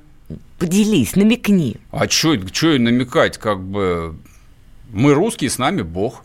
Поделись, 0.58 1.15
намекни. 1.15 1.77
А 1.91 2.08
что 2.10 2.36
намекать, 2.38 3.38
как 3.38 3.62
бы... 3.62 4.15
Мы 4.91 5.13
русские, 5.13 5.49
с 5.49 5.58
нами 5.58 5.82
Бог. 5.82 6.23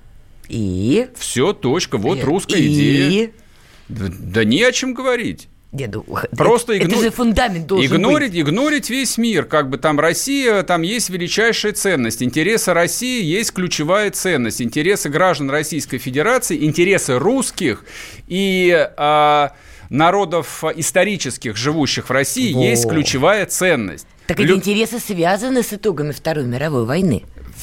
И? 0.49 1.09
Все, 1.17 1.53
точка, 1.53 1.99
вот 1.99 2.19
и? 2.19 2.23
русская 2.23 2.61
и? 2.61 2.73
идея. 2.73 3.31
Да, 3.89 4.07
да 4.11 4.45
не 4.45 4.63
о 4.63 4.73
чем 4.73 4.95
говорить. 4.95 5.49
Нет, 5.73 5.91
ну, 5.93 6.05
Просто 6.37 6.73
это, 6.73 6.85
игну... 6.85 6.95
это 6.95 7.05
же 7.05 7.11
фундамент 7.11 7.67
должен 7.67 7.97
игнорить, 7.97 8.33
быть. 8.33 8.41
Игнорить 8.41 8.91
весь 8.91 9.19
мир. 9.19 9.45
Как 9.45 9.69
бы 9.69 9.79
там 9.79 10.01
Россия, 10.01 10.63
там 10.63 10.83
есть 10.83 11.11
величайшая 11.11 11.73
ценность. 11.73 12.23
Интересы 12.23 12.73
России 12.73 13.23
есть 13.23 13.53
ключевая 13.53 14.11
ценность. 14.11 14.63
Интересы 14.63 15.09
граждан 15.09 15.51
Российской 15.51 15.99
Федерации, 15.99 16.65
интересы 16.65 17.19
русских 17.19 17.85
и... 18.27 18.89
А, 18.97 19.53
народов 19.91 20.65
исторических, 20.75 21.57
живущих 21.57 22.09
в 22.09 22.13
России, 22.13 22.53
Во. 22.53 22.61
есть 22.61 22.89
ключевая 22.89 23.47
ценность. 23.47 24.07
Так 24.27 24.41
эти 24.41 24.49
Лю... 24.49 24.57
интересы 24.57 24.99
связаны 24.99 25.63
с 25.63 25.73
итогами 25.73 26.11
Второй 26.11 26.45
мировой 26.45 26.85
войны 26.85 27.23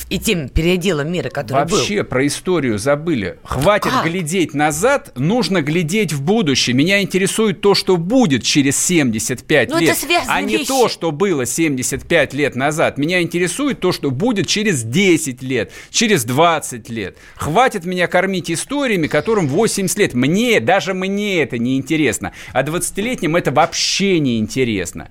и 0.10 0.20
тем 0.20 0.50
переделом 0.50 1.12
мира, 1.12 1.30
который 1.30 1.66
Вообще 1.66 2.02
был. 2.02 2.10
про 2.10 2.28
историю 2.28 2.78
забыли. 2.78 3.38
Хватит 3.44 3.92
как? 3.92 4.06
глядеть 4.06 4.54
назад, 4.54 5.12
нужно 5.16 5.62
глядеть 5.62 6.14
в 6.14 6.22
будущее. 6.22 6.76
Меня 6.76 7.02
интересует 7.02 7.62
то, 7.62 7.76
что 7.76 7.98
будет 7.98 8.44
через 8.44 8.78
75 8.84 9.70
Но 9.70 9.80
лет, 9.80 9.98
а 10.28 10.42
не 10.42 10.58
вещи. 10.58 10.68
то, 10.68 10.90
что 10.90 11.12
было 11.12 11.46
75 11.46 12.34
лет 12.34 12.56
назад. 12.56 12.98
Меня 12.98 13.22
интересует 13.22 13.80
то, 13.80 13.92
что 13.92 14.12
будет 14.12 14.48
через 14.48 14.84
10 14.84 15.42
лет, 15.42 15.72
через 15.90 16.24
20 16.26 16.90
лет. 16.90 17.18
Хватит 17.36 17.86
меня 17.86 18.08
кормить 18.08 18.52
историями, 18.52 19.08
которым 19.08 19.48
80 19.48 19.98
лет. 19.98 20.14
Мне, 20.14 20.60
даже 20.60 20.94
мне 20.94 21.42
это 21.42 21.58
не 21.58 21.78
интересно. 21.78 22.34
А 22.54 22.64
20-летним 22.64 23.36
это 23.36 23.52
вообще 23.52 24.20
не 24.20 24.40
интересно. 24.40 25.10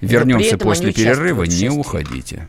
Вернемся 0.00 0.58
после 0.58 0.92
перерыва, 0.92 1.44
не 1.44 1.68
уходите. 1.68 2.48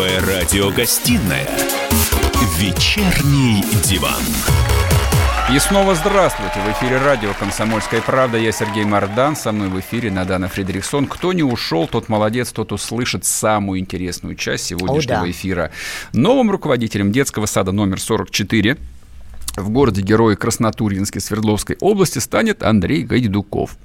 Первая 0.00 0.40
радиогостинная 0.40 1.46
«Вечерний 2.56 3.62
диван». 3.84 4.22
И 5.54 5.58
снова 5.58 5.94
здравствуйте. 5.94 6.58
В 6.60 6.72
эфире 6.72 6.96
радио 6.96 7.34
«Комсомольская 7.38 8.00
правда». 8.00 8.38
Я 8.38 8.50
Сергей 8.50 8.86
Мардан. 8.86 9.36
Со 9.36 9.52
мной 9.52 9.68
в 9.68 9.78
эфире 9.78 10.10
Надана 10.10 10.48
Фредериксон. 10.48 11.06
Кто 11.06 11.34
не 11.34 11.42
ушел, 11.42 11.86
тот 11.86 12.08
молодец, 12.08 12.50
тот 12.50 12.72
услышит 12.72 13.26
самую 13.26 13.78
интересную 13.78 14.36
часть 14.36 14.64
сегодняшнего 14.64 15.18
О, 15.18 15.24
да. 15.24 15.30
эфира. 15.30 15.70
Новым 16.14 16.50
руководителем 16.50 17.12
детского 17.12 17.44
сада 17.44 17.70
номер 17.70 18.00
44 18.00 18.78
в 19.56 19.70
городе 19.70 20.02
Герой 20.02 20.36
Краснотурьинской 20.36 21.20
Свердловской 21.20 21.76
области 21.80 22.18
станет 22.18 22.62
Андрей 22.62 23.02
Гайдуков. 23.02 23.76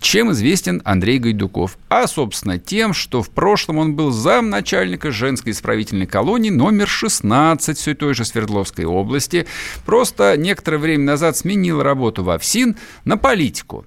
Чем 0.00 0.32
известен 0.32 0.82
Андрей 0.84 1.18
Гайдуков? 1.18 1.78
А, 1.88 2.06
собственно, 2.06 2.58
тем, 2.58 2.94
что 2.94 3.22
в 3.22 3.30
прошлом 3.30 3.78
он 3.78 3.94
был 3.94 4.10
замначальника 4.10 5.10
женской 5.10 5.52
исправительной 5.52 6.06
колонии 6.06 6.50
номер 6.50 6.88
16 6.88 7.76
все 7.78 7.94
той 7.94 8.14
же 8.14 8.24
Свердловской 8.24 8.84
области. 8.84 9.46
Просто 9.84 10.36
некоторое 10.36 10.78
время 10.78 11.04
назад 11.04 11.36
сменил 11.36 11.82
работу 11.82 12.22
в 12.22 12.30
ОФСИН 12.30 12.76
на 13.04 13.16
политику. 13.16 13.86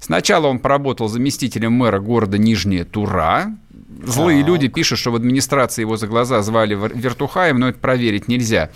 Сначала 0.00 0.46
он 0.46 0.58
поработал 0.58 1.08
заместителем 1.08 1.72
мэра 1.72 2.00
города 2.00 2.38
Нижняя 2.38 2.84
Тура, 2.84 3.52
Злые 4.02 4.40
так. 4.40 4.48
люди 4.48 4.68
пишут, 4.68 4.98
что 4.98 5.10
в 5.10 5.16
администрации 5.16 5.82
его 5.82 5.96
за 5.96 6.06
глаза 6.06 6.40
звали 6.42 6.74
Вертухаем, 6.74 7.58
но 7.58 7.68
это 7.68 7.78
проверить 7.78 8.28
нельзя. 8.28 8.70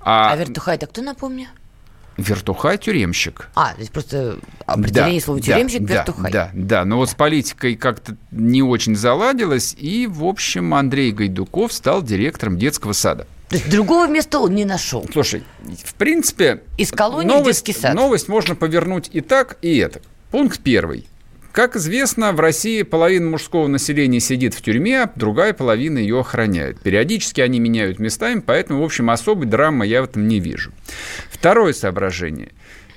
А, 0.00 0.32
а 0.32 0.36
Вертухай 0.36 0.76
это 0.76 0.86
кто, 0.86 1.02
напомню? 1.02 1.46
Вертухай 2.16 2.78
тюремщик. 2.78 3.48
А, 3.54 3.74
то 3.74 3.80
есть 3.80 3.90
просто 3.90 4.38
определение 4.66 5.20
да, 5.20 5.24
слова 5.24 5.40
тюремщик 5.40 5.82
да, 5.82 5.94
вертухай. 5.94 6.32
Да, 6.32 6.50
да, 6.52 6.84
но 6.84 6.96
вот 6.96 7.10
с 7.10 7.14
политикой 7.14 7.74
как-то 7.74 8.16
не 8.30 8.62
очень 8.62 8.94
заладилось, 8.94 9.74
и, 9.78 10.06
в 10.06 10.24
общем, 10.24 10.74
Андрей 10.74 11.10
Гайдуков 11.10 11.72
стал 11.72 12.02
директором 12.02 12.56
детского 12.56 12.92
сада. 12.92 13.26
То 13.48 13.56
есть 13.56 13.70
другого 13.70 14.06
места 14.08 14.38
он 14.38 14.54
не 14.54 14.64
нашел. 14.64 15.04
Слушай, 15.12 15.44
в 15.84 15.94
принципе, 15.94 16.62
из 16.78 16.92
колонии 16.92 17.28
новость, 17.28 17.62
в 17.62 17.64
детский 17.66 17.80
сад. 17.80 17.94
Новость 17.94 18.28
можно 18.28 18.54
повернуть 18.54 19.10
и 19.12 19.20
так, 19.20 19.58
и 19.60 19.76
это. 19.78 20.00
Пункт 20.30 20.60
первый. 20.60 21.06
Как 21.54 21.76
известно, 21.76 22.32
в 22.32 22.40
России 22.40 22.82
половина 22.82 23.30
мужского 23.30 23.68
населения 23.68 24.18
сидит 24.18 24.54
в 24.54 24.60
тюрьме, 24.60 25.02
а 25.02 25.12
другая 25.14 25.52
половина 25.52 25.98
ее 25.98 26.18
охраняет. 26.18 26.80
Периодически 26.80 27.40
они 27.40 27.60
меняют 27.60 28.00
местами, 28.00 28.42
поэтому, 28.44 28.80
в 28.80 28.84
общем, 28.84 29.08
особой 29.08 29.46
драмы 29.46 29.86
я 29.86 30.02
в 30.02 30.06
этом 30.06 30.26
не 30.26 30.40
вижу. 30.40 30.72
Второе 31.30 31.72
соображение. 31.72 32.50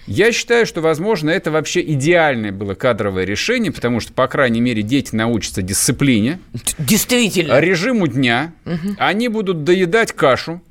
Я 0.07 0.31
считаю, 0.31 0.65
что, 0.65 0.81
возможно, 0.81 1.29
это 1.29 1.51
вообще 1.51 1.81
идеальное 1.81 2.51
было 2.51 2.73
кадровое 2.73 3.25
решение, 3.25 3.71
потому 3.71 3.99
что, 3.99 4.11
по 4.11 4.27
крайней 4.27 4.59
мере, 4.59 4.81
дети 4.81 5.13
научатся 5.13 5.61
дисциплине. 5.61 6.39
Действительно. 6.79 7.59
Режиму 7.59 8.07
дня. 8.07 8.53
Угу. 8.65 8.95
Они 8.97 9.27
будут 9.27 9.65
доедать 9.65 10.13
кашу 10.13 10.63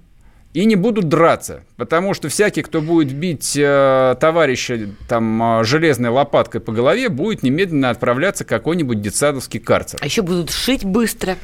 и 0.57 0.65
не 0.65 0.75
будут 0.75 1.11
драться, 1.11 1.65
потому 1.77 2.15
что 2.15 2.31
всякий, 2.31 2.63
кто 2.63 2.81
будет 2.81 3.13
бить 3.13 3.55
э, 3.59 4.17
товарища 4.19 4.89
там 5.07 5.61
э, 5.61 5.65
железной 5.65 6.09
лопаткой 6.09 6.63
по 6.63 6.73
голове, 6.73 7.11
будет 7.11 7.43
немедленно 7.43 7.91
отправляться 7.91 8.45
в 8.45 8.47
какой-нибудь 8.47 9.03
детсадовский 9.03 9.61
карцер. 9.61 10.01
А 10.03 10.07
еще 10.07 10.23
будут 10.23 10.51
шить 10.51 10.83
быстро 10.83 11.37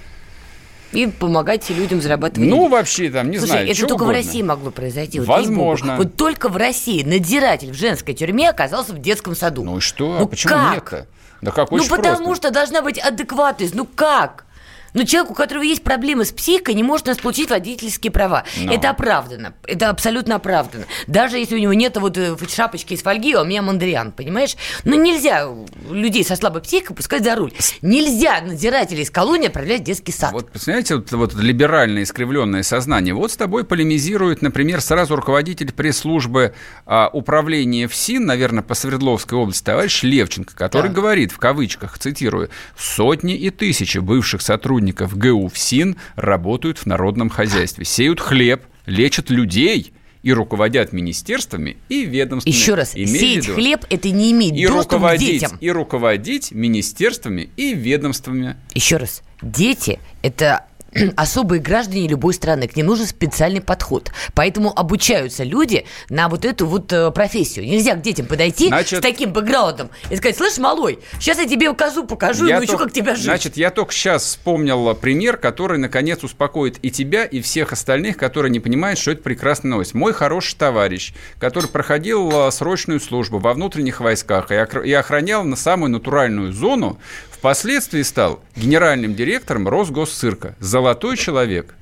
и 0.92 1.08
помогать 1.08 1.68
людям 1.68 2.00
зарабатывать. 2.00 2.48
Ну, 2.48 2.68
вообще, 2.68 3.10
там, 3.10 3.30
не 3.30 3.36
Слушай, 3.36 3.50
знаю, 3.50 3.68
это 3.68 3.80
только 3.80 3.92
угодно. 3.96 4.12
в 4.14 4.16
России 4.16 4.42
могло 4.42 4.70
произойти. 4.70 5.18
Вот 5.20 5.28
Возможно. 5.28 5.96
Вот 5.98 6.16
только 6.16 6.48
в 6.48 6.56
России 6.56 7.02
надзиратель 7.02 7.70
в 7.70 7.74
женской 7.74 8.14
тюрьме 8.14 8.48
оказался 8.48 8.94
в 8.94 8.98
детском 8.98 9.36
саду. 9.36 9.62
Ну 9.62 9.76
и 9.76 9.80
что? 9.80 10.20
Ну 10.20 10.24
а 10.24 10.26
почему 10.26 10.54
как? 10.54 10.74
нет-то? 10.74 11.06
Да 11.42 11.50
как 11.50 11.70
Ну, 11.70 11.84
потому 11.86 12.24
просто. 12.24 12.48
что 12.48 12.50
должна 12.50 12.80
быть 12.80 12.98
адекватность. 12.98 13.74
Ну 13.74 13.84
как? 13.84 14.46
Но 14.94 15.04
человек, 15.04 15.30
у 15.30 15.34
которого 15.34 15.62
есть 15.62 15.82
проблемы 15.82 16.24
с 16.24 16.32
психикой, 16.32 16.74
не 16.74 16.82
может 16.82 17.20
получить 17.22 17.50
водительские 17.50 18.10
права. 18.10 18.44
Но. 18.60 18.72
Это 18.72 18.90
оправдано. 18.90 19.54
Это 19.66 19.88
абсолютно 19.88 20.36
оправдано. 20.36 20.84
Даже 21.06 21.38
если 21.38 21.54
у 21.54 21.58
него 21.58 21.72
нет 21.72 21.96
вот 21.96 22.16
э, 22.18 22.36
шапочки 22.48 22.94
из 22.94 23.02
фольги, 23.02 23.32
а 23.32 23.42
у 23.42 23.44
меня 23.44 23.62
мандриан, 23.62 24.12
понимаешь? 24.12 24.56
Ну 24.84 25.00
нельзя 25.00 25.48
людей 25.90 26.24
со 26.24 26.36
слабой 26.36 26.62
психикой 26.62 26.96
пускать 26.96 27.24
за 27.24 27.34
руль. 27.36 27.52
Нельзя 27.80 28.40
надзирателей 28.42 29.02
из 29.02 29.10
колонии 29.10 29.46
отправлять 29.46 29.80
в 29.80 29.84
детский 29.84 30.12
сад. 30.12 30.32
Вот, 30.32 30.50
представляете, 30.50 30.96
вот, 30.96 31.10
вот 31.12 31.34
либеральное 31.34 32.02
искривленное 32.02 32.62
сознание. 32.62 33.14
Вот 33.14 33.32
с 33.32 33.36
тобой 33.36 33.64
полемизирует, 33.64 34.42
например, 34.42 34.80
сразу 34.80 35.16
руководитель 35.16 35.72
пресс-службы 35.72 36.54
а, 36.86 37.08
управления 37.12 37.86
ФСИН, 37.88 38.26
наверное, 38.26 38.62
по 38.62 38.74
Свердловской 38.74 39.38
области, 39.38 39.64
товарищ 39.64 40.02
Левченко, 40.02 40.54
который 40.54 40.88
Да. 40.88 40.94
говорит, 40.94 41.32
в 41.32 41.38
кавычках, 41.38 41.98
цитирую, 41.98 42.50
«сотни 42.76 43.34
и 43.36 43.50
тысячи 43.50 43.98
бывших 43.98 44.42
сотрудников 44.42 44.81
ГУ 44.90 45.48
ФСИН 45.48 45.96
работают 46.16 46.78
в 46.78 46.86
народном 46.86 47.28
хозяйстве, 47.28 47.84
сеют 47.84 48.20
хлеб, 48.20 48.62
лечат 48.86 49.30
людей» 49.30 49.92
и 50.22 50.32
руководят 50.32 50.92
министерствами 50.92 51.76
и 51.88 52.04
ведомствами. 52.04 52.54
Еще 52.54 52.74
раз, 52.74 52.92
Имей 52.94 53.06
сеять 53.08 53.44
виду. 53.44 53.54
хлеб– 53.54 53.84
это 53.90 54.10
не 54.10 54.30
иметь 54.32 54.54
и 54.54 54.66
доступ 54.66 54.90
к 54.90 54.92
руководить, 54.94 55.40
детям. 55.40 55.58
и 55.60 55.70
руководить 55.70 56.52
министерствами 56.52 57.50
и 57.56 57.74
ведомствами. 57.74 58.56
Еще 58.74 58.98
раз, 58.98 59.22
дети– 59.42 59.98
это 60.22 60.66
особые 61.16 61.60
граждане 61.60 62.08
любой 62.08 62.34
страны, 62.34 62.68
к 62.68 62.76
ним 62.76 62.86
нужен 62.86 63.06
специальный 63.06 63.60
подход. 63.60 64.12
Поэтому 64.34 64.72
обучаются 64.78 65.44
люди 65.44 65.86
на 66.08 66.28
вот 66.28 66.44
эту 66.44 66.66
вот 66.66 66.92
э, 66.92 67.10
профессию. 67.10 67.66
Нельзя 67.66 67.94
к 67.94 68.02
детям 68.02 68.26
подойти 68.26 68.68
Значит- 68.68 68.98
с 68.98 69.02
таким 69.02 69.32
бэкграундом 69.32 69.90
и 70.10 70.16
сказать, 70.16 70.36
слышь, 70.36 70.58
малой, 70.58 70.98
сейчас 71.18 71.38
я 71.38 71.46
тебе 71.46 71.68
укажу, 71.70 72.04
покажу, 72.04 72.46
и 72.46 72.52
научу, 72.52 72.68
только- 72.68 72.84
как 72.84 72.92
тебя 72.92 73.14
жить. 73.14 73.24
Значит, 73.24 73.56
я 73.56 73.70
только 73.70 73.92
сейчас 73.92 74.24
вспомнил 74.24 74.94
пример, 74.94 75.36
который, 75.36 75.78
наконец, 75.78 76.22
успокоит 76.22 76.78
и 76.82 76.90
тебя, 76.90 77.24
и 77.24 77.40
всех 77.40 77.72
остальных, 77.72 78.16
которые 78.16 78.50
не 78.50 78.60
понимают, 78.60 78.98
что 78.98 79.10
это 79.10 79.22
прекрасная 79.22 79.70
новость. 79.70 79.94
Мой 79.94 80.12
хороший 80.12 80.56
товарищ, 80.56 81.12
который 81.38 81.68
проходил 81.68 82.30
а, 82.32 82.50
срочную 82.50 83.00
службу 83.00 83.38
во 83.38 83.54
внутренних 83.54 84.00
войсках 84.00 84.50
и 84.50 84.92
охранял 84.92 85.44
на 85.44 85.56
самую 85.56 85.90
натуральную 85.90 86.52
зону, 86.52 86.98
впоследствии 87.42 88.02
стал 88.02 88.38
генеральным 88.54 89.16
директором 89.16 89.66
Росгосцирка. 89.66 90.54
Золотой 90.60 91.16
человек. 91.16 91.74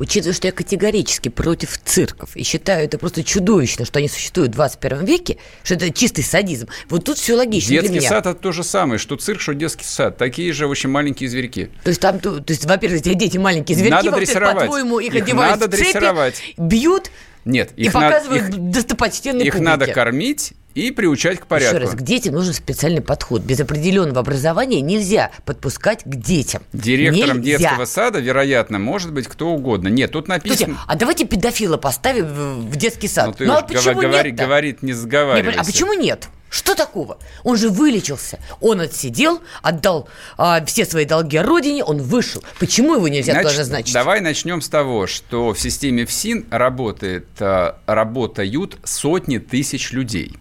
Учитывая, 0.00 0.34
что 0.34 0.48
я 0.48 0.52
категорически 0.52 1.28
против 1.28 1.78
цирков 1.84 2.34
и 2.34 2.42
считаю 2.42 2.84
это 2.84 2.98
просто 2.98 3.22
чудовищно, 3.22 3.84
что 3.84 4.00
они 4.00 4.08
существуют 4.08 4.50
в 4.50 4.54
21 4.56 5.04
веке, 5.04 5.36
что 5.62 5.74
это 5.74 5.92
чистый 5.92 6.22
садизм, 6.22 6.66
вот 6.88 7.04
тут 7.04 7.16
все 7.16 7.36
логично 7.36 7.68
для 7.68 7.82
Детский 7.82 7.98
меня. 8.00 8.08
сад– 8.08 8.26
это 8.26 8.40
то 8.40 8.50
же 8.50 8.64
самое, 8.64 8.98
что 8.98 9.14
цирк, 9.14 9.40
что 9.40 9.54
детский 9.54 9.84
сад. 9.84 10.16
Такие 10.16 10.52
же 10.52 10.66
очень 10.66 10.90
маленькие 10.90 11.28
зверьки. 11.30 11.70
То 11.84 11.90
есть 11.90 12.00
там, 12.00 12.18
то, 12.18 12.40
то 12.40 12.52
есть, 12.52 12.64
во-первых, 12.64 12.98
эти 13.02 13.14
дети 13.14 13.38
маленькие 13.38 13.78
зверьки, 13.78 14.06
Надо 14.06 14.16
дрессировать. 14.16 14.54
по-твоему, 14.56 14.98
их, 14.98 15.14
Их 15.14 15.22
одевают 15.22 15.60
надо 15.60 15.70
в 15.72 15.78
цепи, 15.78 15.92
дрессировать. 15.92 16.42
бьют 16.56 17.12
Нет, 17.44 17.70
и 17.76 17.84
их, 17.84 17.94
надо, 17.94 18.06
показывают 18.16 18.48
их, 18.48 18.70
достопочтенной 18.72 19.44
их 19.44 19.52
публике. 19.52 19.64
надо 19.70 19.86
кормить 19.92 20.54
и 20.74 20.90
приучать 20.90 21.40
к 21.40 21.46
порядку. 21.46 21.76
Еще 21.76 21.86
раз, 21.86 21.94
к 21.94 22.02
детям 22.02 22.34
нужен 22.34 22.54
специальный 22.54 23.00
подход. 23.00 23.42
Без 23.42 23.60
определенного 23.60 24.20
образования 24.20 24.80
нельзя 24.80 25.30
подпускать 25.44 26.04
к 26.04 26.14
детям. 26.14 26.62
Директором 26.72 27.40
Нельзя. 27.40 27.58
детского 27.58 27.84
сада, 27.84 28.20
вероятно, 28.20 28.78
может 28.78 29.12
быть 29.12 29.26
кто 29.26 29.48
угодно. 29.48 29.88
Нет, 29.88 30.12
тут 30.12 30.26
Слушайте, 30.26 30.48
написано... 30.66 30.78
а 30.86 30.96
давайте 30.96 31.26
педофила 31.26 31.76
поставим 31.76 32.26
в 32.68 32.76
детский 32.76 33.08
сад. 33.08 33.26
Ну, 33.26 33.32
ты 33.32 33.46
ну 33.46 33.54
а 33.54 33.62
почему 33.62 34.00
говори, 34.00 34.30
нет-то? 34.30 34.44
говорит, 34.44 34.82
не 34.82 34.88
Не, 34.88 34.92
заговаривайся. 34.92 35.60
а 35.60 35.64
почему 35.64 35.94
нет? 35.94 36.28
Что 36.50 36.74
такого? 36.74 37.18
Он 37.44 37.56
же 37.56 37.68
вылечился. 37.68 38.38
Он 38.60 38.80
отсидел, 38.80 39.42
отдал 39.62 40.08
а, 40.36 40.64
все 40.64 40.84
свои 40.84 41.04
долги 41.04 41.38
родине, 41.38 41.84
он 41.84 42.00
вышел. 42.02 42.42
Почему 42.58 42.94
его 42.94 43.08
нельзя 43.08 43.32
Значит, 43.32 43.50
тоже 43.50 43.64
значить? 43.64 43.94
Давай 43.94 44.20
начнем 44.20 44.60
с 44.60 44.68
того, 44.68 45.06
что 45.06 45.52
в 45.52 45.60
системе 45.60 46.06
ФСИН 46.06 46.46
работает, 46.50 47.26
а, 47.40 47.78
работают 47.86 48.78
сотни 48.84 49.38
тысяч 49.38 49.92
людей. 49.92 50.36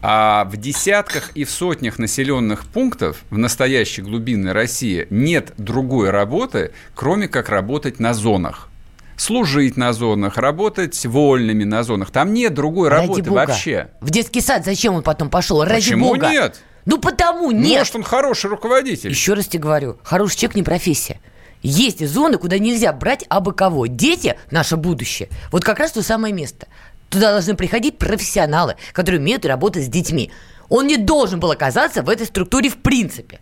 А 0.00 0.44
в 0.44 0.56
десятках 0.56 1.30
и 1.34 1.44
в 1.44 1.50
сотнях 1.50 1.98
населенных 1.98 2.66
пунктов 2.66 3.22
в 3.30 3.38
настоящей 3.38 4.02
глубинной 4.02 4.52
России 4.52 5.06
нет 5.10 5.52
другой 5.58 6.10
работы, 6.10 6.72
кроме 6.94 7.28
как 7.28 7.48
работать 7.48 7.98
на 7.98 8.14
зонах 8.14 8.68
служить 9.16 9.76
на 9.76 9.92
зонах, 9.92 10.36
работать 10.36 11.04
вольными 11.06 11.64
на 11.64 11.82
зонах. 11.82 12.10
Там 12.10 12.32
нет 12.32 12.54
другой 12.54 12.88
Ради 12.88 13.02
работы 13.02 13.22
Бога. 13.24 13.38
вообще. 13.46 13.88
В 14.00 14.10
детский 14.10 14.40
сад 14.40 14.64
зачем 14.64 14.94
он 14.94 15.02
потом 15.02 15.30
пошел? 15.30 15.62
Ради 15.64 15.76
Почему 15.82 16.08
Бога. 16.14 16.30
нет? 16.30 16.60
Ну 16.84 16.98
потому 16.98 17.50
нет. 17.50 17.78
Может, 17.78 17.96
он 17.96 18.02
хороший 18.02 18.50
руководитель. 18.50 19.10
Еще 19.10 19.34
раз 19.34 19.46
тебе 19.46 19.62
говорю, 19.62 19.98
хороший 20.02 20.36
человек 20.36 20.56
не 20.56 20.62
профессия. 20.62 21.20
Есть 21.62 22.04
зоны, 22.06 22.38
куда 22.38 22.58
нельзя 22.58 22.92
брать 22.92 23.24
абы 23.28 23.52
кого. 23.52 23.86
Дети– 23.86 24.36
наше 24.50 24.76
будущее. 24.76 25.28
Вот 25.52 25.64
как 25.64 25.78
раз 25.78 25.92
то 25.92 26.02
самое 26.02 26.34
место. 26.34 26.66
Туда 27.08 27.30
должны 27.30 27.54
приходить 27.54 27.98
профессионалы, 27.98 28.74
которые 28.92 29.20
умеют 29.20 29.46
работать 29.46 29.84
с 29.84 29.88
детьми. 29.88 30.32
Он 30.68 30.86
не 30.86 30.96
должен 30.96 31.38
был 31.38 31.50
оказаться 31.52 32.02
в 32.02 32.08
этой 32.08 32.26
структуре 32.26 32.68
в 32.68 32.78
принципе. 32.78 33.38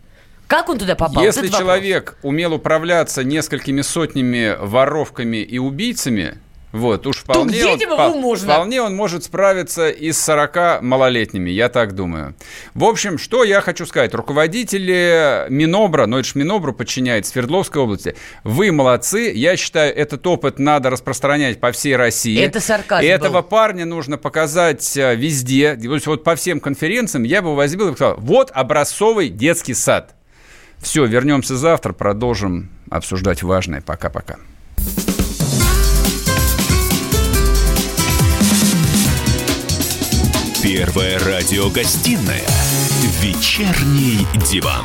Как 0.51 0.69
он 0.69 0.79
туда 0.79 0.97
попал? 0.97 1.23
Если 1.23 1.47
вот 1.47 1.57
человек 1.57 2.07
вопрос. 2.07 2.25
умел 2.25 2.55
управляться 2.55 3.23
несколькими 3.23 3.83
сотнями 3.83 4.57
воровками 4.59 5.37
и 5.37 5.59
убийцами, 5.59 6.39
вот, 6.73 7.07
уж 7.07 7.19
вполне 7.19 7.65
он, 7.67 7.79
по, 7.79 8.37
вполне 8.37 8.83
он 8.83 8.97
может 8.97 9.23
справиться 9.23 9.89
и 9.91 10.11
с 10.11 10.21
40 10.25 10.83
малолетними, 10.83 11.51
я 11.51 11.69
так 11.69 11.95
думаю. 11.95 12.35
В 12.75 12.83
общем, 12.83 13.17
что 13.17 13.45
я 13.45 13.61
хочу 13.61 13.87
сказать. 13.87 14.13
Руководители 14.13 15.47
Минобра, 15.51 16.07
но 16.07 16.19
это 16.19 16.27
же 16.29 16.33
Минобру 16.35 16.73
подчиняет 16.73 17.27
Свердловской 17.27 17.83
области, 17.83 18.17
вы 18.43 18.73
молодцы. 18.73 19.33
Я 19.33 19.57
считаю, 19.57 19.95
этот 19.95 20.27
опыт 20.27 20.59
надо 20.59 20.91
распространять 20.91 21.61
по 21.61 21.71
всей 21.71 21.95
России. 21.95 22.41
Это 22.41 22.59
сарказм 22.59 23.05
И 23.05 23.07
этого 23.07 23.43
парня 23.43 23.85
нужно 23.85 24.19
показать 24.19 24.97
э, 24.97 25.15
везде. 25.15 25.77
То 25.77 25.95
есть 25.95 26.09
вот 26.09 26.25
по 26.25 26.35
всем 26.35 26.59
конференциям 26.59 27.23
я 27.23 27.41
бы 27.41 27.55
возьмил 27.55 27.91
и 27.91 27.95
сказал, 27.95 28.17
вот 28.19 28.51
образцовый 28.53 29.29
детский 29.29 29.75
сад. 29.75 30.17
Все, 30.81 31.05
вернемся 31.07 31.57
завтра, 31.57 31.93
продолжим 31.93 32.69
обсуждать 32.91 33.43
важное. 33.43 33.81
Пока-пока. 33.81 34.37
Первая 40.63 41.19
радиогостинная 41.19 42.45
«Вечерний 43.23 44.27
диван». 44.51 44.85